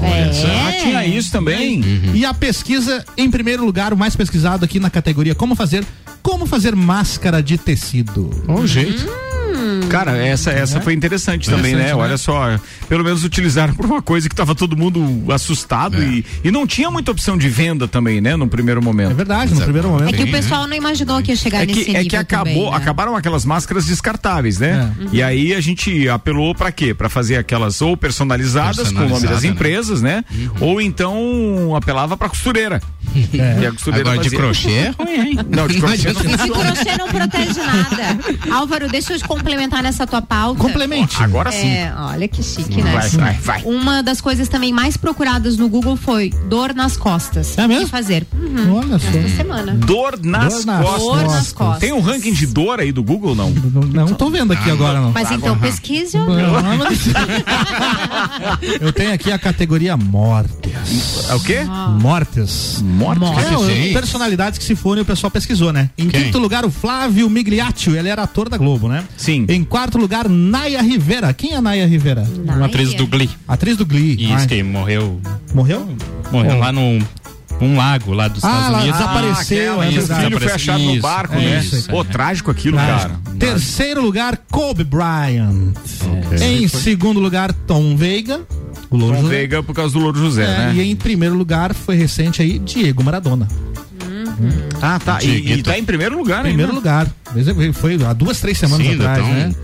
Ah, 0.00 0.70
É. 0.72 0.80
tinha 0.80 1.04
isso 1.06 1.30
também. 1.32 1.82
E 2.14 2.24
a 2.24 2.32
pesquisa, 2.34 3.04
em 3.16 3.30
primeiro 3.30 3.64
lugar, 3.64 3.92
o 3.92 3.96
mais 3.96 4.14
pesquisado 4.14 4.64
aqui 4.64 4.78
na 4.78 4.90
categoria 4.90 5.34
Como 5.34 5.54
Fazer, 5.54 5.84
Como 6.22 6.46
Fazer 6.46 6.74
Máscara 6.76 7.42
de 7.42 7.56
Tecido. 7.58 8.30
Bom 8.46 8.66
jeito. 8.66 9.06
Cara, 9.88 10.16
essa, 10.16 10.50
essa 10.50 10.80
foi 10.80 10.92
interessante 10.94 11.48
também, 11.48 11.74
né? 11.74 11.78
Né? 11.88 11.94
Olha 11.94 12.16
só, 12.18 12.58
pelo 12.88 13.04
menos 13.04 13.24
utilizaram 13.24 13.72
por 13.76 13.86
uma 13.86 14.02
coisa 14.02 14.28
que 14.28 14.34
tava 14.34 14.54
todo 14.54 14.76
mundo 14.76 15.24
assustado 15.32 16.02
e, 16.02 16.24
e 16.44 16.50
não 16.50 16.66
tinha 16.66 16.90
muita 16.90 17.10
opção 17.10 17.36
de 17.38 17.48
venda 17.48 17.86
também, 17.88 18.20
né? 18.20 18.36
No 18.36 18.48
primeiro 18.48 18.80
É 18.80 18.84
momento. 18.84 19.14
verdade, 19.14 19.54
no 19.54 19.60
primeiro 19.62 19.88
momento. 19.88 20.14
É 20.14 20.16
que 20.16 20.24
o 20.24 20.30
pessoal 20.30 20.66
não 20.66 20.76
imaginou 20.76 21.22
que 21.22 21.30
ia 21.32 21.36
chegar 21.36 21.62
É 21.62 21.66
nesse 21.66 21.84
que, 21.84 21.90
é 21.90 21.94
nível 22.02 22.10
que 22.10 22.16
acabou, 22.16 22.46
também, 22.54 22.70
né? 22.70 22.76
acabaram 22.76 23.16
aquelas 23.16 23.44
máscaras 23.44 23.86
descartáveis, 23.86 24.58
né? 24.58 24.92
É. 25.00 25.08
E 25.12 25.22
aí 25.22 25.54
a 25.54 25.60
gente 25.60 26.08
apelou 26.08 26.54
pra 26.54 26.70
quê? 26.72 26.92
Pra 26.92 27.08
fazer 27.08 27.36
aquelas 27.36 27.80
ou 27.80 27.96
personalizadas 27.96 28.90
com 28.92 29.00
o 29.04 29.08
nome 29.08 29.26
das 29.26 29.42
né? 29.42 29.48
empresas, 29.48 30.02
né? 30.02 30.24
Ou 30.60 30.80
então 30.80 31.74
apelava 31.76 32.16
pra 32.16 32.28
costureira. 32.28 32.80
É. 33.34 33.62
E 33.62 33.66
a 33.66 33.72
costureira 33.72 34.10
Agora 34.12 34.28
de 34.28 34.36
crochê 34.36 34.70
é 34.70 34.90
ruim, 34.98 35.14
hein? 35.30 35.38
Não, 35.48 35.66
de 35.66 35.80
crochê 35.80 36.12
não 36.12 36.20
De 36.22 36.28
funciona. 36.28 36.72
crochê 36.72 36.96
não 36.98 37.08
protege 37.08 37.60
nada. 37.60 38.18
Álvaro, 38.54 38.88
deixa 38.88 39.14
eu 39.14 39.18
te 39.18 39.24
complementar 39.48 39.82
nessa 39.82 40.06
tua 40.06 40.20
pauta. 40.20 40.60
Complemente. 40.60 41.22
Agora 41.22 41.50
sim. 41.50 41.68
É, 41.68 41.90
olha 41.96 42.28
que 42.28 42.42
chique, 42.42 42.82
né? 42.82 42.92
Vai, 42.92 43.08
vai, 43.08 43.34
vai. 43.34 43.62
Uma 43.64 44.02
das 44.02 44.20
coisas 44.20 44.46
também 44.48 44.72
mais 44.72 44.96
procuradas 44.96 45.56
no 45.56 45.68
Google 45.68 45.96
foi 45.96 46.30
dor 46.48 46.74
nas 46.74 46.96
costas. 46.96 47.56
É 47.56 47.66
mesmo? 47.66 47.82
O 47.82 47.86
que 47.86 47.90
fazer? 47.90 48.26
Uhum. 48.32 48.76
Olha 48.76 48.98
só. 48.98 49.08
Esta 49.08 49.36
semana. 49.36 49.72
Dor 49.74 50.18
nas 50.22 50.64
Dor 50.64 50.66
nas 50.66 50.84
costas. 50.84 51.02
Dor 51.02 51.22
nas 51.22 51.52
costas. 51.52 51.78
Tem 51.80 51.92
um 51.92 52.00
ranking 52.00 52.32
de 52.32 52.46
dor 52.46 52.80
aí 52.80 52.92
do 52.92 53.02
Google, 53.02 53.34
não? 53.34 53.50
Não, 53.50 54.06
não 54.06 54.14
tô 54.14 54.28
vendo 54.28 54.52
aqui 54.52 54.70
agora, 54.70 55.00
não. 55.00 55.12
Mas 55.12 55.30
então 55.30 55.58
pesquise 55.58 56.18
ou 56.18 56.26
Eu 58.80 58.92
tenho 58.92 59.12
aqui 59.12 59.32
a 59.32 59.38
categoria 59.38 59.96
Mortes. 59.96 61.26
É 61.30 61.34
o 61.34 61.40
quê? 61.40 61.60
Mortes. 62.00 62.82
Morte? 62.82 63.24
É, 63.24 63.92
personalidades 63.92 64.58
que 64.58 64.64
se 64.64 64.74
foram 64.74 65.00
e 65.00 65.02
o 65.02 65.06
pessoal 65.06 65.30
pesquisou, 65.30 65.72
né? 65.72 65.88
Em 65.96 66.08
Quem? 66.08 66.24
quinto 66.24 66.38
lugar, 66.38 66.64
o 66.64 66.70
Flávio 66.70 67.30
Migliaccio, 67.30 67.96
ele 67.96 68.08
era 68.08 68.22
ator 68.22 68.48
da 68.48 68.56
Globo, 68.56 68.88
né? 68.88 69.04
Sim. 69.16 69.37
Em 69.48 69.64
quarto 69.64 69.98
lugar, 69.98 70.28
Naya 70.28 70.80
Rivera. 70.82 71.32
Quem 71.32 71.54
é 71.54 71.60
Naya 71.60 71.86
Rivera? 71.86 72.24
Uma 72.44 72.66
atriz 72.66 72.94
do 72.94 73.06
Glee. 73.06 73.30
Atriz 73.46 73.76
do 73.76 73.84
Glee. 73.86 74.16
Isso 74.18 74.32
Ai, 74.32 74.46
que 74.46 74.62
morreu. 74.62 75.20
Morreu? 75.54 75.88
Morreu 76.32 76.56
Oh. 76.56 76.58
lá 76.60 76.72
num 76.72 76.98
um 77.60 77.76
lago 77.76 78.12
lá 78.12 78.28
dos 78.28 78.44
Ah, 78.44 78.48
Estados 78.48 78.70
lá, 78.72 78.78
Unidos. 78.78 78.98
desapareceu, 78.98 79.80
aquela, 79.80 79.84
é 79.84 79.88
o 79.88 80.20
filho 80.24 80.40
foi 80.40 80.52
achado 80.52 80.82
no 80.84 81.00
barco, 81.00 81.34
é 81.34 81.38
né? 81.40 81.58
isso. 81.60 81.88
Pô, 81.90 82.04
trágico 82.04 82.50
aquilo, 82.52 82.76
Trágico. 82.76 83.08
cara. 83.24 83.36
Terceiro 83.38 84.00
lugar, 84.00 84.36
Kobe 84.50 84.84
Bryant. 84.84 85.72
Em 86.40 86.68
segundo 86.68 87.18
lugar, 87.18 87.52
Tom 87.52 87.96
Veiga. 87.96 88.42
O 88.90 88.96
Louro 88.96 89.16
Tom 89.16 89.22
José. 89.22 89.34
Veiga 89.36 89.62
por 89.62 89.74
causa 89.74 89.92
do 89.92 89.98
Louro 90.00 90.18
José, 90.18 90.44
É, 90.44 90.46
né? 90.46 90.74
E 90.76 90.90
em 90.90 90.94
primeiro 90.96 91.34
lugar, 91.34 91.74
foi 91.74 91.96
recente 91.96 92.40
aí, 92.40 92.58
Diego 92.60 93.02
Maradona. 93.02 93.48
Ah, 94.80 94.98
tá. 94.98 95.18
E, 95.22 95.52
e 95.54 95.62
tá 95.62 95.78
em 95.78 95.84
primeiro 95.84 96.16
lugar, 96.16 96.42
né? 96.42 96.50
Primeiro 96.50 96.74
lugar. 96.74 97.06
Foi 97.74 97.98
há 98.04 98.12
duas, 98.12 98.40
três 98.40 98.58
semanas 98.58 98.86
Sim, 98.86 98.94
atrás, 98.94 99.18
tão- 99.18 99.28
né? 99.32 99.54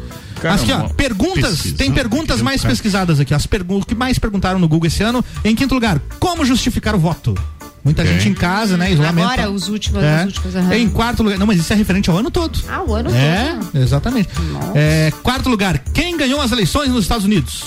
Caramba. 0.40 0.62
Aqui, 0.62 0.72
ó, 0.72 0.88
perguntas, 0.90 1.50
Pesquisando, 1.52 1.76
tem 1.78 1.92
perguntas 1.92 2.42
mais 2.42 2.62
pesquisadas 2.62 3.18
aqui. 3.20 3.32
As 3.32 3.46
perguntas 3.46 3.84
que 3.86 3.94
mais 3.94 4.18
perguntaram 4.18 4.58
no 4.58 4.68
Google 4.68 4.88
esse 4.88 5.02
ano. 5.02 5.24
Em 5.44 5.54
quinto 5.54 5.72
lugar, 5.74 6.00
como 6.18 6.44
justificar 6.44 6.94
o 6.94 6.98
voto? 6.98 7.34
Muita 7.82 8.02
Ok. 8.02 8.12
gente 8.14 8.28
em 8.30 8.34
casa, 8.34 8.76
né? 8.76 8.92
Isolamento. 8.92 9.26
Agora, 9.28 9.50
os 9.50 9.68
últimos, 9.68 10.02
É. 10.02 10.24
os 10.26 10.36
últimos. 10.36 10.54
Em 10.72 10.88
quarto 10.88 11.22
lugar, 11.22 11.38
não, 11.38 11.46
mas 11.46 11.58
isso 11.60 11.72
é 11.72 11.76
referente 11.76 12.10
ao 12.10 12.16
ano 12.18 12.30
todo. 12.30 12.58
Ah, 12.68 12.82
o 12.82 12.94
ano 12.94 13.10
É, 13.14 13.56
todo. 13.60 13.82
exatamente. 13.82 14.28
É, 14.74 15.12
quarto 15.22 15.48
lugar, 15.48 15.78
quem 15.92 16.16
ganhou 16.16 16.40
as 16.40 16.50
eleições 16.50 16.88
nos 16.90 17.02
Estados 17.04 17.24
Unidos? 17.24 17.64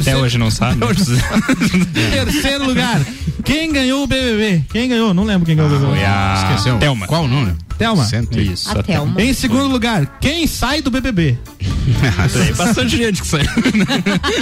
Até 0.00 0.16
hoje 0.16 0.38
não 0.38 0.50
sabe. 0.50 0.76
Até 0.82 0.86
hoje 0.86 1.10
não 1.10 1.18
sabe. 1.18 1.86
Terceiro 2.32 2.66
lugar. 2.66 3.00
Quem 3.44 3.72
ganhou 3.72 4.02
o 4.02 4.06
BBB? 4.06 4.64
Quem 4.70 4.88
ganhou? 4.88 5.14
Não 5.14 5.24
lembro 5.24 5.46
quem 5.46 5.56
ganhou 5.56 5.70
o 5.70 5.74
BBB. 5.74 5.96
Foi 5.96 6.04
a 6.04 6.44
Esqueceu. 6.50 6.78
Thelma. 6.78 7.06
Qual 7.06 7.24
o 7.24 7.28
número? 7.28 7.56
Thelma. 7.78 8.04
Cento 8.04 8.38
Isso. 8.38 8.76
A 8.76 8.82
Thelma. 8.82 9.22
Em 9.22 9.32
segundo 9.32 9.68
lugar, 9.68 10.18
quem 10.20 10.46
sai 10.46 10.82
do 10.82 10.90
BBB? 10.90 11.38
Tem 12.32 12.54
bastante 12.54 12.96
gente 12.96 13.22
que 13.22 13.28
sai. 13.28 13.42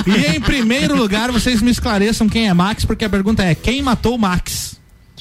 E 0.07 0.37
em 0.37 0.41
primeiro 0.41 0.97
lugar, 0.97 1.31
vocês 1.31 1.61
me 1.61 1.71
esclareçam 1.71 2.29
quem 2.29 2.49
é 2.49 2.55
Max, 2.55 2.85
porque 2.85 3.05
a 3.05 3.11
pergunta 3.11 3.45
é: 3.45 3.55
quem 3.55 3.83
matou 3.83 4.15
o 4.15 4.19
Max? 4.19 4.76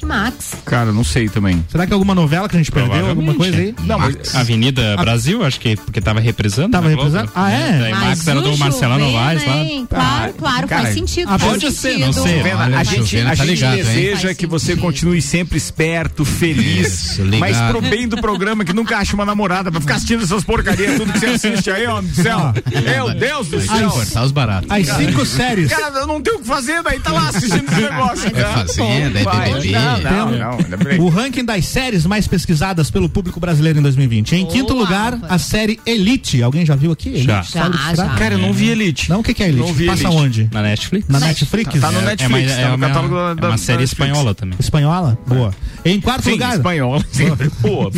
Max. 0.06 0.54
Cara, 0.66 0.92
não 0.92 1.04
sei 1.04 1.28
também. 1.30 1.64
Será 1.70 1.86
que 1.86 1.92
é 1.92 1.96
alguma 1.96 2.16
novela 2.16 2.48
que 2.48 2.56
a 2.56 2.60
gente 2.60 2.72
perdeu? 2.72 3.10
Alguma 3.10 3.34
coisa 3.34 3.58
aí? 3.58 3.76
Não, 3.84 4.00
mas 4.00 4.36
Avenida 4.36 4.96
Brasil, 4.98 5.44
acho 5.44 5.60
que 5.60 5.76
porque 5.76 6.00
tava 6.02 6.20
reprisando. 6.20 6.70
Tava 6.70 6.90
na 6.90 6.96
Globo. 6.96 7.10
reprisando? 7.10 7.32
Ah, 7.36 7.52
é? 7.52 7.80
Daí 7.80 7.94
Max 7.94 8.28
era 8.28 8.42
do 8.42 8.54
o 8.54 8.58
Marcelano 8.58 9.06
Juvena, 9.06 9.20
Novaes 9.20 9.48
lá. 9.48 9.88
Claro, 9.90 10.34
claro, 10.34 10.68
cara, 10.68 10.82
faz 10.84 10.94
sentido. 10.96 11.40
pode 11.40 11.72
ser, 11.72 11.98
não 11.98 12.14
sei. 12.14 12.42
A 12.42 12.84
gente, 12.84 13.20
a 13.20 13.36
tá 13.36 13.46
gente 13.46 13.66
deseja 13.66 14.34
que 14.34 14.46
você 14.48 14.76
continue 14.76 15.22
sempre 15.22 15.58
esperto, 15.58 16.24
feliz, 16.24 17.20
mas 17.40 17.58
pro 17.70 17.82
bem 17.82 18.08
do 18.08 18.18
programa, 18.18 18.64
que 18.64 18.74
nunca 18.74 18.98
acha 18.98 19.14
uma 19.16 19.26
namorada 19.26 19.72
pra 19.72 19.82
ficar 19.82 19.96
assistindo 19.96 20.24
essas 20.24 20.44
porcarias, 20.44 20.98
tudo 20.98 21.12
que 21.12 21.20
você 21.20 21.26
assiste 21.28 21.72
aí, 21.72 21.86
ó, 21.88 22.02
do 22.02 22.14
céu. 22.14 22.54
Meu 22.84 23.14
Deus 23.14 23.48
do 23.48 23.60
Vai 23.60 23.80
céu. 23.80 23.90
cortar 23.90 24.24
os 24.24 24.32
baratos. 24.32 24.70
As 24.70 24.88
cinco 24.88 25.26
séries. 25.26 25.70
Cara, 25.76 26.00
eu 26.00 26.08
não 26.08 26.22
tenho 26.22 26.38
o 26.38 26.40
que 26.42 26.48
fazer, 26.48 26.82
daí 26.84 27.00
tá 27.00 27.12
lá 27.12 27.30
assistindo 27.30 27.66
esse 27.72 27.82
negócio. 27.82 28.28
É 28.28 28.44
Fazenda, 28.66 29.20
é 29.20 29.24
Vai. 29.24 29.54
BBB. 29.54 29.76
Não, 30.04 30.32
não, 30.32 30.98
não. 30.98 31.06
O 31.06 31.10
ranking 31.10 31.44
das 31.46 31.66
séries 31.66 32.06
mais 32.06 32.28
pesquisadas 32.28 32.90
pelo 32.92 33.08
público 33.10 33.40
brasileiro 33.40 33.80
em 33.80 33.82
2020. 33.82 34.36
Em 34.36 34.46
quinto 34.46 34.74
lugar, 34.74 35.18
a 35.30 35.38
série 35.38 35.80
Elite. 35.86 36.42
Alguém 36.44 36.66
já 36.66 36.76
viu 36.76 36.92
aqui? 36.92 37.10
Elite? 37.10 37.26
Já. 37.28 37.44
Sabe 37.44 37.78
Já, 37.78 37.84
ilustrar? 37.88 38.10
já. 38.10 38.16
Cara, 38.16 38.34
eu 38.36 38.40
não 38.40 38.54
vi 38.54 38.70
Elite. 38.70 39.10
Não, 39.10 39.20
o 39.20 39.24
que, 39.24 39.34
que 39.34 39.44
é 39.44 39.48
Elite? 39.48 39.66
Não 39.66 39.74
vi 39.74 39.86
Passa 39.86 40.04
Elite. 40.04 40.18
onde? 40.18 40.50
Na 40.52 40.62
Netflix. 40.62 41.08
Na 41.10 41.20
Netflix? 41.20 41.80
Tá 41.80 41.92
no 41.92 42.00
É- 42.00 42.06
Netflix, 42.06 42.52
é 42.52 42.56
uma, 42.56 42.60
tá 42.60 42.66
é 42.66 42.76
uma- 42.76 42.88
catálogo 42.88 43.36
da, 43.42 43.54
é 43.54 43.58
série 43.58 43.84
espanhola 43.84 44.34
também. 44.36 44.58
Espanhola? 44.60 45.18
Boa. 45.28 45.54
Em 45.84 46.00
quarto 46.02 46.24
Sim, 46.24 46.32
lugar. 46.32 46.56
espanhola. 46.56 47.04
Boa. 47.62 47.92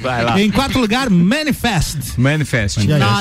vai 0.00 0.24
lá. 0.24 0.40
Em 0.40 0.50
quarto 0.50 0.78
lugar, 0.78 1.10
Manifest. 1.10 2.16
Manifest. 2.18 2.78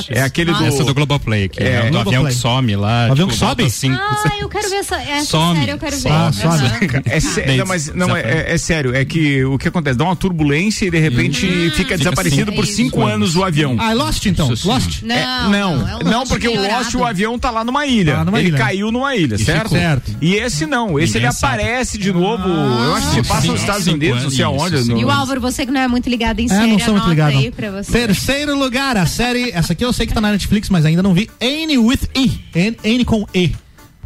É 0.09 0.21
aquele 0.21 0.53
do... 0.53 0.63
Essa 0.63 0.81
é 0.81 0.85
do 0.85 0.93
Globoplay 0.93 1.45
aqui. 1.45 1.61
É, 1.63 1.87
É, 1.87 1.89
do 1.89 1.97
avião 1.99 2.25
que 2.25 2.33
some 2.33 2.75
lá. 2.75 3.07
O 3.09 3.11
avião 3.13 3.27
tipo, 3.27 3.29
que 3.29 3.35
sobe? 3.37 3.63
volta 3.63 3.75
cinco- 3.75 3.97
Ah, 3.99 4.31
eu 4.39 4.49
quero 4.49 4.69
ver 4.69 4.75
essa, 4.77 4.97
série, 4.99 5.71
eu 5.71 5.77
quero 5.77 5.97
ver. 5.97 6.09
Ah. 6.11 6.31
Aham. 6.43 7.01
É, 7.45 7.57
não, 7.57 7.65
mas 7.65 7.93
não, 7.93 8.07
é, 8.23 8.45
é- 8.51 8.53
é 8.53 8.57
sério, 8.57 8.95
é 8.95 9.03
que 9.05 9.43
o 9.45 9.57
que 9.57 9.67
acontece? 9.67 9.97
Dá 9.97 10.03
uma 10.05 10.15
turbulência 10.15 10.85
e 10.85 10.91
de 10.91 10.99
repente 10.99 11.71
fica 11.75 11.97
desaparecido 11.97 12.51
cinco- 12.51 12.55
por 12.55 12.65
cinco 12.65 13.03
anos 13.05 13.35
o 13.35 13.43
avião. 13.43 13.75
Ah, 13.79 13.91
é 13.91 13.93
Lost 13.93 14.25
então? 14.25 14.49
Lost? 14.65 15.01
Não, 15.03 15.15
É, 15.15 15.25
não, 15.49 15.87
é 15.87 16.03
não, 16.03 16.19
Lost 16.19 16.29
porque 16.29 16.47
o. 16.47 16.61
Lost, 16.61 16.93
o 16.95 17.05
avião 17.05 17.37
tá 17.39 17.49
lá 17.51 17.63
numa 17.63 17.85
ilha. 17.85 18.15
Tá 18.15 18.25
numa 18.25 18.39
ele 18.39 18.49
ilha. 18.49 18.57
caiu 18.57 18.91
numa 18.91 19.15
ilha, 19.15 19.37
certo? 19.37 19.69
Certo. 19.71 20.11
E 20.21 20.35
esse 20.35 20.65
não, 20.65 20.99
esse 20.99 21.13
Ninguém 21.15 21.29
ele 21.29 21.33
sabe. 21.37 21.61
aparece 21.63 21.97
de 21.97 22.11
novo. 22.11 22.47
eu 22.47 22.93
acho 22.95 23.09
que 23.09 23.15
se 23.21 23.27
passa 23.27 23.47
nos 23.47 23.59
Estados 23.61 23.87
Unidos, 23.87 24.23
não 24.23 24.29
sei 24.29 24.45
aonde. 24.45 24.91
E 24.91 25.05
o 25.05 25.09
Álvaro, 25.09 25.41
você 25.41 25.65
que 25.65 25.71
não 25.71 25.81
é 25.81 25.87
muito 25.87 26.09
ligado 26.09 26.39
em 26.39 26.47
série, 26.47 26.71
não 26.71 26.79
sou 26.79 26.93
muito 26.95 27.09
ligado. 27.09 27.29
aí 27.37 27.45
não. 27.45 27.51
pra 27.51 27.71
você. 27.71 27.91
Terceiro 27.91 28.57
lugar, 28.57 28.97
a 28.97 29.05
série. 29.05 29.51
Essa 29.51 29.73
aqui 29.73 29.83
eu 29.85 29.91
sei 29.93 30.05
que 30.07 30.13
tá 30.13 30.21
na 30.21 30.31
Netflix, 30.31 30.69
mas 30.69 30.85
ainda 30.85 31.01
não 31.03 31.13
vi. 31.13 31.29
Anne 31.41 31.77
with 31.77 31.99
E. 32.15 32.31
Anne 32.85 33.05
com 33.05 33.25
E. 33.33 33.51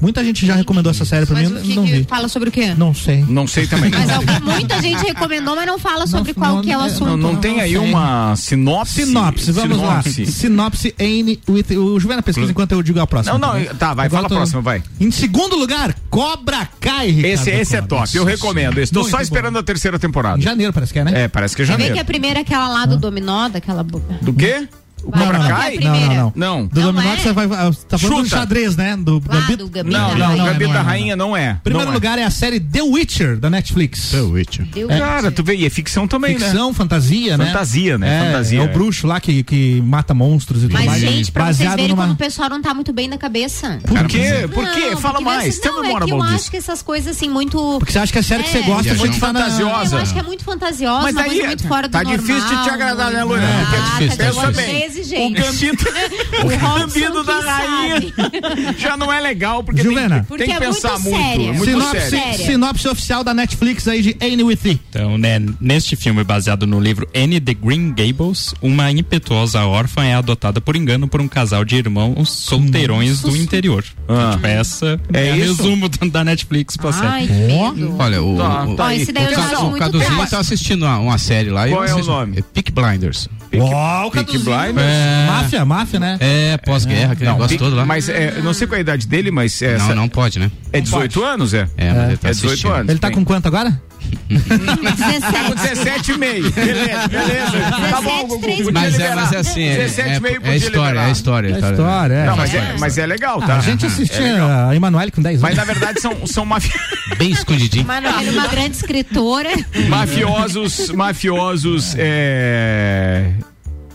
Muita 0.02 0.24
gente 0.24 0.46
já 0.46 0.56
recomendou 0.56 0.92
essa 0.92 1.06
série 1.06 1.26
pra 1.26 1.36
Mas 1.36 1.50
mim, 1.50 1.58
o 1.58 1.62
que, 1.62 1.76
não 1.76 1.86
que 1.86 1.92
vi. 1.94 2.04
fala 2.04 2.28
sobre 2.28 2.50
o 2.50 2.52
quê? 2.52 2.74
Não 2.78 2.94
sei. 2.94 3.24
Não 3.28 3.48
sei 3.48 3.66
também. 3.66 3.90
Mas 3.92 4.10
alguém- 4.10 4.40
muita 4.42 4.82
gente 4.82 5.02
recomendou, 5.04 5.56
mas 5.56 5.66
não 5.66 5.80
fala 5.80 6.06
sobre 6.06 6.34
Não, 6.36 6.42
qual 6.44 6.56
não, 6.58 6.62
que 6.62 6.72
é 6.72 6.78
o 6.78 6.82
assunto. 6.82 7.06
Não, 7.06 7.18
não 7.18 7.36
tem 7.38 7.62
aí 7.62 7.70
sei. 7.72 7.78
uma 7.78 8.36
sinopse? 8.36 9.06
Sinopse, 9.06 9.52
vamos 9.54 9.78
lá. 9.78 10.02
Sinopse. 10.04 10.26
Sinopse 10.32 10.96
Anne 11.00 11.40
with 11.48 11.78
O 11.78 12.00
Juvena 12.00 12.22
pesquisa 12.22 12.52
enquanto 12.52 12.74
eu 12.74 12.84
digo 12.84 13.00
a 13.00 13.08
próxima. 13.08 13.38
Não, 13.38 13.54
não, 13.60 13.66
tá, 13.76 13.94
vai, 13.94 14.10
fala 14.10 14.28
a 14.28 14.30
próxima, 14.30 14.62
vai. 14.62 14.84
Em 15.00 15.10
segundo 15.12 15.56
lugar, 15.56 15.96
Cobra 16.10 16.68
Kai, 16.80 17.08
Ricardo 17.12 17.26
Esse, 17.34 17.50
esse 17.52 17.76
é 17.78 17.82
top, 17.82 18.16
eu 18.18 18.26
recomendo. 18.26 18.80
Estou 18.80 19.02
Muito 19.04 19.12
só 19.12 19.18
bom. 19.18 19.24
esperando 19.24 19.58
a 19.60 19.64
terceira 19.64 19.98
temporada. 19.98 20.38
Em 20.38 20.42
janeiro, 20.42 20.74
parece 20.74 20.92
que 20.92 21.00
é, 21.00 21.04
né? 21.06 21.24
É, 21.24 21.28
parece 21.28 21.56
que 21.56 21.62
é 21.62 21.66
Quer 21.66 21.72
ver 21.72 21.74
janeiro. 21.78 21.96
que 21.96 22.02
a 22.02 22.06
primeira 22.06 22.40
é 22.40 22.42
aquela 22.42 22.68
lá 22.68 22.86
do 22.86 22.98
dominó, 22.98 23.48
daquela... 23.50 23.82
Do 23.84 24.34
quê? 24.34 24.68
O 25.06 25.12
Vai, 25.12 25.24
é 25.24 25.30
a 25.30 25.48
Kai? 25.48 25.78
Não, 25.78 25.92
não, 26.00 26.08
não. 26.16 26.34
Não. 26.36 26.66
Do 26.66 26.82
Não 26.82 26.92
Dominó 26.94 27.14
é? 27.14 27.16
que 27.16 27.22
você 27.22 27.34
vai. 27.34 27.48
Tá 27.88 27.98
falando 27.98 28.24
do 28.24 28.30
xadrez, 28.30 28.76
né? 28.76 28.98
Do 28.98 29.22
Lá 29.28 29.40
Gambito. 29.40 29.58
do 29.66 29.70
Gambito 29.70 29.98
Não, 29.98 30.10
da 30.10 30.16
não, 30.16 30.36
Gambito 30.38 30.40
não 30.40 30.48
é, 30.48 30.54
da 30.54 30.68
não 30.68 30.76
é. 30.76 30.84
Rainha 30.84 31.16
não 31.16 31.38
é. 31.38 31.60
Primeiro 31.64 31.86
Não 31.88 31.92
é. 31.94 31.96
lugar 31.96 32.18
é 32.20 32.24
a 32.24 32.32
série 32.32 32.60
The 32.60 32.82
Witcher, 32.82 33.38
da 33.38 33.50
Netflix. 33.50 34.10
The 34.10 34.22
Witcher. 34.22 34.66
Deu 34.66 34.88
Cara, 34.88 35.32
tu 35.32 35.44
vê, 35.44 35.56
e 35.56 35.66
é 35.66 35.70
ficção 35.70 36.08
também, 36.08 36.34
né? 36.38 36.40
Ficção, 36.40 36.74
fantasia, 36.74 37.38
né? 37.38 37.46
Fantasia, 37.48 37.98
né? 37.98 38.16
É, 38.18 38.26
Fantasia, 38.32 38.60
É 38.60 38.64
é. 38.64 38.66
o 38.66 38.74
bruxo 38.74 39.06
lá 39.08 39.20
que, 39.20 39.44
que 39.44 39.82
mata 39.82 40.14
monstros 40.14 40.64
e 40.64 40.68
tudo 40.68 40.74
Mas, 40.74 40.86
mais. 40.86 41.02
gente, 41.02 41.32
pra 41.32 41.54
vocês 41.54 41.70
verem 41.70 41.88
numa... 41.90 42.02
como 42.04 42.14
o 42.14 42.18
pessoal 42.18 42.50
não 42.50 42.62
tá 42.62 42.74
muito 42.74 42.92
bem 42.92 43.10
da 43.10 43.18
cabeça. 43.18 43.80
Por 43.88 44.08
quê? 44.08 44.48
Por 44.54 44.64
Não, 44.64 44.74
quê? 44.74 44.96
Fala 44.98 45.22
mais. 45.22 45.60
Não, 45.64 45.84
é 45.84 46.06
que 46.06 46.12
eu 46.12 46.24
acho 46.24 46.50
que 46.52 46.58
essas 46.58 46.82
coisas 46.82 47.16
assim, 47.16 47.30
muito... 47.30 47.78
Porque 47.80 47.92
você 47.92 48.00
acha 48.00 48.12
que 48.12 48.20
a 48.20 48.24
série 48.24 48.44
que 48.44 48.50
você 48.50 48.58
É. 48.60 48.62
gosta 48.64 48.84
Viajão. 48.84 49.06
muito 49.06 49.20
tá 49.20 49.34
na... 49.34 49.40
fantasiosa. 49.42 49.96
Eu 49.96 50.02
acho 50.02 50.14
que 50.14 50.20
é 50.20 50.24
muito 50.24 50.44
fantasiosa, 50.44 51.12
Mas 51.12 51.16
muito 51.16 51.68
fora 51.68 51.88
do 51.88 51.92
tá 51.92 52.04
normal. 52.04 52.18
difícil 52.26 52.58
de 52.58 52.64
te 52.64 52.70
agradar, 52.70 53.12
né? 53.12 53.20
Ah, 53.26 54.04
é 54.04 54.08
tá 54.08 54.16
pensa 54.16 54.52
bem. 54.52 54.66
Exigente. 55.00 55.42
O 55.42 55.44
gambito, 55.46 55.86
o 56.44 56.46
O 56.46 56.80
gambito 56.80 57.24
da 57.24 57.40
rainha 57.40 58.02
sabe. 58.02 58.78
já 58.78 58.96
não 58.98 59.12
é 59.12 59.20
legal, 59.20 59.64
porque 59.64 59.82
Juvena. 59.84 60.16
tem, 60.18 60.24
Porque 60.26 60.44
tem 60.46 60.56
que 60.58 60.64
é 60.64 60.68
muito 60.68 60.82
pensar 60.82 61.00
muito. 61.00 61.18
séria. 61.18 61.50
é 61.50 61.52
muito 61.52 61.66
Sinopse, 61.66 61.92
sério. 61.92 62.10
séria. 62.10 62.46
sinopse 62.46 62.88
oficial 62.88 63.24
da 63.24 63.34
Netflix 63.34 63.88
aí 63.88 64.02
de 64.02 64.18
Anne 64.22 64.44
with 64.44 64.60
E. 64.66 64.80
Então, 64.90 65.18
né, 65.18 65.42
neste 65.60 65.96
filme 65.96 66.24
baseado 66.24 66.66
no 66.66 66.80
livro 66.80 67.08
Anne 67.16 67.40
the 67.40 67.54
Green 67.54 67.94
Gables, 67.94 68.54
uma 68.62 68.92
impetuosa 68.92 69.66
órfã 69.66 70.04
é 70.06 70.16
adotada 70.16 70.60
por 70.62 70.76
engano 70.76 71.08
por 71.08 71.22
um 71.22 71.28
casal 71.28 71.64
de 71.66 71.76
irmãos 71.76 72.30
solteirões 72.30 73.22
do 73.22 73.36
interior. 73.36 73.84
Ah. 74.08 74.32
Tipo, 74.34 74.48
essa 74.48 75.00
É 75.14 75.28
é, 75.30 75.34
o 75.34 75.36
isso? 75.38 75.64
resumo 75.64 75.90
da 75.90 76.24
Netflix 76.24 76.78
pra 76.78 76.92
Ai, 77.02 77.28
série. 77.28 77.54
Olha, 77.98 78.22
o, 78.24 78.38
Tá, 78.38 78.64
o, 78.66 78.76
tá 78.76 78.84
daí 78.88 79.02
eu 79.02 79.60
o 79.66 79.70
o 79.76 79.78
Caduzinho 79.78 80.18
bem. 80.18 80.26
tá 80.28 80.40
assistindo 80.40 80.84
uma, 80.84 81.00
uma 81.00 81.18
série 81.18 81.50
lá. 81.50 81.68
Qual 81.68 81.84
é 81.84 81.94
o 81.96 82.04
nome? 82.04 82.40
É 82.40 82.42
Peak 82.42 82.72
Blinders. 82.72 83.28
Peaky 83.60 84.12
Caduzinho. 84.34 84.44
Blinders? 84.44 84.88
É, 84.88 85.28
Máfia, 85.28 85.66
máfia, 85.66 86.00
né? 86.00 86.18
é 86.20 86.58
pós-guerra, 86.58 87.14
aquele 87.14 87.30
negócio 87.32 87.50
Pique- 87.50 87.64
todo 87.64 87.76
lá. 87.76 87.86
Mas 87.86 88.10
é, 88.10 88.34
eu 88.38 88.44
não 88.44 88.54
sei 88.54 88.68
qual 88.68 88.76
é 88.76 88.80
a 88.80 88.82
idade 88.82 89.08
dele, 89.08 89.32
mas 89.32 89.62
é, 89.62 89.78
não, 89.78 89.96
não 89.96 90.10
pode, 90.10 90.40
né? 90.40 90.52
é 90.74 90.82
18 90.82 91.24
anos, 91.24 91.54
é? 91.54 91.68
É, 91.78 91.92
mas 91.94 92.08
ele 92.10 92.18
tá 92.18 92.28
É 92.30 92.32
18 92.32 92.48
assistindo. 92.52 92.72
anos. 92.74 92.90
Ele 92.90 93.00
tá 93.00 93.12
com 93.12 93.24
quanto 93.26 93.48
agora? 93.48 93.82
Tá 94.06 95.44
com 95.50 95.56
17 95.56 96.12
e 96.12 96.18
meio. 96.18 96.52
Beleza, 96.52 97.08
beleza. 97.08 97.52
Tá 97.90 98.02
bom, 98.02 98.28
17, 98.38 98.64
Gugu, 98.64 98.72
Mas 98.74 99.00
é, 99.00 99.16
mas 99.16 99.32
é 99.32 99.38
assim, 99.38 99.64
é, 99.64 99.76
17 99.78 100.10
é, 100.10 100.16
e 100.16 100.20
meio 100.20 100.36
é 100.36 100.40
podia 100.40 100.56
história, 100.58 100.88
liberar. 100.90 101.08
é 101.08 101.12
história. 101.12 101.48
É 101.48 101.52
história, 101.72 102.14
é. 102.14 102.26
Não, 102.28 102.38
mas 102.38 102.54
é, 102.54 102.76
mas 102.80 102.98
é 103.00 103.06
legal, 103.08 103.40
Ah, 103.42 103.48
tá? 103.48 103.58
a 103.58 103.62
gente 103.62 103.86
assistia 103.86 104.22
É 104.26 104.70
a 104.70 104.76
Emanuele 104.76 105.10
com 105.12 105.22
10 105.24 105.42
Mas 105.42 105.58
anos. 105.58 105.68
na 105.68 105.74
verdade 105.74 106.02
são, 106.02 106.28
são 106.28 106.46
mafi- 106.46 106.72
Bem 107.18 107.32
escondidinho. 107.32 107.86
Manoel, 107.86 108.32
uma 108.32 108.48
grande 108.48 108.76
escritora. 108.76 109.50
mafiosos, 109.90 110.90
mafiosos, 110.92 111.96
é... 111.98 113.32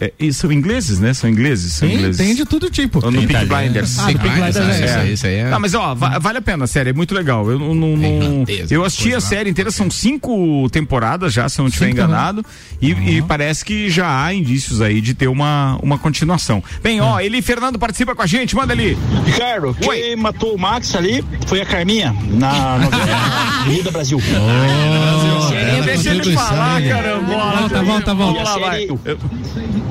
é, 0.01 0.13
e 0.19 0.33
são 0.33 0.51
ingleses, 0.51 0.99
né? 0.99 1.13
São 1.13 1.29
ingleses, 1.29 1.75
são 1.75 1.87
Tem, 1.89 1.97
ingleses. 1.99 2.17
tem 2.17 2.35
de 2.35 2.45
todo 2.45 2.71
tipo. 2.71 3.01
Ou 3.05 3.11
no 3.11 3.23
Italiano. 3.23 3.47
Blinders. 3.55 3.99
Ah, 3.99 4.07
Blinders, 4.07 4.57
Ah, 4.57 5.05
é. 5.07 5.13
isso 5.13 5.27
aí, 5.27 5.35
é. 5.35 5.51
Não, 5.51 5.61
mas 5.61 5.75
ó, 5.75 5.95
va- 5.95 6.19
vale 6.19 6.39
a 6.39 6.43
pena, 6.43 6.67
sério, 6.67 6.91
é 6.91 6.93
muito 6.93 7.15
legal. 7.15 7.51
Eu 7.51 7.59
não, 7.59 7.75
não- 7.75 8.45
eu 8.71 8.85
assisti 8.85 9.15
a 9.15 9.21
série 9.21 9.51
inteira, 9.51 9.71
são 9.71 9.91
cinco 9.91 10.69
temporadas 10.71 11.33
já, 11.33 11.49
se 11.49 11.61
eu 11.61 11.65
não 11.65 11.69
estiver 11.69 11.87
Cinco 11.89 11.99
enganado. 11.99 12.45
E, 12.81 12.91
e 12.93 13.23
parece 13.23 13.65
que 13.65 13.91
já 13.91 14.25
há 14.25 14.33
indícios 14.33 14.81
aí 14.81 15.01
de 15.01 15.13
ter 15.13 15.29
uma, 15.29 15.79
uma 15.83 15.99
continuação. 15.99 16.63
Bem, 16.83 17.01
ó, 17.01 17.21
ele 17.21 17.43
Fernando 17.43 17.79
participa 17.79 18.15
com 18.15 18.23
a 18.23 18.27
gente, 18.27 18.57
manda 18.57 18.73
ali. 18.73 18.97
Ricardo, 19.27 19.77
Oi. 19.87 19.99
quem 20.01 20.17
matou 20.17 20.55
o 20.55 20.59
Max 20.59 20.95
ali 20.95 21.23
foi 21.47 21.61
a 21.61 21.67
Carminha, 21.67 22.15
na 22.31 22.79
novela 22.79 23.17
Avenida 23.61 23.91
Brasil. 23.91 24.21
ela 24.33 25.85
Deixa 25.85 26.11
ele 26.11 26.33
falar, 26.33 26.81
né? 26.81 26.89
caramba. 26.89 27.69
Tá 27.69 27.83
bom, 27.83 28.01
tá 28.01 28.15
bom. 28.15 28.35
E 28.35 28.39
a, 28.39 28.43
Vamos 28.45 28.63
lá, 28.63 28.69
vai. 28.69 28.87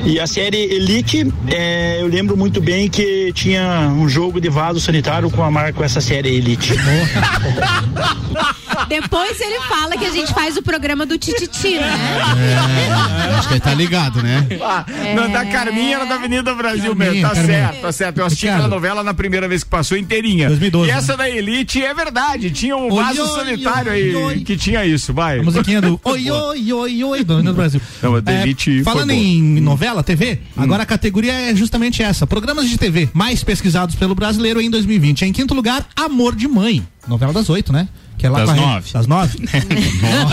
E 0.06 0.20
a 0.20 0.28
série 0.28 0.58
Elite, 0.58 1.32
é, 1.48 2.02
eu 2.02 2.08
lembro 2.08 2.38
muito 2.38 2.62
bem 2.62 2.90
que 2.90 3.32
tinha 3.34 3.92
um 3.96 4.08
jogo 4.08 4.40
de 4.40 4.50
vaso 4.50 4.80
sanitário 4.80 5.30
com 5.30 5.44
a 5.44 5.52
marca 5.52 5.84
essa 5.84 6.02
série 6.02 6.30
Elite. 6.36 6.74
Depois 8.88 9.40
ele 9.42 9.60
fala 9.62 9.98
que 9.98 10.06
a 10.06 10.12
gente 10.12 10.34
faz 10.34 10.56
o 10.58 10.62
programa 10.62 11.06
do 11.06 11.18
Tititi, 11.18 11.76
né? 11.78 11.88
É, 13.30 13.34
acho 13.36 13.48
que 13.48 13.54
ele 13.56 13.60
tá 13.62 13.74
ligado, 13.74 14.22
né? 14.22 14.48
Ah, 14.62 14.86
não, 15.16 15.30
da 15.32 15.46
Carminha 15.46 15.96
era 15.98 16.06
da 16.06 16.16
Avenida 16.16 16.54
Brasil 16.54 16.96
Carminha, 16.96 17.12
mesmo. 17.12 17.28
Tá 17.30 17.36
Carminha. 17.36 17.58
certo, 17.68 17.82
tá 17.82 17.92
certo. 17.92 18.18
Eu 18.20 18.26
assisti 18.26 18.46
Ricardo. 18.46 18.62
aquela 18.64 18.76
novela 18.76 19.04
na 19.04 19.14
primeira 19.14 19.48
vez 19.48 19.64
que 19.64 19.70
passou 19.70 19.98
inteirinha. 19.98 20.48
2012, 20.48 20.90
E 20.90 20.92
essa 20.92 21.12
né? 21.14 21.18
da 21.18 21.30
Elite 21.30 21.84
é 21.84 21.94
verdade. 21.94 22.52
Tinha 22.52 22.76
um 22.76 22.92
Oi, 22.92 23.04
vaso 23.04 23.22
oi, 23.22 23.28
sanitário 23.28 23.92
oi, 23.92 23.98
aí 23.98 24.16
oi. 24.16 24.40
que 24.42 24.58
tinha 24.58 24.86
isso, 24.86 25.14
vai. 25.14 25.40
A 25.40 25.44
musiquinha 25.44 25.82
do 25.82 26.00
Oi, 26.04 26.30
oi, 26.32 26.74
oi, 26.74 27.04
oi, 27.04 27.24
do 27.24 27.34
Avenida 27.34 27.52
do 27.54 27.56
Brasil. 27.58 27.82
Não, 28.02 28.16
a 28.16 28.20
da 28.20 28.32
É, 28.32 28.42
Elite 28.44 28.84
foi 28.84 28.94
falando. 28.94 29.12
Hum. 29.12 29.14
em 29.58 29.60
novela, 29.62 30.04
TV, 30.04 30.40
agora 30.58 30.84
a 30.84 30.86
categoria 30.86 31.32
é 31.34 31.56
justamente 31.56 32.02
essa. 32.04 32.26
Programas 32.28 32.70
de 32.70 32.78
TV 32.78 33.10
mais 33.14 33.44
pesquisados 33.44 33.96
pelo 33.96 34.16
brasileiro 34.16 34.62
em 34.62 34.70
2020. 34.70 35.24
Em 35.26 35.34
quinto 35.34 35.54
lugar, 35.54 35.86
Amor 35.96 36.36
de 36.36 36.48
Mãe. 36.48 36.86
Novela 37.08 37.34
das 37.34 37.50
oito, 37.50 37.74
né? 37.74 37.88
Que 38.20 38.28
é 38.28 38.30
lá 38.30 38.40
Das 38.40 38.50
com 38.50 38.52
a 38.52 38.60
Re- 38.60 38.62
nove. 38.74 38.92
Das 38.94 39.08
nove? 39.08 39.40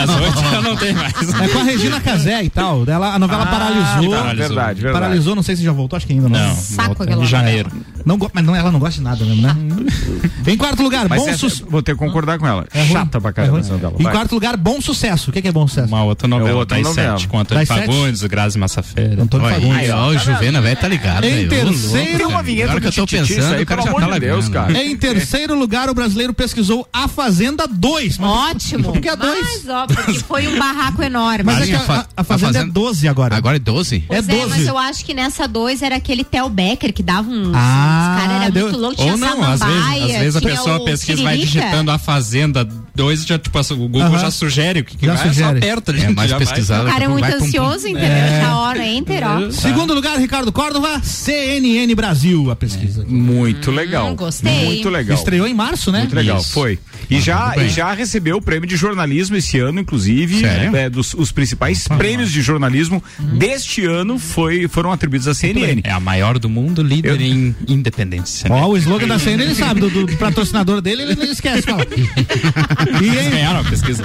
Às 0.03 0.11
oito 0.21 0.41
já 0.51 0.61
não 0.61 0.77
tem 0.77 0.93
mais. 0.93 1.15
É 1.41 1.49
com 1.49 1.59
a 1.61 1.63
Regina 1.63 2.01
Casé 2.01 2.43
e 2.43 2.51
tal. 2.51 2.85
Ela, 2.87 3.15
a 3.15 3.19
novela 3.19 3.45
Ah, 3.45 3.47
paralisou. 3.47 4.11
tá, 4.11 4.23
verdade, 4.35 4.81
verdade. 4.81 4.93
Paralisou, 4.93 5.37
não 5.37 5.43
sei 5.45 5.55
se 5.57 5.63
já 5.63 5.71
voltou, 5.73 5.97
acho 5.97 6.05
que 6.07 6.13
ainda 6.13 6.29
não. 6.29 6.39
Não, 6.49 6.55
Saco 6.57 6.87
volta 6.89 7.05
aquela 7.05 7.23
em 7.23 7.27
janeiro. 7.27 7.71
Não, 8.07 8.17
go- 8.17 8.31
mas 8.33 8.45
não, 8.45 8.55
ela 8.55 8.71
não 8.71 8.79
gosta 8.79 8.95
de 8.99 9.03
nada 9.03 9.25
mesmo, 9.25 9.43
né? 9.43 9.55
em 10.47 10.57
quarto 10.57 10.81
lugar, 10.83 11.09
Mas 11.09 11.21
bom 11.21 11.29
essa- 11.29 11.39
sucesso. 11.39 11.67
vou 11.69 11.83
ter 11.83 11.93
que 11.93 11.99
concordar 11.99 12.39
com 12.39 12.47
ela. 12.47 12.65
É. 12.73 12.87
Chata 12.87 13.21
pra 13.21 13.31
É 13.31 13.33
caramba 13.33 13.59
novela. 13.59 13.95
Em 13.99 14.03
Vai. 14.05 14.13
quarto 14.13 14.33
lugar, 14.33 14.57
bom 14.57 14.81
sucesso. 14.81 15.31
O 15.31 15.33
que, 15.33 15.43
que 15.43 15.49
é 15.49 15.53
bom 15.53 15.67
sucesso? 15.67 15.89
Uma 15.89 16.05
outra 16.05 16.29
novela, 16.29 16.51
É 16.51 16.55
outra 16.55 16.77
das 16.79 16.87
novela. 16.87 17.19
sete, 17.19 17.29
com 17.29 17.39
Antônio 17.41 17.67
Das 17.67 17.77
sete? 17.77 17.87
Fagundes, 17.93 18.23
Grazi 18.23 18.59
Massafera. 18.59 19.23
Antônio 19.23 19.47
Olha 19.47 19.55
Fagundes. 19.57 19.79
aí, 19.79 19.91
ó, 19.91 20.07
o 20.09 20.19
Juvena, 20.19 20.61
velho, 20.63 20.77
tá 20.77 20.87
ligado. 20.89 21.25
Em 21.25 21.49
velho. 21.49 21.63
Ô, 21.69 21.71
terceiro- 21.73 22.29
uma 22.29 22.43
vinheta 22.43 22.65
Agora 22.71 22.81
que 22.81 22.87
eu 22.87 22.93
tô 22.93 23.07
pensando, 23.07 23.55
aí, 23.55 23.63
o 23.63 23.67
cara 23.67 23.83
já 23.83 23.93
tá 23.93 24.19
Deus, 24.21 24.49
cara. 24.49 24.73
Em 24.85 24.97
terceiro 24.97 25.59
lugar, 25.59 25.91
o 25.91 25.95
brasileiro 25.95 26.33
pesquisou 26.33 26.87
A 26.93 27.09
Fazenda 27.09 27.67
2. 27.67 28.19
Mas 28.19 28.31
Ótimo. 28.31 28.93
Por 28.93 29.01
que 29.01 29.09
é 29.09 29.17
dois? 29.17 29.43
Mas, 29.65 29.69
ó, 29.69 29.87
porque 29.87 30.15
foi 30.21 30.47
um 30.47 30.57
barraco 30.59 31.03
enorme. 31.03 31.43
Mas 31.45 31.63
é 31.63 31.67
que 31.67 31.75
a, 31.75 31.79
a 31.79 31.83
fa- 31.83 32.07
a- 32.17 32.21
a 32.21 32.25
Fazenda, 32.25 32.59
é 32.61 32.65
12 32.67 33.09
agora. 33.09 33.35
Agora 33.37 33.57
é 33.57 33.59
12? 33.59 33.97
é 33.97 34.01
Pois 34.07 34.29
é, 34.29 34.37
mas 34.47 34.49
12. 34.59 34.67
eu 34.69 34.79
acho 34.79 35.05
que 35.05 35.13
nessa 35.13 35.49
2 35.49 35.83
era 35.83 35.97
aquele 35.97 36.23
Theo 36.23 36.49
Becker 36.49 36.93
que 36.93 37.03
dava 37.03 37.29
uns. 37.29 37.53
Ah, 37.55 37.96
os 38.01 38.21
caras 38.21 38.43
era 38.43 38.51
deu- 38.51 38.67
muito 38.67 38.79
louco, 38.79 38.97
tinha 38.97 39.13
Ou 39.13 39.19
não, 39.19 39.43
às 39.43 39.61
vezes, 39.61 40.03
às 40.03 40.19
vezes 40.21 40.37
a 40.37 40.41
pessoa 40.41 40.77
o 40.77 40.85
pesquisa, 40.85 41.23
vai 41.23 41.37
digitando 41.39 41.91
a 41.91 41.99
Fazenda 41.99 42.69
2, 42.97 43.27
já, 43.27 43.39
tipo, 43.39 43.59
o 43.59 43.77
Google 43.77 44.19
já 44.19 44.31
sugere 44.31 44.81
o 44.81 44.85
que, 44.85 44.97
que 44.97 45.05
Já 45.07 45.15
vai, 45.15 45.29
sugere. 45.29 45.49
só 45.49 45.57
aperta. 45.57 45.93
É 45.93 46.09
mais 46.09 46.31
já 46.31 46.39
vai. 46.39 46.47
pesquisado. 46.47 46.89
Cara 46.89 47.05
é 47.05 47.09
muito 47.09 47.21
vai, 47.21 47.35
ansioso, 47.35 47.87
entendeu? 47.87 48.09
Já 48.41 48.57
hora 48.57 48.87
enter, 48.87 49.23
ó. 49.23 49.51
Segundo 49.51 49.93
lugar, 49.93 50.19
Ricardo 50.19 50.51
Córdova, 50.51 51.01
CNN 51.03 51.95
Brasil, 51.95 52.51
a 52.51 52.57
pesquisa. 52.57 53.05
Muito 53.07 53.71
legal. 53.71 54.11
Hum, 54.11 54.17
gostei. 54.17 54.65
Muito 54.65 54.89
legal. 54.89 55.17
Estreou 55.17 55.47
em 55.47 55.53
março, 55.55 55.93
né? 55.93 56.01
Muito 56.01 56.17
legal, 56.17 56.39
Isso. 56.39 56.53
foi. 56.53 56.79
E 57.11 57.21
já, 57.21 57.47
muito 57.47 57.59
bem. 57.59 57.67
e 57.67 57.71
já 57.71 57.93
recebeu 57.93 58.39
o 58.39 58.43
prêmio 58.43 58.67
de 58.69 58.77
jornalismo 58.77 59.37
esse 59.37 59.59
ano, 59.59 59.81
inclusive. 59.81 60.41
Sério? 60.41 60.75
É, 60.75 60.89
dos, 60.89 61.13
os 61.15 61.31
principais 61.31 61.87
prêmios 61.87 62.33
de 62.33 62.41
jornalismo 62.41 63.03
deste 63.35 63.85
ano 63.85 64.19
foi, 64.19 64.67
foram 64.69 64.91
atribuídos 64.91 65.29
à 65.29 65.35
CNN. 65.35 65.83
É 65.85 65.93
a 65.93 66.01
maior 66.01 66.39
do 66.39 66.49
mundo, 66.49 66.83
líder 66.83 67.21
em 67.21 67.55
independência. 67.69 68.49
né? 68.49 68.57
Ó, 68.57 68.69
o 68.69 68.77
slogan 68.79 69.07
da 69.07 69.19
CNN 69.19 69.45
ele 69.45 69.55
sabe, 69.55 69.81
do, 69.81 69.91
do 69.91 70.17
patrocinador 70.17 70.81
dele 70.81 71.03
ele 71.03 71.15
não 71.15 71.25
esquece. 71.25 71.63
Fala. 71.63 71.87
E 73.03 73.09
em, 73.09 73.31
ganharam 73.31 73.61
a 73.61 73.65
pesquisa. 73.65 74.03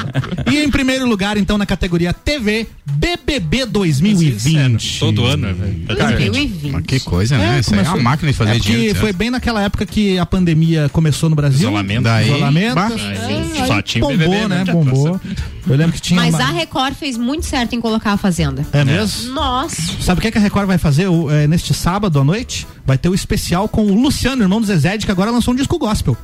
e 0.52 0.60
em 0.60 0.70
primeiro 0.70 1.08
lugar, 1.08 1.38
então, 1.38 1.58
na 1.58 1.66
categoria 1.66 2.14
TV, 2.14 2.68
BBB 2.86 3.66
2020. 3.66 5.00
Todo 5.00 5.26
ano, 5.26 5.48
né, 5.48 5.54
velho. 5.54 5.86
2020. 6.18 6.72
Mas 6.72 6.84
que 6.86 7.00
coisa, 7.00 7.38
né? 7.38 7.60
Isso 7.60 7.74
aí 7.74 7.80
é 7.80 7.84
começou- 7.84 8.00
uma 8.00 8.10
máquina 8.12 8.32
de 8.32 8.38
fazer 8.38 8.52
é 8.52 8.54
porque 8.56 8.72
dinheiro. 8.72 9.00
foi 9.00 9.14
bem 9.14 9.30
naquela 9.30 9.62
época 9.62 9.86
que 9.86 10.18
a 10.18 10.26
pandemia 10.26 10.90
começou 10.90 11.30
no 11.30 11.36
Brasil. 11.36 11.60
Isolamento. 11.70 12.04
Daí, 12.04 12.26
Isolamento. 12.28 12.76
bah, 12.76 12.90
É, 13.62 13.66
Só 13.68 13.82
tinha 13.82 14.02
bombou, 14.02 14.18
BBB, 14.18 14.48
né? 14.48 14.64
né? 14.66 14.72
Bombou. 14.74 15.20
Eu 15.68 15.76
lembro 15.76 15.94
que 15.94 16.02
tinha. 16.02 16.20
Mas 16.20 16.34
uma- 16.36 16.44
a 16.44 16.48
Record 16.52 16.96
fez 16.96 17.18
muito 17.18 17.46
certo 17.46 17.76
em 17.76 17.82
colocar 17.82 18.14
a 18.14 18.18
Fazenda. 18.18 18.66
É 18.74 18.84
mesmo? 18.84 19.34
Nossa. 19.34 19.82
Sabe 20.02 20.20
o 20.20 20.22
que, 20.22 20.32
que 20.32 20.38
a 20.38 20.42
Record 20.42 20.68
vai 20.68 20.78
fazer 20.78 21.08
O, 21.08 21.30
é, 21.30 21.48
neste 21.48 21.74
sábado 21.74 22.20
à 22.20 22.24
noite? 22.24 22.68
Vai 22.86 22.98
ter 22.98 23.10
o 23.10 23.14
especial 23.14 23.68
com 23.68 23.86
o 23.86 24.02
Luciano, 24.02 24.42
irmão 24.44 24.60
do 24.60 24.68
Zezé, 24.68 24.98
que 24.98 25.12
agora 25.12 25.32
lançou 25.32 25.54
um 25.54 25.58
disco 25.58 25.78
gospel. 25.78 26.18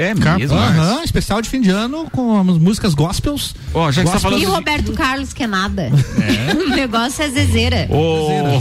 É 0.00 0.14
mesmo? 0.14 0.56
Aham, 0.56 1.02
especial 1.04 1.42
de 1.42 1.48
fim 1.48 1.60
de 1.60 1.70
ano 1.70 2.08
com 2.10 2.40
as 2.40 2.58
músicas 2.58 2.94
gospels. 2.94 3.54
Ó, 3.74 3.90
já 3.92 4.02
que 4.02 4.10
tá 4.10 4.18
falando 4.18 4.38
E 4.38 4.46
de- 4.46 4.50
Roberto 4.50 4.92
Carlos, 4.92 5.32
que 5.32 5.42
é 5.42 5.46
nada. 5.46 5.90
O 6.56 6.70
negócio 6.74 7.22
é 7.22 7.28
zezeira. 7.28 7.86
O... 7.90 8.60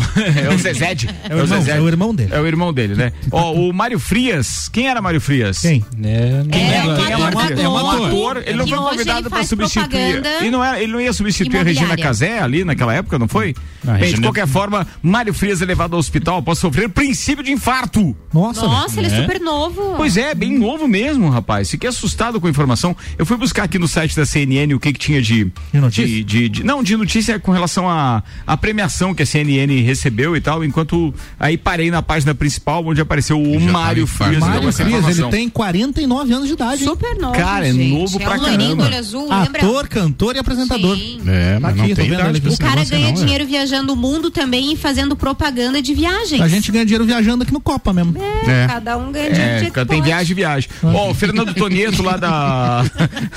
é 0.49 0.53
o 0.53 0.57
Zezed. 0.57 1.09
É 1.29 1.35
o, 1.35 1.39
irmão, 1.39 1.63
é 1.67 1.81
o 1.81 1.87
irmão 1.87 2.15
dele. 2.15 2.29
É 2.33 2.39
o 2.39 2.47
irmão 2.47 2.73
dele, 2.73 2.95
né? 2.95 3.13
Ó, 3.31 3.53
o 3.53 3.73
Mário 3.73 3.99
Frias. 3.99 4.67
Quem 4.69 4.87
era 4.89 5.01
Mário 5.01 5.21
Frias? 5.21 5.59
Quem? 5.59 5.83
É, 6.03 6.07
É, 6.09 6.37
É, 6.37 6.41
um 6.43 6.47
quem 6.47 6.61
é 6.63 6.77
ator 6.79 7.51
É 7.59 7.69
um 7.69 7.77
ator. 7.77 8.43
Ele 8.45 8.57
não 8.57 8.67
foi 8.67 8.77
convidado 8.77 9.29
faz 9.29 9.47
substituir. 9.47 10.21
E 10.41 10.49
não 10.51 10.63
era, 10.63 10.81
ele 10.81 10.91
não 10.91 10.99
ia 11.01 11.13
substituir 11.13 11.57
a 11.59 11.63
Regina. 11.63 11.95
Casé 11.97 12.39
ali 12.39 12.63
naquela 12.63 12.93
época, 12.93 13.17
não 13.19 13.27
foi? 13.27 13.53
Ah, 13.87 13.93
Bem, 13.93 14.13
de 14.13 14.21
qualquer 14.21 14.47
forma, 14.47 14.85
Mário 15.01 15.33
Frias 15.33 15.61
é 15.61 15.65
levado 15.65 15.93
ao 15.93 15.99
hospital 15.99 16.37
após 16.39 16.59
sofrer 16.59 16.89
princípio 16.89 17.43
de 17.43 17.51
infarto. 17.51 18.15
Nossa, 18.33 18.65
Nossa, 18.65 18.99
ele 18.99 19.07
é 19.07 19.21
super 19.21 19.39
novo. 19.39 19.93
Pois 19.95 20.17
é, 20.17 20.33
bem 20.35 20.57
novo 20.57 20.87
mesmo, 20.87 21.28
rapaz. 21.29 21.69
Fiquei 21.69 21.89
assustado 21.89 22.39
com 22.39 22.47
a 22.47 22.49
informação. 22.49 22.95
Eu 23.17 23.25
fui 23.25 23.37
buscar 23.37 23.63
aqui 23.63 23.77
no 23.79 23.87
site 23.87 24.15
da 24.15 24.25
CNN 24.25 24.73
o 24.73 24.79
que 24.79 24.91
que 24.93 24.99
tinha 24.99 25.21
de... 25.21 25.51
De 25.73 25.79
notícia? 25.79 26.05
de- 26.07 26.23
de- 26.23 26.49
de- 26.49 26.63
não, 26.63 26.81
de 26.83 26.95
notícia 26.97 27.39
com 27.39 27.51
relação 27.51 27.89
à 27.89 28.23
à 28.45 28.57
premiação 28.57 29.13
que 29.13 29.23
a 29.23 29.25
CNN 29.25 29.81
recebeu 29.81 30.35
e 30.35 30.41
tal, 30.41 30.63
enquanto 30.63 31.13
aí 31.39 31.57
parei 31.57 31.89
na 31.91 32.01
página 32.01 32.33
principal 32.33 32.85
onde 32.85 32.99
apareceu 33.01 33.39
o 33.39 33.59
Já 33.59 33.71
Mário 33.71 34.05
tava 34.07 34.29
Frias. 34.29 34.39
Mário 34.43 34.71
Frias, 34.73 35.17
ele 35.19 35.27
tem 35.29 35.49
49 35.49 36.33
anos 36.33 36.47
de 36.47 36.53
idade. 36.53 36.83
Super 36.83 37.15
novo. 37.17 37.33
Cara, 37.37 37.67
é 37.67 37.71
gente. 37.71 37.91
novo 37.93 38.19
pra 38.19 38.35
é 38.35 38.37
um 38.37 38.41
loirinho 38.41 38.77
caramba. 38.77 38.97
azul, 38.97 39.29
lembra? 39.29 39.61
Ator, 39.61 39.87
cantor 39.87 40.35
e 40.35 40.39
apresentador. 40.39 40.97
Sim. 40.97 41.21
É, 41.27 41.53
Tá 41.53 41.59
mas 41.59 41.71
aqui, 41.71 41.79
não 41.89 41.95
tem 41.95 42.09
vendo 42.09 42.19
idade 42.19 42.41
pra. 42.41 42.51
O 42.51 42.57
cara 42.57 42.83
ganha 42.85 43.03
não, 43.03 43.09
é. 43.09 43.13
dinheiro 43.13 43.45
viajando 43.45 43.93
o 43.93 43.95
mundo 43.95 44.31
também 44.31 44.73
e 44.73 44.77
fazendo 44.77 45.15
propaganda 45.15 45.81
de 45.81 45.93
viagens. 45.93 46.41
A 46.41 46.47
gente 46.47 46.71
ganha 46.71 46.85
dinheiro 46.85 47.05
viajando 47.05 47.43
aqui 47.43 47.53
no 47.53 47.59
Copa 47.61 47.93
mesmo. 47.93 48.15
É, 48.47 48.63
É. 48.63 48.67
cada 48.67 48.97
um 48.97 49.11
ganha 49.11 49.31
dinheiro 49.31 49.65
É, 49.67 49.71
tem 49.71 49.85
pode. 49.85 50.01
viagem, 50.01 50.35
viagem. 50.35 50.69
Ó, 50.83 51.11
o 51.11 51.13
Fernando 51.19 51.53
Tonieto 51.53 52.01
lá 52.01 52.17
da. 52.17 52.83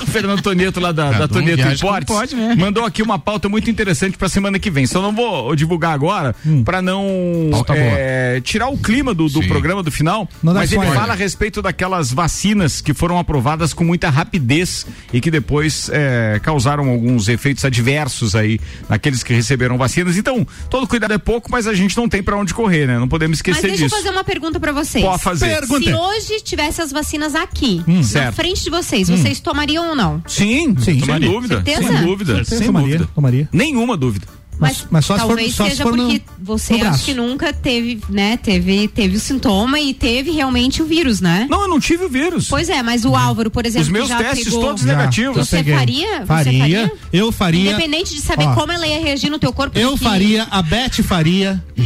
o 0.01 0.05
Fernando 0.07 0.41
Tonieto 0.41 0.79
lá 0.79 0.91
da, 0.91 1.05
Cada 1.11 1.27
da 1.27 1.27
Tonieto 1.27 1.63
como 1.81 2.05
pode, 2.05 2.35
né? 2.35 2.55
mandou 2.57 2.85
aqui 2.85 3.01
uma 3.01 3.19
pauta 3.19 3.49
muito 3.49 3.69
interessante 3.69 4.17
pra 4.17 4.29
semana 4.29 4.57
que 4.57 4.69
vem. 4.69 4.85
Só 4.85 5.01
não 5.01 5.13
vou 5.13 5.55
divulgar 5.55 5.93
agora 5.93 6.35
pra 6.63 6.81
não 6.81 7.51
é, 7.69 8.41
tirar 8.43 8.69
o 8.69 8.77
clima 8.77 9.13
do, 9.13 9.27
do 9.27 9.45
programa 9.47 9.83
do 9.83 9.91
final. 9.91 10.27
Não 10.41 10.53
mas 10.53 10.71
ele 10.71 10.81
spoiler. 10.81 10.99
fala 10.99 11.13
a 11.13 11.15
respeito 11.15 11.61
daquelas 11.61 12.11
vacinas 12.11 12.81
que 12.81 12.93
foram 12.93 13.17
aprovadas 13.19 13.73
com 13.73 13.83
muita 13.83 14.09
rapidez 14.09 14.85
e 15.11 15.19
que 15.19 15.29
depois 15.29 15.89
é, 15.91 16.39
causaram 16.41 16.89
alguns 16.89 17.27
efeitos 17.27 17.65
adversos 17.65 18.35
aí 18.35 18.59
naqueles 18.89 19.23
que 19.23 19.33
receberam 19.33 19.77
vacinas. 19.77 20.17
Então, 20.17 20.45
todo 20.69 20.87
cuidado 20.87 21.13
é 21.13 21.17
pouco, 21.17 21.51
mas 21.51 21.67
a 21.67 21.73
gente 21.73 21.95
não 21.97 22.07
tem 22.07 22.21
pra 22.23 22.37
onde 22.37 22.53
correr, 22.53 22.87
né? 22.87 22.97
Não 22.97 23.07
podemos 23.07 23.33
Mas 23.33 23.39
esquecer 23.39 23.67
deixa 23.67 23.83
disso. 23.83 23.95
eu 23.95 23.99
fazer 23.99 24.09
uma 24.11 24.23
pergunta 24.23 24.59
pra 24.59 24.71
vocês. 24.71 25.03
Pode 25.03 25.21
fazer. 25.23 25.47
Pergunta. 25.59 25.85
Se 25.85 25.93
hoje 25.93 26.41
tivesse 26.41 26.81
as 26.81 26.91
vacinas 26.91 27.35
aqui, 27.35 27.62
Hum. 27.87 27.97
na 27.97 28.03
Certo. 28.03 28.35
frente 28.35 28.63
de 28.63 28.69
vocês, 28.69 29.07
vocês 29.09 29.39
tomariam 29.39 29.89
ou 29.89 29.95
não? 29.95 30.21
Sim, 30.27 30.75
Sim. 30.77 30.99
sem 30.99 31.19
dúvida. 31.19 31.55
Certeza? 31.63 31.87
Sem 31.87 32.05
dúvida. 32.05 32.33
Eu 32.39 32.45
Sem 32.45 32.61
tomaria, 32.61 32.87
dúvida. 32.97 33.09
tomaria. 33.15 33.49
Nenhuma 33.51 33.95
dúvida. 33.97 34.27
Mas, 34.59 34.85
mas 34.89 35.05
só 35.05 35.15
se 35.15 35.21
for, 35.21 35.27
Talvez 35.27 35.53
só 35.55 35.63
se 35.65 35.71
seja 35.71 35.83
for 35.83 35.95
no, 35.97 36.03
porque 36.05 36.21
você 36.39 36.77
no 36.77 36.89
acho 36.89 37.05
que 37.05 37.13
nunca 37.13 37.51
teve, 37.51 37.99
né, 38.09 38.37
teve, 38.37 38.87
teve 38.87 39.17
o 39.17 39.19
sintoma 39.19 39.79
e 39.79 39.93
teve 39.93 40.31
realmente 40.31 40.81
o 40.81 40.85
vírus, 40.85 41.19
né? 41.21 41.47
Não, 41.49 41.63
eu 41.63 41.67
não 41.67 41.79
tive 41.79 42.05
o 42.05 42.09
vírus. 42.09 42.47
Pois 42.47 42.69
é, 42.69 42.81
mas 42.83 43.03
o 43.05 43.15
Álvaro, 43.15 43.49
por 43.51 43.65
exemplo, 43.65 43.83
Os 43.87 43.89
meus 43.91 44.09
testes 44.09 44.45
pegou... 44.45 44.61
todos 44.61 44.83
Já, 44.83 44.87
negativos. 44.95 45.47
Você 45.47 45.57
peguei. 45.57 45.75
faria? 45.75 46.19
Você 46.19 46.25
Faria, 46.25 46.59
faria? 46.59 46.91
eu 47.11 47.31
faria. 47.31 47.71
Independente 47.71 48.13
de 48.15 48.21
saber 48.21 48.45
Ó, 48.45 48.53
como 48.53 48.71
ela 48.71 48.85
ia 48.87 48.99
reagir 49.01 49.29
no 49.29 49.39
teu 49.39 49.51
corpo. 49.51 49.77
Eu 49.77 49.91
porque 49.91 50.03
faria, 50.05 50.47
a 50.49 50.61
Beth 50.61 51.03
faria, 51.03 51.63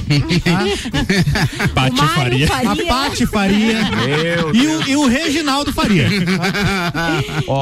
O 1.66 1.70
Pati 1.70 1.98
faria. 2.08 2.48
faria. 2.48 2.72
a 2.72 2.76
Paty 2.86 3.26
faria 3.26 3.78
e 4.54 4.68
o, 4.68 4.90
e 4.90 4.96
o 4.96 5.08
Reginaldo 5.08 5.72
faria. 5.74 6.08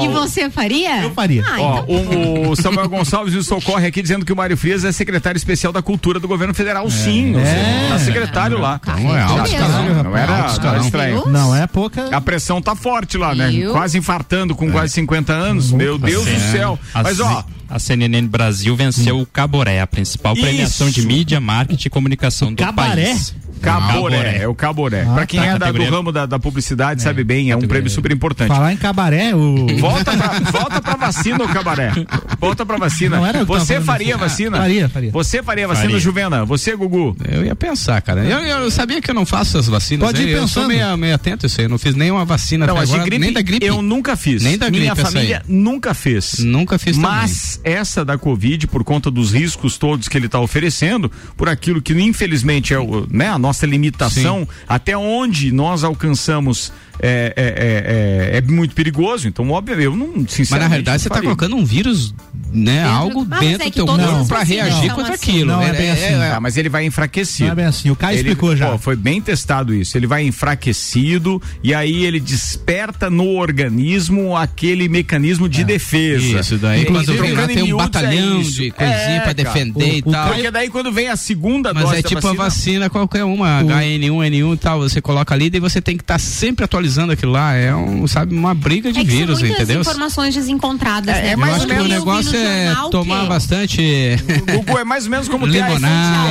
E 0.04 0.08
você 0.08 0.50
faria? 0.50 1.02
Eu 1.02 1.10
faria. 1.12 1.44
Ah, 1.46 1.56
Ó, 1.60 1.84
então 1.84 1.94
o, 2.48 2.50
o 2.50 2.56
Samuel 2.56 2.88
Gonçalves 2.88 3.34
nos 3.34 3.46
socorre 3.46 3.86
aqui 3.86 4.02
dizendo 4.02 4.24
que 4.24 4.32
o 4.32 4.36
Mário 4.36 4.56
Frias 4.56 4.84
é 4.84 4.92
secretário 4.96 5.36
especial 5.36 5.72
da 5.72 5.82
cultura 5.82 6.18
do 6.18 6.26
governo 6.26 6.52
federal. 6.54 6.88
Sim, 6.90 7.36
É. 7.36 7.88
tá 7.90 7.98
secretário 7.98 8.58
lá. 8.58 8.80
Não 8.86 9.16
é 9.16 9.22
alto 9.22 9.44
escalão. 9.46 10.02
Não 10.04 10.16
era, 10.16 10.80
estranho. 10.80 11.26
Não 11.28 11.54
é 11.54 11.66
pouca. 11.66 12.08
A 12.14 12.20
pressão 12.20 12.60
tá 12.60 12.74
forte 12.74 13.16
lá, 13.16 13.34
né? 13.34 13.50
Quase 13.72 13.98
infartando 13.98 14.54
com 14.54 14.70
quase 14.70 14.92
50 14.94 15.32
anos. 15.32 15.70
Meu 15.72 15.98
Deus 15.98 16.24
do 16.26 16.40
céu. 16.52 16.78
A 16.94 17.02
Mas 17.02 17.20
ó, 17.20 17.44
A 17.68 17.78
CNN 17.80 18.26
Brasil 18.28 18.76
venceu 18.76 19.20
o 19.20 19.26
Caboré, 19.26 19.80
a 19.80 19.86
principal 19.88 20.34
premiação 20.34 20.88
de 20.88 21.00
Isso. 21.00 21.08
mídia, 21.08 21.40
marketing 21.40 21.88
e 21.88 21.90
comunicação 21.90 22.52
do 22.54 22.62
Cabaré? 22.62 23.06
país. 23.06 23.34
Caboré, 23.70 24.38
é 24.42 24.48
o 24.48 24.54
Caboré. 24.54 25.06
Ah, 25.08 25.14
pra 25.14 25.26
quem 25.26 25.40
tá. 25.40 25.46
é 25.46 25.58
da- 25.58 25.72
do 25.72 25.84
ramo 25.84 26.12
da, 26.12 26.26
da 26.26 26.38
publicidade, 26.38 27.02
sabe 27.02 27.24
bem, 27.24 27.50
é 27.50 27.56
um 27.56 27.62
prêmio 27.62 27.90
super 27.90 28.10
importante. 28.12 28.48
Falar 28.48 28.72
em 28.72 28.76
cabaré, 28.76 29.34
o. 29.34 29.66
Volta 29.78 30.16
pra, 30.16 30.28
volta 30.50 30.80
pra 30.82 30.94
vacina, 30.96 31.44
ô 31.44 31.48
cabaré. 31.48 31.92
Volta 32.40 32.64
pra 32.64 32.76
vacina. 32.76 33.16
Não 33.16 33.26
era 33.26 33.44
Você 33.44 33.80
faria 33.80 34.14
assim. 34.14 34.20
vacina? 34.24 34.56
Faria, 34.58 34.88
faria. 34.88 35.10
Você 35.10 35.42
faria 35.42 35.66
vacina, 35.68 35.86
Faria. 35.86 36.00
Juvena? 36.00 36.44
Você, 36.44 36.74
Gugu? 36.76 37.16
Eu 37.30 37.44
ia 37.44 37.54
pensar, 37.56 38.00
cara. 38.02 38.24
Eu, 38.24 38.38
eu 38.40 38.70
sabia 38.70 39.00
que 39.00 39.10
eu 39.10 39.14
não 39.14 39.26
faço 39.26 39.58
as 39.58 39.66
vacinas. 39.68 40.06
Pode 40.06 40.22
ir 40.22 40.26
aí, 40.26 40.32
eu 40.32 40.40
pensando. 40.42 40.52
sou 40.64 40.68
meio, 40.68 40.96
meio 40.96 41.14
atento 41.14 41.46
isso 41.46 41.60
aí. 41.60 41.66
Eu 41.66 41.70
não 41.70 41.78
fiz 41.78 41.94
nenhuma 41.94 42.24
vacina 42.24 42.66
Não, 42.66 42.76
até 42.76 42.84
agora, 42.84 43.02
gripe, 43.02 43.18
nem 43.18 43.32
da 43.32 43.42
gripe. 43.42 43.64
eu 43.66 43.80
nunca 43.82 44.16
fiz. 44.16 44.42
Nem 44.42 44.58
da 44.58 44.70
Minha 44.70 44.92
gripe, 44.92 45.00
essa 45.00 45.10
família 45.12 45.42
aí. 45.46 45.54
nunca 45.54 45.94
fez. 45.94 46.38
Nunca 46.40 46.78
fiz 46.78 46.96
Mas 46.96 47.60
essa 47.64 48.04
da 48.04 48.18
Covid, 48.18 48.66
por 48.66 48.84
conta 48.84 49.10
dos 49.10 49.32
riscos 49.32 49.78
todos 49.78 50.08
que 50.08 50.16
ele 50.18 50.26
está 50.26 50.40
oferecendo, 50.40 51.10
por 51.36 51.48
aquilo 51.48 51.80
que 51.80 51.92
infelizmente 51.94 52.74
é 52.74 52.78
o, 52.78 53.06
né, 53.10 53.28
a 53.28 53.38
nossa 53.38 53.55
limitação, 53.64 54.46
até 54.68 54.96
onde 54.98 55.52
nós 55.52 55.84
alcançamos 55.84 56.72
é, 57.00 57.32
é, 57.36 58.32
é, 58.32 58.34
é, 58.34 58.38
é 58.38 58.40
muito 58.40 58.74
perigoso. 58.74 59.28
Então, 59.28 59.50
óbvio, 59.50 59.80
eu 59.80 59.94
não, 59.96 60.06
sinceramente. 60.28 60.50
Mas 60.50 60.60
na 60.60 60.68
realidade 60.68 61.02
você 61.02 61.08
está 61.08 61.20
colocando 61.20 61.56
um 61.56 61.64
vírus, 61.64 62.14
né? 62.52 62.76
Dentro- 62.82 62.90
algo 62.92 63.26
Mas 63.28 63.40
dentro 63.40 63.62
é 63.66 63.70
do 63.70 63.72
teu 63.74 63.86
corpo 63.86 64.28
para 64.28 64.42
reagir 64.42 64.92
contra 64.94 65.14
assim. 65.14 65.30
aquilo. 65.30 65.52
Não, 65.52 65.62
é 65.62 65.72
né? 65.72 65.78
bem 65.78 65.90
assim. 65.90 66.14
Ah, 66.14 66.40
mas 66.40 66.56
ele 66.56 66.68
vai 66.68 66.84
enfraquecido. 66.84 67.46
Não 67.46 67.52
é 67.52 67.56
bem 67.56 67.64
assim, 67.66 67.90
o 67.90 67.96
Caio 67.96 68.14
Ele- 68.18 68.28
explicou 68.28 68.56
já. 68.56 68.70
pô, 68.70 68.78
foi 68.78 68.96
bem 68.96 69.20
testado 69.20 69.74
isso. 69.74 69.96
Ele 69.96 70.06
vai 70.06 70.22
enfraquecido 70.24 71.40
e 71.62 71.74
aí 71.74 72.04
ele 72.04 72.18
desperta 72.20 73.08
no 73.10 73.36
organismo 73.36 74.36
aquele 74.36 74.88
mecanismo 74.88 75.48
de 75.48 75.64
defesa. 75.64 76.40
Isso, 76.40 76.56
daí 76.58 76.82
Inclusive, 76.82 77.18
quando 77.18 77.26
trocando 77.26 77.54
tem 77.54 77.68
em 77.68 77.72
um 77.72 77.76
batalhão 77.76 78.40
é 78.40 78.42
de 78.42 78.70
coisinha 78.70 79.20
pra 79.22 79.34
cara. 79.34 79.34
defender 79.34 79.96
e 79.98 80.02
O- 80.04 80.08
o 80.08 80.12
tal. 80.12 80.28
Porque 80.32 80.50
daí 80.50 80.68
quando 80.70 80.92
vem 80.92 81.08
a 81.08 81.16
segunda 81.16 81.72
Mas 81.74 81.84
dose 81.84 81.98
é 81.98 82.02
da 82.02 82.08
tipo 82.08 82.26
a 82.28 82.32
vacina 82.32 82.90
qualquer 82.90 83.24
uma, 83.24 83.60
H1N1, 83.62 84.22
N1 84.30 84.54
e 84.54 84.56
tal, 84.56 84.78
você 84.80 85.00
coloca 85.00 85.34
ali 85.34 85.50
e 85.52 85.60
você 85.60 85.80
tem 85.80 85.96
que 85.96 86.02
estar 86.02 86.18
sempre 86.18 86.64
atualizando 86.86 87.12
aquilo 87.12 87.32
lá, 87.32 87.54
é 87.54 87.74
um, 87.74 88.06
sabe, 88.06 88.34
uma 88.34 88.54
briga 88.54 88.92
de 88.92 89.00
É 89.00 89.02
são 89.02 89.10
vírus, 89.10 89.40
muitas 89.40 89.60
entendeu? 89.60 89.80
informações 89.80 90.34
desencontradas, 90.34 91.14
É, 91.16 91.22
né? 91.22 91.28
é 91.30 91.36
mais 91.36 91.60
ou 91.60 91.66
que 91.66 91.72
o 91.72 91.76
menos- 91.76 91.88
negócio 91.88 92.36
é 92.36 92.66
jornal 92.66 92.90
tomar 92.90 93.22
que- 93.22 93.28
bastante 93.28 94.16
Gugu, 94.52 94.78
é 94.78 94.84
mais 94.84 95.04
ou 95.04 95.10
menos 95.10 95.28
como 95.28 95.50
ter 95.50 95.58
iPhone. 95.64 95.84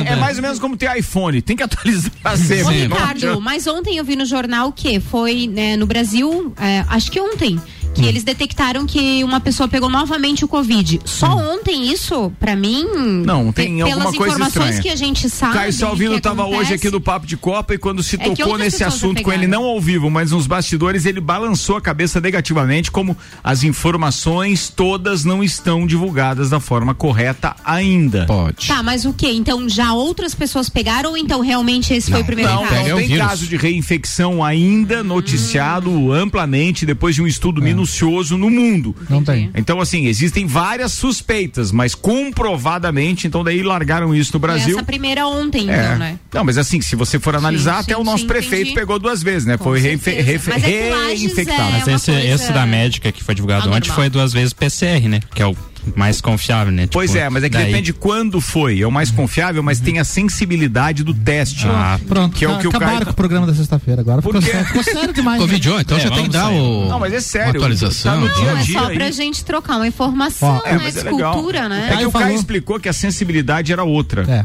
É 0.06 0.16
mais 0.16 0.36
ou 0.36 0.42
menos 0.42 0.58
como 0.58 0.76
ter 0.76 0.96
iPhone. 0.96 1.42
Tem 1.42 1.56
que 1.56 1.62
atualizar 1.62 2.10
sempre. 2.36 2.62
Ô, 2.64 2.68
Ricardo, 2.70 3.40
mas 3.40 3.66
ontem 3.66 3.96
eu 3.98 4.04
vi 4.04 4.16
no 4.16 4.24
jornal 4.24 4.72
que 4.72 4.98
foi 5.00 5.46
né, 5.46 5.76
no 5.76 5.86
Brasil, 5.86 6.52
é, 6.58 6.84
acho 6.88 7.10
que 7.10 7.20
ontem, 7.20 7.60
que 7.96 8.02
Hum. 8.02 8.08
eles 8.08 8.22
detectaram 8.24 8.86
que 8.86 9.24
uma 9.24 9.40
pessoa 9.40 9.68
pegou 9.68 9.88
novamente 9.90 10.44
o 10.44 10.48
Covid. 10.48 11.00
Só 11.04 11.34
ontem 11.36 11.90
isso, 11.90 12.32
pra 12.38 12.54
mim. 12.54 12.84
Hum. 12.94 13.22
Não, 13.26 13.52
tem 13.52 13.76
pe- 13.76 13.82
alguma 13.82 13.98
pelas 14.00 14.16
coisa 14.16 14.34
informações 14.34 14.64
estranha. 14.76 14.82
que 14.82 14.88
a 14.90 14.96
gente 14.96 15.28
sabe. 15.30 15.54
Caio 15.54 15.72
Salvino 15.72 16.14
estava 16.16 16.42
acontece, 16.42 16.60
hoje 16.62 16.74
aqui 16.74 16.90
do 16.90 17.00
Papo 17.00 17.26
de 17.26 17.36
Copa 17.36 17.74
e 17.74 17.78
quando 17.78 18.02
se 18.02 18.16
É 18.20 18.30
tocou 18.30 18.56
nesse 18.58 18.84
assunto 18.84 19.22
com 19.22 19.32
ele, 19.32 19.46
não 19.46 19.64
ao 19.64 19.80
vivo, 19.80 20.08
mas 20.10 20.30
nos 20.30 20.46
bastidores, 20.46 21.04
ele 21.06 21.20
balançou 21.20 21.76
a 21.76 21.80
cabeça 21.80 22.20
negativamente, 22.20 22.90
como 22.90 23.16
as 23.42 23.64
informações 23.64 24.68
todas 24.68 25.24
não 25.24 25.42
estão 25.42 25.86
divulgadas 25.86 26.50
da 26.50 26.60
forma 26.60 26.94
correta 26.94 27.56
ainda. 27.64 28.26
Pode. 28.26 28.66
Tá, 28.68 28.82
mas 28.82 29.04
o 29.04 29.12
que? 29.12 29.28
Então 29.28 29.68
já 29.68 29.92
outras 29.92 30.34
pessoas 30.34 30.68
pegaram 30.68 31.10
ou 31.10 31.16
então 31.16 31.40
realmente 31.40 31.92
esse 31.94 32.10
foi 32.10 32.20
o 32.20 32.24
primeiro 32.24 32.50
Não, 32.52 32.66
caso? 32.66 32.88
não 32.88 32.96
o 32.96 32.98
tem 32.98 33.08
vírus. 33.08 33.26
caso 33.26 33.46
de 33.46 33.56
reinfecção 33.56 34.44
ainda 34.44 35.02
noticiado 35.02 36.12
amplamente 36.12 36.84
depois 36.84 37.14
de 37.14 37.22
um 37.22 37.26
estudo 37.26 37.60
minucioso 37.86 38.36
no 38.36 38.50
mundo. 38.50 38.94
Não 39.08 39.22
tem. 39.22 39.50
Então, 39.54 39.80
assim, 39.80 40.06
existem 40.06 40.46
várias 40.46 40.92
suspeitas, 40.92 41.70
mas 41.70 41.94
comprovadamente, 41.94 43.26
então 43.26 43.42
daí 43.44 43.62
largaram 43.62 44.14
isso 44.14 44.30
no 44.34 44.40
Foi 44.40 44.48
Brasil. 44.48 44.76
Essa 44.76 44.84
primeira 44.84 45.26
ontem, 45.26 45.70
É. 45.70 45.84
então, 45.84 45.98
né? 45.98 46.18
Não, 46.34 46.44
mas 46.44 46.58
assim, 46.58 46.80
se 46.80 46.96
você 46.96 47.18
for 47.18 47.34
analisar, 47.36 47.76
sim, 47.76 47.92
até 47.92 47.96
o 47.96 48.04
nosso 48.04 48.22
sim, 48.22 48.26
prefeito 48.26 48.62
entendi. 48.62 48.74
pegou 48.74 48.98
duas 48.98 49.22
vezes, 49.22 49.46
né? 49.46 49.56
Foi 49.56 49.78
reinfe- 49.80 50.04
certeza. 50.12 50.30
refe- 50.32 50.50
Mas 50.50 50.64
é 50.64 50.66
reinfectado. 51.08 51.60
é 51.60 51.72
Mas 51.72 51.88
esse, 51.88 52.10
coisa 52.12 52.26
esse 52.28 52.52
da 52.52 52.66
médica 52.66 53.12
que 53.12 53.22
foi 53.22 53.34
divulgado 53.34 53.62
anormal. 53.62 53.78
ontem 53.78 53.90
foi 53.90 54.10
duas 54.10 54.32
vezes 54.32 54.52
PCR, 54.52 55.08
né? 55.08 55.20
Que 55.34 55.42
é 55.42 55.46
o 55.46 55.56
mais 55.94 56.20
confiável, 56.20 56.72
né? 56.72 56.88
Pois 56.90 57.10
Tipo, 57.10 57.22
é, 57.22 57.30
mas 57.30 57.44
é 57.44 57.48
que 57.48 57.56
daí- 57.56 57.66
depende 57.66 57.92
quando 57.92 58.40
foi. 58.40 58.80
É 58.80 58.86
o 58.86 58.90
mais 58.92 59.10
confiável, 59.10 59.62
mas 59.62 59.78
tem 59.80 59.98
a 59.98 60.04
sensibilidade 60.04 61.04
do 61.04 61.14
teste. 61.14 61.66
Ah, 61.68 61.98
Pronto, 62.06 62.34
que 62.36 62.44
é 62.44 62.48
o 62.48 62.58
que 62.58 62.66
o 62.66 62.70
acabaram 62.70 62.92
Caio 62.94 63.04
com 63.06 63.12
o 63.12 63.14
programa 63.14 63.46
da 63.46 63.54
sexta-feira 63.54 64.00
agora. 64.00 64.20
Ficou 64.22 64.40
quê? 64.40 64.50
sério, 64.50 64.66
ficou 64.66 64.82
sério 64.82 65.12
demais. 65.14 65.40
né? 65.40 65.46
Covidiou, 65.46 65.80
então 65.80 65.96
É, 65.98 66.00
já 66.00 66.10
tem 66.10 66.24
que 66.24 66.28
dar 66.30 66.48
o 66.50 66.88
Não, 66.88 66.98
mas 66.98 67.12
é 67.12 67.20
sério. 67.20 67.50
uma 67.52 67.56
atualização. 67.58 68.12
Tá 68.12 68.32
a 68.32 68.44
Não, 68.44 68.58
é 68.58 68.64
só 68.64 68.86
aí. 68.88 68.96
pra 68.96 69.10
gente 69.10 69.44
trocar 69.44 69.76
uma 69.76 69.86
informação, 69.86 70.60
Ó, 70.64 70.68
É, 70.68 70.72
né? 70.74 70.80
mas 70.84 70.94
De 70.94 71.00
é 71.00 71.10
legal. 71.10 71.32
cultura, 71.34 71.68
né? 71.68 71.88
É 71.92 71.96
que 71.96 72.06
o 72.06 72.10
Caio 72.10 72.24
falou. 72.24 72.38
explicou 72.38 72.80
que 72.80 72.88
a 72.88 72.92
sensibilidade 72.92 73.72
era 73.72 73.84
outra. 73.84 74.22
É. 74.28 74.44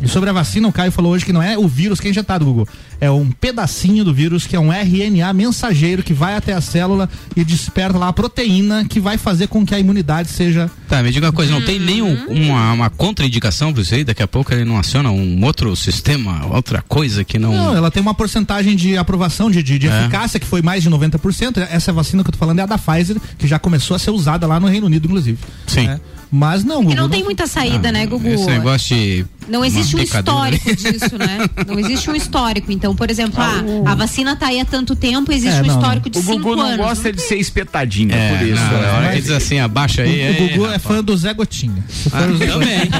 E 0.00 0.08
sobre 0.08 0.30
a 0.30 0.32
vacina, 0.32 0.68
o 0.68 0.72
Caio 0.72 0.92
falou 0.92 1.12
hoje 1.12 1.24
que 1.24 1.32
não 1.32 1.42
é 1.42 1.56
o 1.58 1.66
vírus 1.66 2.00
que 2.00 2.06
é 2.08 2.10
injetado, 2.10 2.44
Google. 2.44 2.68
É 3.00 3.08
um 3.10 3.30
pedacinho 3.30 4.04
do 4.04 4.12
vírus 4.12 4.46
que 4.46 4.56
é 4.56 4.60
um 4.60 4.72
RNA 4.72 5.32
mensageiro 5.32 6.02
que 6.02 6.12
vai 6.12 6.34
até 6.34 6.52
a 6.52 6.60
célula 6.60 7.08
e 7.36 7.44
desperta 7.44 7.96
lá 7.96 8.08
a 8.08 8.12
proteína 8.12 8.84
que 8.84 8.98
vai 8.98 9.16
fazer 9.16 9.46
com 9.46 9.64
que 9.64 9.72
a 9.74 9.78
imunidade 9.78 10.28
seja. 10.30 10.68
Tá, 10.88 11.00
me 11.02 11.12
diga 11.12 11.26
uma 11.26 11.32
coisa, 11.32 11.52
não 11.52 11.60
Uhum. 11.60 11.64
tem 11.66 11.78
nenhum 11.78 12.16
uma, 12.28 12.72
uma 12.72 12.90
contraindicação 12.90 13.72
pra 13.72 13.82
isso 13.82 13.94
aí? 13.94 14.02
Daqui 14.02 14.22
a 14.22 14.26
pouco 14.26 14.52
ele 14.52 14.64
não 14.64 14.78
aciona 14.78 15.10
um 15.10 15.44
outro 15.44 15.74
sistema, 15.76 16.46
outra 16.46 16.82
coisa 16.82 17.22
que 17.24 17.38
não. 17.38 17.52
Não, 17.54 17.76
ela 17.76 17.90
tem 17.90 18.00
uma 18.02 18.14
porcentagem 18.14 18.74
de 18.74 18.96
aprovação, 18.96 19.50
de, 19.50 19.62
de, 19.62 19.78
de 19.78 19.86
É. 19.88 20.00
eficácia 20.00 20.40
que 20.40 20.46
foi 20.46 20.60
mais 20.62 20.82
de 20.82 20.90
90%. 20.90 21.58
Essa 21.70 21.92
vacina 21.92 22.24
que 22.24 22.30
eu 22.30 22.32
tô 22.32 22.38
falando 22.38 22.58
é 22.58 22.62
a 22.62 22.66
da 22.66 22.78
Pfizer, 22.78 23.16
que 23.38 23.46
já 23.46 23.58
começou 23.58 23.94
a 23.94 23.98
ser 23.98 24.10
usada 24.10 24.46
lá 24.46 24.58
no 24.58 24.66
Reino 24.66 24.86
Unido, 24.86 25.06
inclusive. 25.06 25.38
Sim. 25.66 25.86
né? 25.86 26.00
Mas 26.30 26.62
não, 26.64 26.82
Google, 26.82 26.94
não 26.96 27.08
tem 27.08 27.24
muita 27.24 27.46
saída, 27.46 27.90
né, 27.90 28.06
Gugu? 28.06 28.28
Esse 28.28 28.46
negócio 28.46 28.94
de. 28.96 29.24
Não 29.48 29.64
existe 29.64 29.96
um 29.96 30.00
histórico 30.00 30.76
disso, 30.76 31.16
né? 31.16 31.38
Não 31.66 31.78
existe 31.80 32.10
um 32.10 32.14
histórico. 32.14 32.70
Então, 32.70 32.94
por 32.94 33.10
exemplo, 33.10 33.40
ah, 33.42 33.62
a 33.90 33.94
vacina 33.94 34.36
tá 34.36 34.48
aí 34.48 34.60
há 34.60 34.64
tanto 34.66 34.94
tempo, 34.94 35.32
existe 35.32 35.56
É, 35.56 35.62
um 35.62 35.66
não, 35.66 35.74
histórico 35.78 36.10
de 36.10 36.18
O 36.18 36.22
cinco 36.22 36.36
Gugu 36.50 36.56
não 36.56 36.66
anos. 36.66 36.76
gosta 36.76 37.10
de 37.10 37.22
ser 37.22 37.36
espetadinho, 37.36 38.12
É, 38.14 38.36
por 38.36 38.46
isso. 38.46 38.60
não, 38.60 38.96
hora 38.96 39.12
que 39.14 39.22
diz 39.22 39.30
assim, 39.30 39.58
abaixa 39.58 40.02
aí. 40.02 40.38
O, 40.38 40.44
o 40.44 40.48
Gugu 40.50 40.66
é, 40.66 40.74
é 40.74 40.78
fã 40.78 41.02
do 41.02 41.16
Zé 41.16 41.32
Gotinha. 41.32 41.82
Ah, 42.12 42.26
o 42.26 42.38
também. 42.38 42.90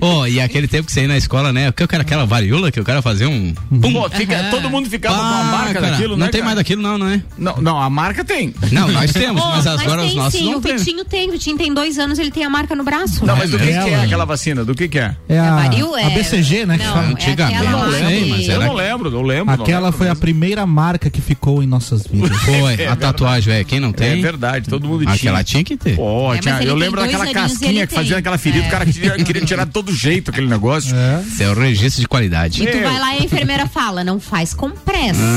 oh, 0.00 0.26
e 0.30 0.40
aquele 0.40 0.68
tempo 0.68 0.86
que 0.86 0.92
você 0.92 1.02
ia 1.02 1.08
na 1.08 1.16
escola, 1.16 1.52
né? 1.52 1.68
O 1.68 1.72
que 1.72 1.82
eu 1.82 1.88
quero 1.88 2.02
aquela 2.02 2.24
varíola 2.24 2.70
que 2.70 2.78
eu 2.78 2.84
quero 2.84 3.02
fazer 3.02 3.26
um. 3.26 3.52
Pum. 3.68 3.92
Pô, 3.92 4.08
fica- 4.10 4.44
todo 4.50 4.70
mundo 4.70 4.88
ficava 4.88 5.16
com 5.16 5.22
a 5.22 5.40
Ah, 5.40 5.44
marca 5.44 5.74
cara, 5.80 5.90
daquilo, 5.92 6.10
Não 6.16 6.26
né? 6.26 6.30
tem 6.30 6.40
cara? 6.40 6.44
mais 6.44 6.56
daquilo, 6.56 6.82
não, 6.82 6.96
não 6.98 7.08
é? 7.08 7.20
Não, 7.36 7.56
não, 7.60 7.80
a 7.80 7.90
marca 7.90 8.24
tem. 8.24 8.54
Não, 8.70 8.88
nós 8.92 9.12
temos, 9.12 9.42
Oh, 9.42 9.48
mas 9.48 9.66
agora 9.66 10.02
os 10.02 10.08
tem 10.08 10.16
nossos 10.16 10.38
sim, 10.38 10.50
não 10.50 10.58
o. 10.58 10.60
Vitinho 10.60 11.04
tem. 11.04 11.31
O 11.32 11.34
Vitinho 11.34 11.56
tem 11.56 11.72
dois 11.72 11.98
anos, 11.98 12.18
ele 12.18 12.30
tem 12.30 12.44
a 12.44 12.50
marca 12.50 12.76
no 12.76 12.84
braço. 12.84 13.24
Não, 13.24 13.34
mas 13.34 13.50
do 13.50 13.58
que, 13.58 13.64
que 13.64 13.70
é 13.72 13.92
Ela. 13.94 14.04
aquela 14.04 14.26
vacina? 14.26 14.66
Do 14.66 14.74
que 14.74 14.86
que 14.86 14.98
é? 14.98 15.16
É 15.30 15.38
a, 15.40 15.64
é- 15.98 16.04
a 16.04 16.10
BCG, 16.10 16.66
né? 16.66 16.76
que 16.76 16.84
Não, 16.84 16.92
fala. 16.92 17.06
é 17.06 17.10
Antigamente, 17.10 17.64
não 17.64 17.90
sei, 17.90 18.28
mas 18.28 18.48
Eu 18.48 18.60
não 18.60 18.74
lembro, 18.74 19.10
eu 19.10 19.22
lembro. 19.22 19.46
não 19.56 19.64
Aquela 19.64 19.86
lembro 19.86 19.96
foi 19.96 20.10
a 20.10 20.14
primeira 20.14 20.66
marca 20.66 21.08
que 21.08 21.22
ficou 21.22 21.62
em 21.62 21.66
nossas 21.66 22.06
vidas. 22.06 22.36
Foi, 22.42 22.86
a 22.86 22.94
tatuagem, 22.96 23.50
velho. 23.54 23.64
Quem 23.64 23.80
não 23.80 23.88
É 23.88 23.92
tem? 23.92 24.20
verdade, 24.20 24.68
todo 24.68 24.86
mundo 24.86 25.04
tinha. 25.04 25.14
Aquela 25.14 25.42
tinha 25.42 25.64
que 25.64 25.74
ter. 25.74 25.96
Pô, 25.96 26.34
É, 26.34 26.38
eu 26.66 26.74
lembro 26.74 27.00
daquela 27.00 27.26
casquinha 27.32 27.86
que 27.86 27.94
fazia 27.94 28.10
tem. 28.10 28.18
aquela 28.18 28.36
ferida, 28.36 28.64
É. 28.64 28.68
o 28.68 28.70
cara 28.70 28.84
queria, 28.84 29.12
queria 29.24 29.42
tirar 29.46 29.64
de 29.64 29.70
todo 29.72 29.90
jeito 29.94 30.30
aquele 30.30 30.48
negócio. 30.48 30.94
É. 30.94 31.22
Isso 31.26 31.42
é 31.42 31.48
o 31.48 31.54
registro 31.58 32.02
de 32.02 32.08
qualidade. 32.08 32.62
E 32.62 32.66
tu 32.66 32.78
vai 32.78 32.98
lá 32.98 33.14
e 33.16 33.20
a 33.20 33.24
enfermeira 33.24 33.66
fala, 33.66 34.04
não 34.04 34.20
faz 34.20 34.52
com 34.52 34.68
pressa. 34.70 35.18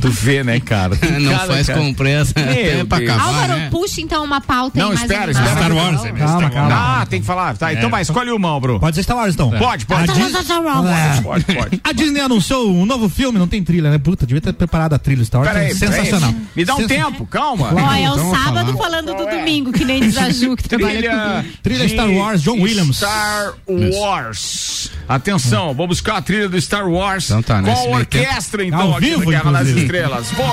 Tu 0.00 0.10
vê, 0.10 0.44
né, 0.44 0.60
cara? 0.60 0.98
Não 1.18 1.32
cada 1.32 1.46
faz 1.46 1.66
cara. 1.66 1.78
com 1.78 1.94
pressa 1.94 2.32
Meu 2.36 2.50
até 2.50 2.84
pra 2.84 2.98
acabar, 2.98 3.22
Álvaro, 3.24 3.52
né? 3.54 3.63
Puxa 3.70 4.00
então 4.00 4.24
uma 4.24 4.40
pauta 4.40 4.78
aí 4.78 4.82
Não, 4.82 4.88
mais 4.90 5.00
espera, 5.02 5.30
espera. 5.30 5.50
Star 5.50 5.72
Wars, 5.72 6.04
é 6.04 6.12
mesmo. 6.12 6.26
Calma, 6.28 6.50
calma. 6.50 7.00
Ah, 7.02 7.06
tem 7.06 7.20
que 7.20 7.26
falar. 7.26 7.56
Tá, 7.56 7.72
então 7.72 7.90
vai, 7.90 8.02
escolhe 8.02 8.30
uma, 8.30 8.48
Álvaro. 8.48 8.80
Pode 8.80 8.96
ser 8.96 9.02
Star 9.02 9.16
Wars, 9.16 9.34
então. 9.34 9.50
Pode, 9.50 9.86
pode. 9.86 10.10
A 10.10 10.14
Dis- 10.14 10.34
É. 10.34 11.20
Pode, 11.22 11.44
pode. 11.44 11.80
A 11.84 11.92
Disney 11.92 12.20
anunciou 12.20 12.70
um 12.70 12.84
novo 12.86 13.08
filme, 13.08 13.38
não 13.38 13.46
tem 13.48 13.62
trilha, 13.62 13.90
né? 13.90 13.98
Puta, 13.98 14.26
devia 14.26 14.40
ter 14.40 14.52
preparado 14.52 14.94
a 14.94 14.98
trilha 14.98 15.24
Star 15.24 15.40
Wars. 15.42 15.52
Pera 15.52 15.64
aí, 15.66 15.74
Sensacional. 15.74 16.30
aí. 16.30 16.36
Me 16.56 16.64
dá 16.64 16.74
um 16.74 16.76
Sensa- 16.78 16.88
tempo, 16.88 17.26
calma. 17.26 17.70
Ó, 17.74 17.92
é 17.94 18.10
o 18.10 18.14
Então, 18.14 18.34
sábado 18.34 18.72
falar. 18.72 18.84
falando 18.84 19.14
do 19.14 19.26
domingo, 19.26 19.72
que 19.72 19.84
nem 19.84 20.00
desaju 20.00 20.56
que 20.56 20.68
trabalha 20.68 21.44
Trilha, 21.62 21.88
Star 21.88 22.10
Wars, 22.10 22.42
John 22.42 22.60
Williams. 22.60 22.96
Star 22.98 23.54
Wars. 23.68 24.90
Atenção, 25.08 25.74
vou 25.74 25.86
buscar 25.86 26.16
a 26.16 26.22
trilha 26.22 26.48
do 26.48 26.60
Star 26.60 26.88
Wars. 26.88 27.26
Então 27.30 27.42
tá, 27.42 27.56
com 27.60 27.66
nesse 27.66 27.86
a 27.86 27.90
orquestra, 27.90 28.64
então, 28.64 28.80
Ao 28.80 28.96
aqui 28.96 29.06
vivo, 29.10 29.24
no 29.24 29.30
Guerra 29.30 29.52
das. 29.52 29.68
Estrelas. 29.68 30.30
Foi. 30.30 30.44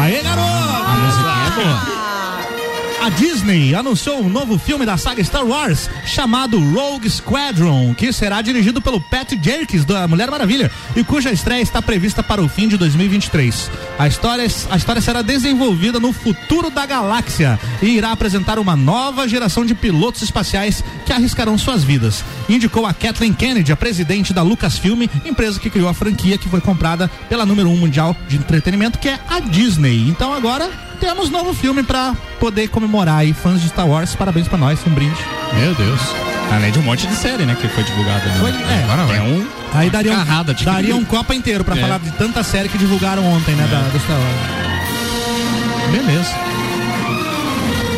Aê, 0.00 0.22
garoto! 0.22 0.46
A 0.46 0.96
musiquinha 0.96 1.46
é 1.46 1.64
boa. 1.64 2.06
A 3.00 3.10
Disney 3.10 3.74
anunciou 3.74 4.20
um 4.20 4.28
novo 4.28 4.58
filme 4.58 4.86
da 4.86 4.96
saga 4.96 5.22
Star 5.22 5.44
Wars 5.44 5.88
chamado 6.06 6.58
Rogue 6.58 7.08
Squadron, 7.08 7.94
que 7.94 8.12
será 8.12 8.40
dirigido 8.40 8.80
pelo 8.80 9.00
Pat 9.00 9.32
Jerkins 9.40 9.84
da 9.84 10.08
Mulher 10.08 10.30
Maravilha 10.30 10.70
e 10.96 11.04
cuja 11.04 11.30
estreia 11.30 11.60
está 11.60 11.80
prevista 11.82 12.22
para 12.22 12.42
o 12.42 12.48
fim 12.48 12.66
de 12.66 12.76
2023. 12.76 13.70
A 13.98 14.08
história, 14.08 14.46
a 14.70 14.76
história 14.76 15.00
será 15.02 15.22
desenvolvida 15.22 16.00
no 16.00 16.12
futuro 16.12 16.70
da 16.70 16.86
galáxia 16.86 17.60
e 17.82 17.90
irá 17.90 18.12
apresentar 18.12 18.58
uma 18.58 18.74
nova 18.74 19.28
geração 19.28 19.64
de 19.64 19.74
pilotos 19.74 20.22
espaciais 20.22 20.82
que 21.04 21.12
arriscarão 21.12 21.56
suas 21.58 21.84
vidas. 21.84 22.24
Indicou 22.48 22.86
a 22.86 22.94
Kathleen 22.94 23.34
Kennedy, 23.34 23.72
a 23.72 23.76
presidente 23.76 24.32
da 24.32 24.42
Lucasfilm, 24.42 25.06
empresa 25.24 25.60
que 25.60 25.70
criou 25.70 25.88
a 25.88 25.94
franquia 25.94 26.38
que 26.38 26.48
foi 26.48 26.60
comprada 26.60 27.08
pela 27.28 27.46
número 27.46 27.68
um 27.68 27.76
mundial 27.76 28.16
de 28.26 28.36
entretenimento, 28.36 28.98
que 28.98 29.08
é 29.08 29.20
a 29.28 29.38
Disney. 29.38 30.08
Então 30.08 30.32
agora 30.32 30.86
temos 30.98 31.28
novo 31.30 31.52
filme 31.52 31.82
pra 31.82 32.14
poder 32.36 32.68
comemorar 32.68 33.18
aí, 33.18 33.32
fãs 33.32 33.60
de 33.60 33.68
Star 33.68 33.86
Wars. 33.88 34.14
Parabéns 34.14 34.46
pra 34.48 34.58
nós, 34.58 34.78
um 34.86 34.90
brinde. 34.90 35.16
Meu 35.58 35.74
Deus. 35.74 36.00
Além 36.52 36.70
de 36.70 36.78
um 36.78 36.82
monte 36.82 37.06
de 37.06 37.14
série, 37.16 37.44
né? 37.44 37.56
Que 37.60 37.66
foi 37.68 37.82
divulgada. 37.82 38.24
Né? 38.24 38.36
Foi- 38.40 38.50
é. 38.50 38.84
Agora. 38.92 39.06
Tem 39.12 39.20
um. 39.20 39.46
Aí 39.74 39.90
daria 39.90 40.12
um, 40.12 40.16
carrada 40.16 40.54
de- 40.54 40.64
daria 40.64 40.94
um 40.96 41.04
Copa 41.04 41.34
inteiro 41.34 41.64
pra 41.64 41.76
É. 41.76 41.80
falar 41.80 41.98
de 41.98 42.10
tanta 42.12 42.42
série 42.42 42.68
que 42.68 42.78
divulgaram 42.78 43.24
ontem, 43.26 43.54
né, 43.56 43.66
da, 43.70 43.80
do 43.80 43.98
Star 43.98 44.16
Wars. 44.16 45.92
Beleza. 45.92 46.30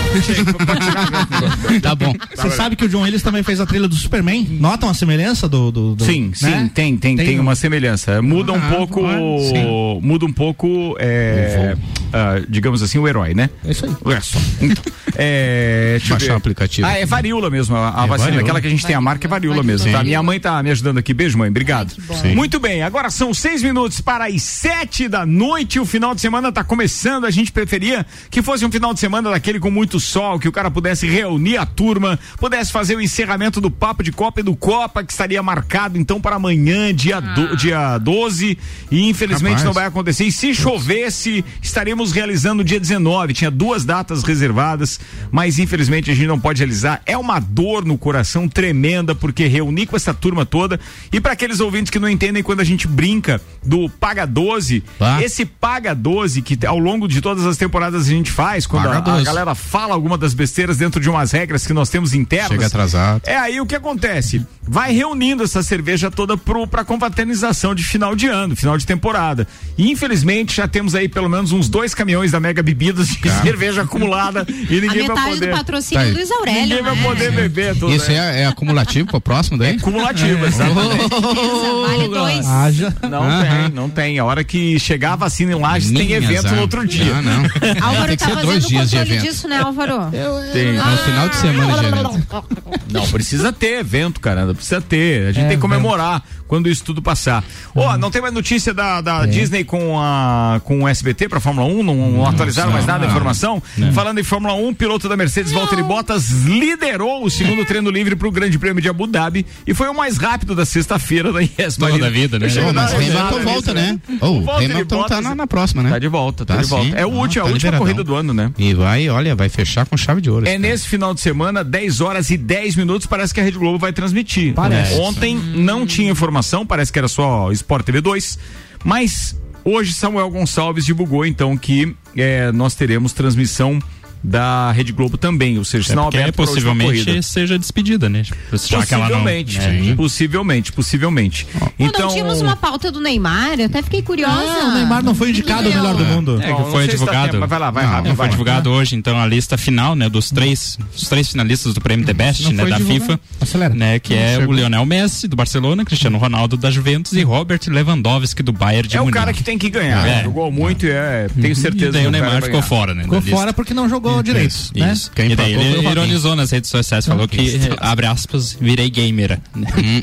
Tá 1.82 1.95
bom. 1.95 2.12
Você 2.34 2.51
sabe 2.51 2.74
que 2.76 2.84
o 2.84 2.89
John 2.89 3.03
Willis 3.03 3.22
também 3.22 3.43
fez 3.43 3.61
a 3.61 3.66
trilha 3.66 3.86
do 3.86 3.95
Superman? 3.95 4.47
Notam 4.59 4.89
a 4.89 4.95
semelhança 4.95 5.49
do. 5.49 5.70
do, 5.70 5.95
do- 5.95 6.05
Sim, 6.05 6.28
né? 6.28 6.32
sim, 6.34 6.51
tem, 6.51 6.97
tem, 6.97 7.16
tem, 7.16 7.16
Tem 7.26 7.39
um- 7.39 7.43
uma 7.43 7.55
semelhança. 7.55 8.20
Muda 8.22 8.53
um 8.53 8.57
Ah, 8.57 8.74
pouco. 8.76 9.01
sim. 9.03 10.01
Muda 10.03 10.24
um 10.24 10.32
pouco. 10.32 10.97
É, 10.99 11.76
ah, 12.13 12.41
digamos 12.49 12.83
assim, 12.83 12.99
o 12.99 13.07
herói, 13.07 13.35
né? 13.35 13.51
É 13.65 13.71
isso 13.71 13.85
aí. 13.85 13.97
Olha 14.05 14.21
só. 14.21 14.39
Então, 14.61 14.85
é, 15.17 15.97
deixa 15.99 16.13
eu 16.15 16.19
Baixar 16.19 16.35
o 16.35 16.37
aplicativo. 16.37 16.87
Ah, 16.87 16.93
é 16.99 17.05
varíola 17.05 17.51
mesmo. 17.51 17.77
A, 17.77 17.89
a 17.89 18.07
vacina, 18.07 18.19
varíola? 18.19 18.41
aquela 18.43 18.61
que 18.61 18.67
a 18.67 18.71
gente 18.71 18.87
tem 18.87 18.95
a 18.95 19.01
marca 19.01 19.27
é 19.27 19.29
varíola 19.29 19.63
mesmo. 19.63 19.91
Tá? 19.91 20.03
Minha 20.05 20.23
mãe 20.23 20.39
tá 20.39 20.63
me 20.63 20.71
ajudando 20.71 20.99
aqui. 20.99 21.13
Beijo, 21.13 21.37
mãe. 21.37 21.49
Obrigado. 21.49 21.91
Sim. 22.21 22.35
Muito 22.35 22.61
bem, 22.61 22.83
agora 22.83 23.11
são 23.11 23.35
seis 23.35 23.63
minutos 23.63 24.01
para 24.01 24.27
as 24.27 24.43
sete 24.43 25.09
da 25.09 25.27
noite. 25.27 25.81
O 25.81 25.85
final 25.85 26.15
de 26.15 26.21
semana 26.21 26.53
tá 26.53 26.63
começando. 26.63 27.25
A 27.25 27.31
gente 27.31 27.51
preferia 27.51 28.07
que 28.31 28.43
fosse 28.43 28.65
um 28.65 28.71
final 28.71 28.95
de 28.95 29.01
semana 29.01 29.31
daquele 29.31 29.59
com 29.59 29.71
muito 29.71 29.99
sol, 29.99 30.39
que 30.39 30.49
o 30.49 30.53
cara 30.53 30.71
pudesse 30.71 31.07
reunir 31.07 31.57
a 31.57 31.67
turma, 31.67 32.19
pudesse 32.39 32.71
fazer 32.71 32.97
o 32.97 33.01
encerramento 33.01 33.61
do 33.61 33.71
Papo 33.71 34.03
de 34.03 34.13
Copa 34.13 34.41
e 34.41 34.43
do 34.43 34.55
Copa, 34.55 35.03
que 35.03 35.13
estaria 35.13 35.43
marcado 35.43 35.99
então 35.99 36.21
para 36.21 36.37
amanhã, 36.37 36.95
dia, 36.95 37.21
do- 37.21 37.57
dia 37.57 37.99
12. 37.99 38.57
E 38.91 39.09
infelizmente 39.09 39.51
Rapaz. 39.59 39.65
não 39.65 39.73
vai 39.73 39.87
acontecer. 39.87 40.25
E 40.25 40.33
se 40.33 40.55
chovesse, 40.55 41.45
estaríamos 41.61 41.97
realizando 42.12 42.64
dia 42.64 42.78
19. 42.80 43.32
Tinha 43.34 43.51
duas 43.51 43.84
datas 43.84 44.22
reservadas, 44.22 44.99
mas 45.30 45.59
infelizmente 45.59 46.11
a 46.11 46.14
gente 46.14 46.26
não 46.26 46.38
pode 46.40 46.59
realizar. 46.59 47.01
É 47.07 47.16
uma 47.16 47.38
dor 47.40 47.84
no 47.84 47.96
coração 47.99 48.49
tremenda, 48.49 49.14
porque 49.14 49.46
reunir 49.46 49.86
com 49.86 49.96
essa 49.96 50.12
turma 50.14 50.44
toda. 50.46 50.78
E 51.12 51.20
para 51.20 51.32
aqueles 51.32 51.61
ouvintes 51.61 51.90
que 51.90 51.99
não 51.99 52.09
entendem 52.09 52.42
quando 52.42 52.61
a 52.61 52.64
gente 52.64 52.86
brinca 52.86 53.40
do 53.64 53.88
Paga 53.88 54.26
12, 54.26 54.82
Ah. 55.01 55.22
esse 55.22 55.44
Paga 55.44 55.94
12 55.94 56.42
que 56.42 56.59
ao 56.66 56.78
longo 56.78 57.07
de 57.09 57.20
todas 57.20 57.44
as 57.46 57.57
temporadas 57.57 58.07
a 58.07 58.11
gente 58.11 58.30
faz, 58.30 58.66
quando 58.66 58.88
a, 58.88 58.96
a 58.99 59.01
12. 59.01 59.24
galera 59.24 59.55
fala 59.55 59.94
alguma 59.94 60.16
das 60.18 60.34
besteiras 60.34 60.76
dentro 60.76 61.01
de 61.01 61.09
umas 61.11 61.32
regras 61.32 61.66
que 61.66 61.72
nós 61.72 61.88
temos 61.88 62.14
internas. 62.14 62.49
Chega 62.51 62.66
atrasado. 62.66 63.22
É 63.26 63.36
aí 63.36 63.61
o 63.61 63.66
que 63.66 63.74
acontece. 63.74 64.44
Vai 64.62 64.92
reunindo 64.92 65.42
essa 65.42 65.62
cerveja 65.62 66.11
toda 66.11 66.36
pro, 66.36 66.66
pra 66.66 66.84
confraternização 66.84 67.74
de 67.74 67.82
final 67.82 68.14
de 68.14 68.26
ano, 68.26 68.55
final 68.55 68.76
de 68.76 68.86
temporada. 68.86 69.46
E 69.76 69.90
infelizmente 69.90 70.57
já 70.57 70.68
temos 70.68 70.94
aí 70.94 71.09
pelo 71.09 71.28
menos 71.28 71.53
uns 71.53 71.68
dois 71.68 71.88
caminhões 71.95 72.32
da 72.32 72.41
Mega 72.41 72.62
Bebidas 72.62 73.09
de 73.09 73.30
cerveja 73.43 73.82
acumulada 73.82 74.47
e 74.49 74.78
A 74.78 74.80
ninguém 74.80 74.89
vai 74.89 74.97
metade 75.16 75.30
poder. 75.34 75.51
do 75.51 75.57
patrocínio 75.57 76.07
Tá 76.07 76.12
Luiz 76.12 76.30
Aurélio. 76.30 76.62
Ninguém 76.62 76.82
vai 76.82 76.95
né? 76.97 77.03
poder 77.03 77.32
beber 77.32 77.74
tudo. 77.76 77.93
Isso 77.95 78.11
né? 78.11 78.39
é, 78.39 78.43
é 78.43 78.47
acumulativo 78.47 79.09
pro 79.09 79.20
próximo 79.20 79.59
daí? 79.59 79.76
É 79.76 79.78
cumulativo, 79.78 80.47
exatamente. 80.47 81.09
Vale 81.89 82.09
dois. 82.09 82.47
Haja. 82.47 82.97
Não 83.09 83.22
Aham. 83.22 83.43
tem, 83.43 83.74
não 83.74 83.89
tem. 83.91 84.18
A 84.18 84.24
hora 84.24 84.45
que 84.45 84.78
chegar 84.78 85.12
a 85.12 85.16
vacina 85.16 85.53
em 85.53 85.61
Lages, 85.61 85.91
tem 85.91 86.12
evento 86.12 86.39
azar. 86.47 86.55
no 86.55 86.61
outro 86.62 86.86
dia. 86.86 87.14
Ah, 87.16 87.22
não. 87.22 87.43
Álvaro 87.86 88.07
Tem 88.09 88.16
que 88.16 88.24
tá 88.24 88.30
ser 88.41 88.47
dois 88.47 88.66
dias 88.66 88.91
de 88.91 88.97
evento. 88.97 89.22
disso, 89.22 89.49
né, 89.49 89.59
Álvaro? 89.59 90.11
Tem. 90.53 90.76
É 90.76 90.80
o 90.80 90.97
final 90.99 91.28
de 91.28 91.36
semana 91.36 91.78
de 91.78 91.86
evento. 91.86 92.78
Não, 92.93 93.07
precisa 93.09 93.53
ter 93.53 93.80
evento, 93.80 94.20
caramba. 94.20 94.55
Precisa 94.55 94.80
ter. 94.80 95.28
A 95.28 95.32
gente 95.32 95.45
É, 95.45 95.49
tem 95.49 95.57
que 95.57 95.61
comemorar 95.62 96.22
quando 96.47 96.68
isso 96.68 96.82
tudo 96.84 97.03
passar. 97.03 97.45
Ó, 97.74 97.97
não 97.99 98.11
tem 98.11 98.22
mais 98.22 98.32
notícia 98.32 98.72
da, 98.72 99.01
da 99.01 99.26
Disney 99.26 99.64
com 99.64 99.99
a 100.01 100.61
com 100.64 100.82
o 100.84 100.89
SBT 100.89 101.28
pra 101.28 101.41
Fórmula 101.41 101.66
1? 101.66 101.82
Não, 101.82 101.95
não 102.12 102.26
atualizaram 102.26 102.72
mais 102.72 102.86
nada 102.86 103.05
a 103.07 103.09
informação? 103.09 103.62
Falando 103.93 104.18
em 104.18 104.22
Fórmula 104.22 104.55
1, 104.55 104.68
o 104.68 104.74
piloto 104.74 105.09
da 105.09 105.16
Mercedes, 105.16 105.53
Valtteri 105.53 105.82
Bottas, 105.82 106.30
liderou 106.45 107.24
o 107.24 107.30
segundo 107.30 107.64
treino 107.64 107.91
livre 107.91 108.16
pro 108.16 108.30
Grande 108.30 108.59
Prêmio 108.59 108.82
de 108.82 108.89
Abu 108.89 109.07
Dhabi 109.07 109.45
e 109.66 109.74
foi 109.74 109.89
o 109.89 109.95
mais 109.95 110.16
rápido 110.16 110.55
da 110.55 110.64
sexta-feira 110.64 111.32
da 111.32 111.43
ES 111.43 111.76
Toda 111.76 111.91
Marina. 111.91 112.07
a 112.07 112.11
vida, 112.11 112.39
né? 112.39 112.47
Eu 112.47 112.51
chego 112.51 112.68
Ô, 112.68 112.72
na 112.72 112.82
mas 112.82 112.93
risada 112.95 113.28
Hamilton 113.28 113.43
volta, 113.53 113.74
né? 113.74 113.99
Ô, 114.20 114.26
O 114.26 114.45
o 114.45 114.51
Hamilton 114.51 115.03
tá 115.05 115.20
na, 115.20 115.34
na 115.34 115.47
próxima, 115.47 115.82
né? 115.82 115.91
Tá 115.91 115.99
de 115.99 116.09
volta, 116.09 116.45
tá, 116.47 116.57
Tá 116.57 116.62
de 116.62 116.68
volta. 116.68 116.86
sim. 116.86 116.93
É 116.97 117.05
o 117.07 117.11
Não, 117.11 117.18
último, 117.18 117.45
tá 117.45 117.51
a 117.51 117.53
última 117.53 117.70
liberadão. 117.72 117.78
corrida 117.78 118.05
do 118.05 118.14
ano, 118.14 118.32
né? 118.32 118.51
E 118.59 118.72
vai, 118.74 119.09
olha, 119.09 119.34
vai 119.36 119.49
fechar 119.49 119.84
com 119.86 119.97
chave 119.97 120.20
de 120.20 120.30
ouro. 120.30 120.49
É 120.49 120.57
nesse 120.59 120.89
final 120.89 121.12
de 121.14 121.20
semana, 121.20 121.62
10 121.62 122.01
horas 122.01 122.30
e 122.30 122.36
10 122.36 122.76
minutos, 122.79 123.07
parece 123.07 123.35
que 123.35 123.41
a 123.41 123.43
Rede 123.43 123.59
Globo 123.59 123.79
vai 123.79 123.93
transmitir. 123.93 124.55
Parece. 124.55 124.95
Ontem 125.01 125.37
não 125.37 125.87
tinha 125.87 126.11
informação, 126.11 126.64
parece 126.64 126.93
que 126.93 126.99
era 126.99 127.09
só 127.09 127.51
Sport 127.53 127.85
TV 127.85 128.01
2, 128.01 128.39
mas 128.85 129.39
hoje 129.64 129.93
Samuel 129.93 130.31
Gonçalves 130.31 130.87
divulgou 130.87 131.26
então 131.26 131.57
que 131.57 131.95
é, 132.16 132.51
nós 132.53 132.74
teremos 132.74 133.12
transmissão 133.12 133.79
da 134.23 134.73
Rede 134.73 134.93
Globo 134.93 135.16
também, 135.16 135.59
ou 135.59 135.64
seja, 135.64 135.85
É 135.87 135.89
sinal 135.91 136.09
aberto 136.09 136.27
última 136.41 136.47
possivelmente 136.47 137.23
seja 137.23 137.59
despedida, 137.59 138.09
né? 138.09 138.23
Já 138.25 138.85
que 138.85 138.95
ela 138.95 139.09
não- 139.09 139.19
Possivelmente, 139.19 139.59
É. 139.59 139.95
possivelmente, 139.95 140.73
possivelmente. 140.73 141.47
Então, 141.79 142.07
não 142.07 142.14
tínhamos 142.14 142.41
uma 142.41 142.57
pauta 142.57 142.91
do 142.91 143.01
Neymar, 143.01 143.59
eu 143.61 143.66
até 143.66 143.83
fiquei 143.83 144.03
curiosa. 144.03 144.35
Ah, 144.35 144.69
o 144.69 144.75
Neymar 144.75 145.03
não 145.05 145.14
foi 145.14 145.31
indicado 145.31 145.69
o 145.69 145.73
melhor 145.75 145.95
do 145.95 146.05
mundo. 146.05 146.41
É, 146.43 146.49
Não, 146.49 146.57
que 146.57 146.62
não 146.62 146.71
foi 146.71 146.87
dá 146.87 146.93
divulgado. 146.93 147.33
tempo, 147.33 147.47
vai 147.47 147.59
lá, 147.59 147.71
vai 147.71 147.85
Não, 147.85 147.91
rápido, 147.91 148.07
Foi 148.09 148.16
vai. 148.16 148.29
divulgado 148.29 148.71
hoje, 148.71 148.97
então, 148.97 149.19
a 149.21 149.27
lista 149.27 149.57
final, 149.57 149.95
né, 149.95 150.09
dos 150.09 150.31
três, 150.31 150.79
os 150.97 151.09
três 151.09 151.29
finalistas 151.31 151.75
do 151.75 151.81
prêmio 151.81 152.05
The 152.07 152.12
Best, 152.14 152.43
Não 152.45 152.51
né, 152.53 152.64
da 152.66 152.77
divulgado. 152.79 153.01
FIFA, 153.01 153.21
Acelera. 153.41 153.75
né, 153.75 153.99
que 153.99 154.14
é 154.14 154.39
o 154.39 154.53
Lionel 154.53 154.85
Messi 154.85 155.29
do 155.29 155.37
Barcelona, 155.37 155.85
Cristiano 155.85 156.19
Ronaldo 156.19 156.57
da 156.57 156.71
Juventus 156.71 157.12
e 157.12 157.23
Robert 157.23 157.61
Lewandowski 157.69 158.43
do 158.43 158.53
Bayern 158.53 158.89
de 158.89 158.97
é 158.97 159.01
o 159.01 159.05
Munique. 159.05 159.19
cara 159.19 159.33
que 159.33 159.43
tem 159.43 159.59
que 159.59 159.71
ganhar. 159.71 160.07
É. 160.07 160.25
Jogou 160.25 160.51
muito 160.51 160.87
e 160.87 160.91
é, 160.91 161.29
tenho 161.41 161.55
certeza 161.55 161.89
E 161.89 161.93
daí 161.93 162.07
o 162.07 162.11
Neymar 162.11 162.43
ficou 162.43 162.62
fora, 162.62 162.95
né? 162.95 163.03
Ficou 163.05 163.23
fora 163.23 163.53
porque 163.53 163.73
não 163.75 163.89
jogou 163.89 164.08
direito. 164.23 164.51
Isso, 164.51 164.73
né? 164.77 164.93
isso. 164.93 165.11
Quem 165.15 165.33
e 165.33 165.37
daí 165.37 165.53
ele 165.55 165.77
Robinho. 165.77 165.91
ironizou 165.91 166.37
nas 166.37 166.51
redes 166.51 166.71
sociais, 166.71 167.07
falou 167.07 167.27
que, 167.29 167.59
abre 167.79 168.07
aspas, 168.07 168.57
virei 168.61 168.91
gamer. 168.91 169.39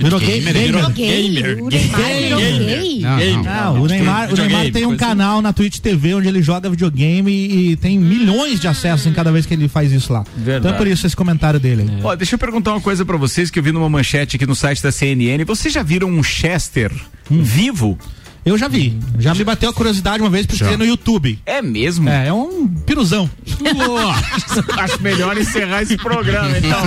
Virou 0.02 0.20
gamer. 0.20 0.54
Virou 0.54 0.90
gamer. 0.90 1.64
o 1.64 1.70
Neymar 1.70 2.02
virou. 2.22 2.40
Não, 2.40 3.18
Gamer. 3.18 3.44
não. 3.44 3.44
Não, 3.44 3.82
o 3.84 3.88
Neymar, 3.88 4.34
o 4.34 4.36
Neymar 4.36 4.72
tem 4.72 4.86
um 4.86 4.90
assim. 4.90 4.98
canal 4.98 5.42
na 5.42 5.54
Twitch 5.54 5.80
TV 5.80 6.14
onde 6.16 6.28
ele 6.28 6.42
joga 6.42 6.70
videogame 6.70 7.32
e, 7.32 7.76
tem 7.76 7.98
milhões 8.00 8.60
de 8.60 8.68
acessos 8.68 9.06
em 9.08 9.14
cada 9.14 9.32
vez 9.32 9.46
que 9.46 9.54
ele 9.54 9.68
faz 9.68 9.92
isso 9.92 10.12
lá. 10.12 10.24
Verdade. 10.36 10.60
Então 10.60 10.72
é 10.72 10.78
por 10.78 10.88
isso 10.88 11.06
esse 11.06 11.16
comentário 11.16 11.60
dele. 11.60 11.84
aí. 11.84 12.00
Ó, 12.04 12.16
deixa 12.16 12.36
eu 12.36 12.40
perguntar 12.40 12.72
uma 12.72 12.82
coisa 12.82 13.06
pra 13.06 13.18
vocês 13.18 13.50
que 13.50 13.60
eu 13.60 13.64
vi 13.64 13.72
numa 13.72 13.90
manchete 13.90 14.36
aqui 14.36 14.46
no 14.46 14.56
site 14.56 14.82
da 14.82 14.92
CNN. 14.92 15.44
Vocês 15.46 15.74
já 15.74 15.84
viram 15.84 16.08
um 16.10 16.24
Chester 16.24 16.92
vivo? 17.30 17.98
Eu 18.46 18.58
já 18.60 18.68
vi. 18.68 18.96
Já 19.18 19.34
me 19.34 19.44
bateu 19.44 19.72
a 19.72 19.74
curiosidade 19.74 20.22
uma 20.22 20.30
vez 20.30 20.46
porque 20.46 20.64
Já. 20.64 20.78
no 20.78 20.86
YouTube. 20.86 21.40
É 21.48 21.64
mesmo? 21.64 22.08
É, 22.08 22.28
é 22.28 22.34
um 22.34 22.68
piruzão. 22.68 23.28
Acho 24.78 25.02
melhor 25.02 25.36
encerrar 25.36 25.82
esse 25.82 25.98
programa, 25.98 26.56
então. 26.56 26.80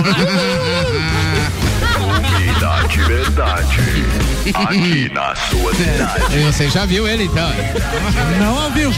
Comida 1.97 2.87
de 2.87 2.97
verdade. 3.03 3.77
Aqui 4.53 5.11
na 5.13 5.35
sua 5.35 5.75
cidade. 5.75 6.35
E 6.37 6.39
você 6.43 6.69
já 6.69 6.85
viu 6.85 7.05
ele, 7.05 7.25
então? 7.25 7.49
Não 8.39 8.63
ouviu. 8.63 8.91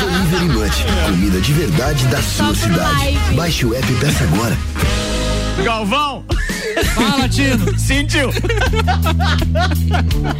Delivery 0.00 0.48
Munch, 0.48 0.84
comida 1.04 1.40
de 1.42 1.52
verdade 1.52 2.06
da 2.06 2.22
sua 2.22 2.54
cidade. 2.54 3.18
Baixe 3.34 3.66
o 3.66 3.74
app 3.74 3.92
e 3.92 3.96
peça 3.96 4.24
agora. 4.24 4.56
Galvão! 5.62 6.24
Fala, 6.94 7.28
Tino. 7.28 7.78
Sentiu? 7.78 8.30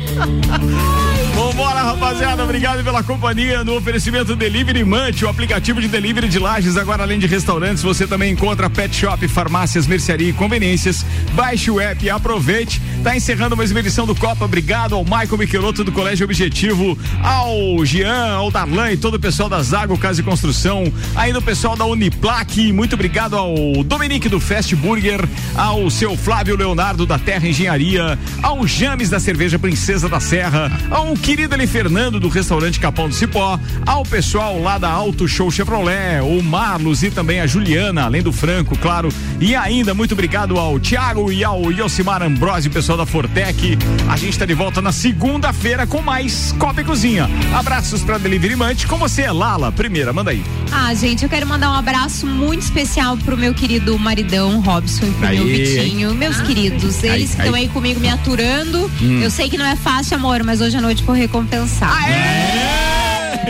Vambora, 1.35 1.83
rapaziada. 1.83 2.43
Obrigado 2.43 2.83
pela 2.83 3.03
companhia 3.03 3.63
no 3.63 3.77
oferecimento 3.77 4.35
Delivery 4.35 4.85
Munch, 4.85 5.25
o 5.25 5.29
aplicativo 5.29 5.81
de 5.81 5.89
delivery 5.89 6.29
de 6.29 6.39
lajes. 6.39 6.77
Agora, 6.77 7.03
além 7.03 7.19
de 7.19 7.27
restaurantes, 7.27 7.83
você 7.83 8.07
também 8.07 8.33
encontra 8.33 8.69
pet 8.69 8.95
shop, 8.95 9.27
farmácias, 9.29 9.87
mercearia 9.87 10.31
e 10.31 10.33
conveniências. 10.33 11.05
Baixe 11.35 11.71
o 11.71 11.81
app 11.81 12.05
e 12.05 12.11
aproveite. 12.11 12.81
Tá 13.05 13.17
encerrando 13.17 13.57
mais 13.57 13.71
uma 13.71 13.81
edição 13.81 14.07
do 14.07 14.15
Copa. 14.15 14.45
Obrigado 14.45 14.95
ao 14.95 15.05
Michael 15.05 15.39
Michelotto 15.39 15.85
do 15.85 15.93
Colégio 15.93 16.25
Objetivo, 16.25 16.99
ao 17.23 17.85
Jean, 17.85 18.35
ao 18.35 18.51
Darlan 18.51 18.93
e 18.93 18.97
todo 18.97 19.15
o 19.15 19.21
pessoal 19.21 19.49
da 19.49 19.63
Zago 19.63 19.97
Casa 19.97 20.21
e 20.21 20.25
Construção, 20.25 20.93
ainda 21.15 21.39
o 21.39 21.43
pessoal 21.43 21.77
da 21.77 21.85
Uniplaque. 21.85 22.73
Muito 22.73 22.95
obrigado 22.95 23.37
ao 23.37 23.85
Dominique 23.85 24.29
do 24.29 24.41
Fast 24.41 24.75
Burger, 24.75 25.25
ao 25.55 25.89
seu 25.91 26.17
Flávio 26.17 26.57
Leonardo 26.57 27.07
da 27.07 27.19
Terra 27.19 27.49
Engenharia, 27.49 28.19
ao 28.43 28.67
James 28.67 29.11
da 29.11 29.21
Cerveja 29.21 29.59
Princesa 29.59 29.98
da 30.07 30.21
Serra, 30.21 30.71
ao 30.91 31.15
querido 31.15 31.55
Eli 31.55 31.67
Fernando 31.67 32.21
do 32.21 32.29
restaurante 32.29 32.79
Capão 32.79 33.09
do 33.09 33.15
Cipó, 33.15 33.59
ao 33.87 34.05
pessoal 34.05 34.61
lá 34.61 34.77
da 34.77 34.91
Auto 34.91 35.27
Show 35.27 35.51
Chevrolet, 35.51 36.21
o 36.23 36.43
Marlos 36.43 37.03
e 37.03 37.11
também 37.11 37.41
a 37.41 37.47
Juliana, 37.47 38.03
além 38.05 38.23
do 38.23 38.31
Franco, 38.33 38.77
claro. 38.77 39.09
E 39.41 39.57
ainda 39.57 39.95
muito 39.95 40.13
obrigado 40.13 40.59
ao 40.59 40.79
Thiago 40.79 41.33
e 41.33 41.43
ao 41.43 41.73
Yosimar 41.73 42.23
Ambrosio, 42.23 42.71
pessoal 42.71 42.99
da 42.99 43.07
Fortec. 43.07 43.79
A 44.11 44.17
gente 44.19 44.31
está 44.33 44.45
de 44.45 44.53
volta 44.53 44.83
na 44.83 44.93
segunda-feira 44.93 45.87
com 45.87 46.03
mais 46.03 46.53
Copa 46.59 46.83
e 46.83 46.85
Cozinha. 46.85 47.29
Abraços 47.55 48.03
para 48.03 48.19
Delivery 48.19 48.57
Munch. 48.57 48.87
Com 48.87 48.99
você, 48.99 49.31
Lala. 49.31 49.73
Primeira, 49.73 50.13
manda 50.13 50.33
aí. 50.33 50.45
Ah, 50.71 50.93
gente, 50.93 51.23
eu 51.23 51.29
quero 51.31 51.47
mandar 51.47 51.71
um 51.71 51.75
abraço 51.75 52.27
muito 52.27 52.63
especial 52.63 53.17
pro 53.17 53.37
meu 53.37 53.55
querido 53.55 53.99
maridão 53.99 54.61
Robson 54.61 55.07
e 55.07 55.11
pro 55.13 55.27
Aí, 55.29 55.39
meu 55.39 55.47
Vitinho, 55.47 56.15
meus 56.15 56.41
queridos. 56.43 57.03
Aí, 57.05 57.11
Eles 57.11 57.31
que 57.35 57.41
estão 57.41 57.55
aí. 57.55 57.63
aí 57.63 57.69
comigo 57.69 58.01
me 58.01 58.09
aturando. 58.09 58.91
Hum. 59.01 59.21
Eu 59.23 59.31
sei 59.31 59.49
que 59.49 59.57
não 59.57 59.65
é 59.65 59.77
fácil, 59.77 59.88
amor, 60.15 60.45
mas 60.45 60.61
hoje 60.61 60.77
à 60.77 60.81
noite 60.81 61.03
vou 61.03 61.15
recompensar. 61.15 62.05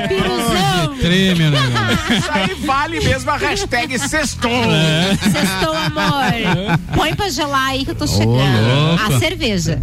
Piruzão! 0.09 0.78
Treme, 1.01 1.51
né? 1.51 1.59
Isso 2.18 2.30
aí 2.30 2.55
vale 2.66 3.01
mesmo 3.01 3.30
a 3.30 3.36
hashtag 3.36 3.99
sextou. 3.99 4.51
Sextou, 5.22 5.74
amor. 5.74 6.78
Põe 6.94 7.14
pra 7.14 7.28
gelar 7.28 7.68
aí 7.70 7.84
que 7.84 7.90
eu 7.90 7.94
tô 7.94 8.07
chegando. 8.07 8.28
louco. 8.32 9.14
a 9.14 9.18
cerveja. 9.18 9.80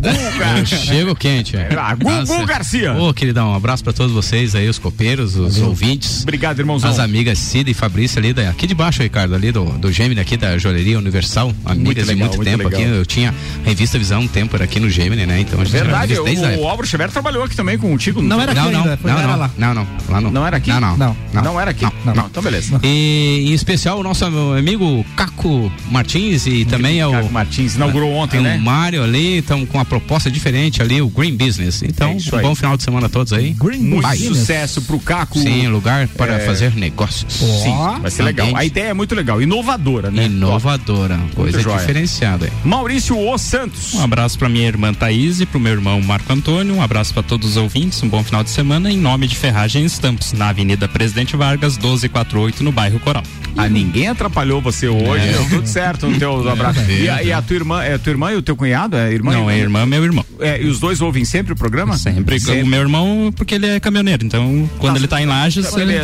Eu 0.59 0.65
chego 0.65 1.15
quente. 1.15 1.55
é. 1.57 1.69
Ah, 1.77 1.95
Gugu. 1.95 2.45
Garcia. 2.45 2.93
Ô, 2.93 3.13
queridão, 3.13 3.51
um 3.51 3.55
abraço 3.55 3.83
pra 3.83 3.93
todos 3.93 4.11
vocês 4.11 4.55
aí, 4.55 4.67
os 4.67 4.79
copeiros, 4.79 5.35
os 5.35 5.59
ouvintes. 5.59 6.23
Obrigado, 6.23 6.59
irmãozão. 6.59 6.89
As 6.89 6.99
amigas 6.99 7.37
Cida 7.39 7.69
e 7.69 7.73
Fabrício 7.73 8.19
ali, 8.19 8.33
da, 8.33 8.49
aqui 8.49 8.67
de 8.67 8.73
baixo, 8.75 9.01
Ricardo, 9.01 9.35
ali 9.35 9.51
do, 9.51 9.65
do 9.77 9.91
Gemini, 9.91 10.19
aqui 10.21 10.37
da 10.37 10.57
Joalheria 10.57 10.97
Universal. 10.97 11.51
Amigas 11.65 12.07
legal, 12.07 12.29
de 12.29 12.37
muito 12.37 12.37
muito 12.37 12.49
tempo 12.49 12.69
legal. 12.69 12.81
aqui. 12.81 12.97
Eu 12.99 13.05
tinha 13.05 13.33
revista 13.63 13.97
Visão 13.97 14.21
um 14.21 14.27
tempo 14.27 14.55
era 14.55 14.65
aqui 14.65 14.79
no 14.79 14.89
Gemini, 14.89 15.25
né? 15.25 15.39
Então 15.41 15.59
a 15.59 15.63
gente 15.63 15.73
Verdade, 15.73 16.13
o, 16.17 16.61
o 16.61 16.67
Álvaro 16.67 16.87
Xavier 16.87 17.09
trabalhou 17.11 17.43
aqui 17.43 17.55
também 17.55 17.77
contigo. 17.77 18.21
Não 18.21 18.39
era 18.41 18.51
aqui 18.51 18.61
Não, 18.61 18.71
não, 18.71 18.79
ainda, 18.81 18.97
foi 18.97 19.11
não, 19.11 19.17
era 19.19 19.27
não, 19.27 19.37
lá. 19.37 19.51
não, 19.57 19.73
não, 19.73 19.87
lá 20.09 20.21
não. 20.21 20.31
Não 20.31 20.47
era 20.47 20.57
aqui? 20.57 20.69
Não, 20.71 20.79
não. 20.97 21.04
Não. 21.05 21.15
Não, 21.33 21.43
não, 21.53 21.61
era 21.61 21.71
aqui. 21.71 21.85
Não, 22.05 22.25
então 22.27 22.41
beleza. 22.41 22.79
E 22.83 23.45
em 23.49 23.53
especial 23.53 23.99
o 23.99 24.03
nosso 24.03 24.25
amigo 24.25 25.05
Caco 25.15 25.71
Martins 25.91 26.45
e 26.47 26.65
também 26.65 26.99
é 26.99 27.07
o 27.07 27.11
Caco 27.11 27.31
Martins 27.31 27.75
inaugurou 27.75 28.11
ontem, 28.13 28.37
é 28.37 28.41
né? 28.41 28.57
O 28.57 28.61
Mário 28.61 29.03
ali, 29.03 29.37
estão 29.39 29.65
com 29.65 29.77
uma 29.77 29.85
proposta 29.85 30.29
diferente 30.31 30.81
ali, 30.81 31.01
o 31.01 31.07
Green 31.09 31.35
Business. 31.35 31.81
Então, 31.83 32.11
É 32.11 32.35
um 32.35 32.37
aí. 32.37 32.41
bom 32.43 32.55
final 32.55 32.75
de 32.77 32.83
semana 32.83 33.07
a 33.07 33.09
todos 33.09 33.33
aí. 33.33 33.51
Green 33.53 33.79
Muito 33.81 34.01
Vai. 34.03 34.17
sucesso 34.17 34.81
pro 34.81 34.99
Caco. 34.99 35.39
Sim, 35.39 35.67
lugar 35.67 36.07
para 36.07 36.35
É. 36.35 36.39
fazer 36.45 36.73
negócios. 36.75 37.33
Sim, 37.33 37.75
vai 38.01 38.09
ser 38.11 38.23
legal. 38.23 38.47
Ambiente 38.47 38.61
A 38.61 38.65
ideia 38.65 38.85
é 38.89 38.93
muito 38.93 39.13
legal, 39.15 39.41
inovadora, 39.41 40.09
né? 40.11 40.25
Inovadora, 40.25 41.19
coisa 41.35 41.59
joia. 41.61 41.77
diferenciada 41.79 42.45
aí. 42.45 42.51
Maurício 42.63 43.17
O 43.17 43.37
Santos. 43.37 43.93
Um 43.93 44.01
abraço 44.03 44.37
pra 44.37 44.47
minha 44.49 44.67
irmã 44.67 44.93
Thaís 44.93 45.39
e 45.41 45.45
pro 45.45 45.59
meu 45.59 45.73
irmão 45.73 46.01
Marco 46.01 46.31
Antônio. 46.31 46.75
Um 46.75 46.81
abraço 46.81 47.13
pra 47.13 47.21
todos 47.23 47.51
os 47.51 47.57
ouvintes. 47.57 48.01
Um 48.01 48.07
bom 48.09 48.23
final 48.23 48.43
de 48.43 48.49
semana 48.49 48.91
em 48.91 48.97
nome 48.97 49.27
de 49.27 49.35
Ferragem 49.35 49.85
Estampos, 49.85 50.33
na 50.33 50.49
Avenida 50.49 50.87
Presidente 50.99 51.35
Vargas, 51.35 51.77
1248, 51.77 52.63
no 52.63 52.71
bairro 52.71 52.97
Coral. 53.01 53.21
Ah, 53.57 53.67
ninguém 53.69 54.07
atrapalhou 54.07 54.61
você 54.61 54.87
hoje, 54.87 55.27
É. 55.27 55.31
deu 55.33 55.45
tudo 55.49 55.67
certo 55.67 56.07
no 56.07 56.17
teu 56.17 56.49
abraço. 56.49 56.79
E, 56.89 57.09
a, 57.09 57.21
e 57.23 57.31
a 57.33 57.41
tua 57.41 57.55
irmã, 57.55 57.83
é 57.83 57.97
tua 57.97 58.11
irmã 58.11 58.31
e 58.31 58.35
o 58.35 58.41
teu 58.41 58.55
cunhado? 58.55 58.95
É 58.97 59.11
irmã 59.13 59.31
Não, 59.33 59.49
é 59.49 59.57
irmã, 59.57 59.85
meu 59.85 60.03
irmão. 60.03 60.25
É, 60.39 60.61
e 60.61 60.67
os 60.67 60.79
dois 60.79 61.01
ouvem 61.01 61.23
sempre 61.25 61.51
o 61.53 61.55
programa? 61.55 61.97
Sempre. 61.97 62.37
O 62.61 62.65
meu 62.65 62.79
irmão, 62.81 63.31
porque 63.35 63.55
ele 63.55 63.65
é 63.67 63.79
caminhoneiro, 63.79 64.25
então 64.25 64.69
quando 64.79 64.95
ele 64.97 65.07
tá 65.07 65.21
em 65.21 65.25
Lages, 65.25 65.69
Tá, 65.69 65.81
ele- 65.81 65.95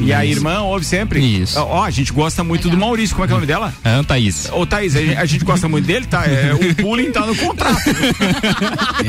E 0.00 0.12
a 0.12 0.24
irmã 0.24 0.60
ouve 0.60 0.84
sempre? 0.84 1.20
Isso. 1.20 1.58
Ó, 1.58 1.82
a 1.84 1.90
gente 1.90 2.12
gosta 2.12 2.42
muito 2.44 2.68
do 2.70 2.76
Maurício, 2.76 3.14
como 3.16 3.24
é 3.24 3.26
que 3.28 3.32
é 3.32 3.36
o 3.36 3.38
nome 3.38 3.46
dela? 3.46 3.72
É, 3.84 4.02
Thaís. 4.04 4.48
Ô, 4.52 4.64
Thaís, 4.66 4.94
a 4.96 5.00
gente, 5.00 5.16
a 5.16 5.24
gente 5.24 5.44
gosta 5.44 5.68
muito 5.68 5.84
dele, 5.86 6.06
tá? 6.06 6.24
É, 6.26 6.52
o 6.54 6.82
bullying 6.82 7.10
tá 7.10 7.26
no 7.26 7.34
contrato. 7.34 7.78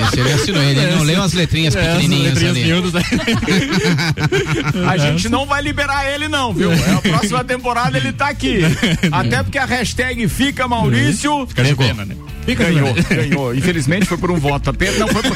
Esse 0.08 0.20
ele 0.20 0.34
assinou, 0.34 0.62
ele 0.64 0.96
não 0.96 1.04
leu 1.04 1.22
as 1.22 1.34
letrinhas 1.34 1.76
É, 1.76 1.80
as 1.82 1.96
pequenininhas 1.98 2.34
letrinhas 2.42 2.58
ali. 2.58 2.66
miúdas 2.66 2.94
A 4.88 4.98
gente 4.98 5.18
não 5.28 5.45
vai 5.45 5.61
liberar 5.61 6.09
ele, 6.09 6.28
não, 6.28 6.53
viu? 6.53 6.72
É 6.72 6.93
a 6.93 7.01
próxima 7.01 7.43
temporada 7.43 7.97
ele 7.97 8.13
tá 8.13 8.30
aqui. 8.30 8.59
Até 9.11 9.43
porque 9.43 9.57
a 9.57 9.65
hashtag 9.65 10.28
Fica 10.30 10.67
Maurício. 10.67 11.45
Fica 11.47 11.63
de 11.63 11.76
pena, 11.76 12.05
né? 12.05 12.15
ganhou, 12.55 12.93
ganhou. 13.09 13.55
Infelizmente 13.55 14.05
foi 14.05 14.17
por 14.17 14.32
um 14.32 14.38
voto 14.38 14.70
apenas. 14.70 14.97
Não, 14.97 15.07
foi 15.07 15.22
por, 15.22 15.36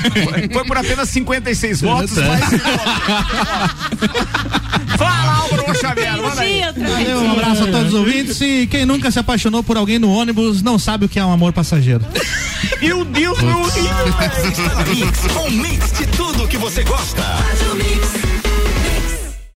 foi 0.54 0.66
por 0.66 0.78
apenas 0.78 1.10
56 1.10 1.82
votos, 1.82 2.18
mas. 2.18 2.44
Fala, 4.98 5.38
Álvaro 5.38 5.80
Xavier, 5.80 6.18
manda 6.18 6.42
aí. 6.42 6.62
Valeu, 6.62 7.20
um 7.20 7.32
abraço 7.32 7.64
a 7.64 7.68
todos 7.68 7.88
os 7.88 7.94
ouvintes. 7.94 8.42
E 8.42 8.68
quem 8.68 8.86
nunca 8.86 9.10
se 9.12 9.20
apaixonou 9.20 9.64
por 9.64 9.78
alguém 9.78 10.00
no 10.00 10.12
ônibus 10.12 10.62
não 10.62 10.78
sabe 10.78 11.06
o 11.06 11.10
que 11.10 11.20
é 11.20 11.26
um 11.26 11.32
amor 11.32 11.54
passageiro. 11.54 12.06
Meu 12.82 13.06
Deus, 13.06 13.40
meu 13.42 13.56
Deus. 13.56 13.74
Um 15.46 15.52
mix 15.52 15.94
de 15.98 16.06
tudo 16.08 16.48
que 16.48 16.58
você 16.58 16.84
gosta. 16.84 17.22
Faz 17.22 17.62
o 17.72 17.76
mix. 17.76 18.33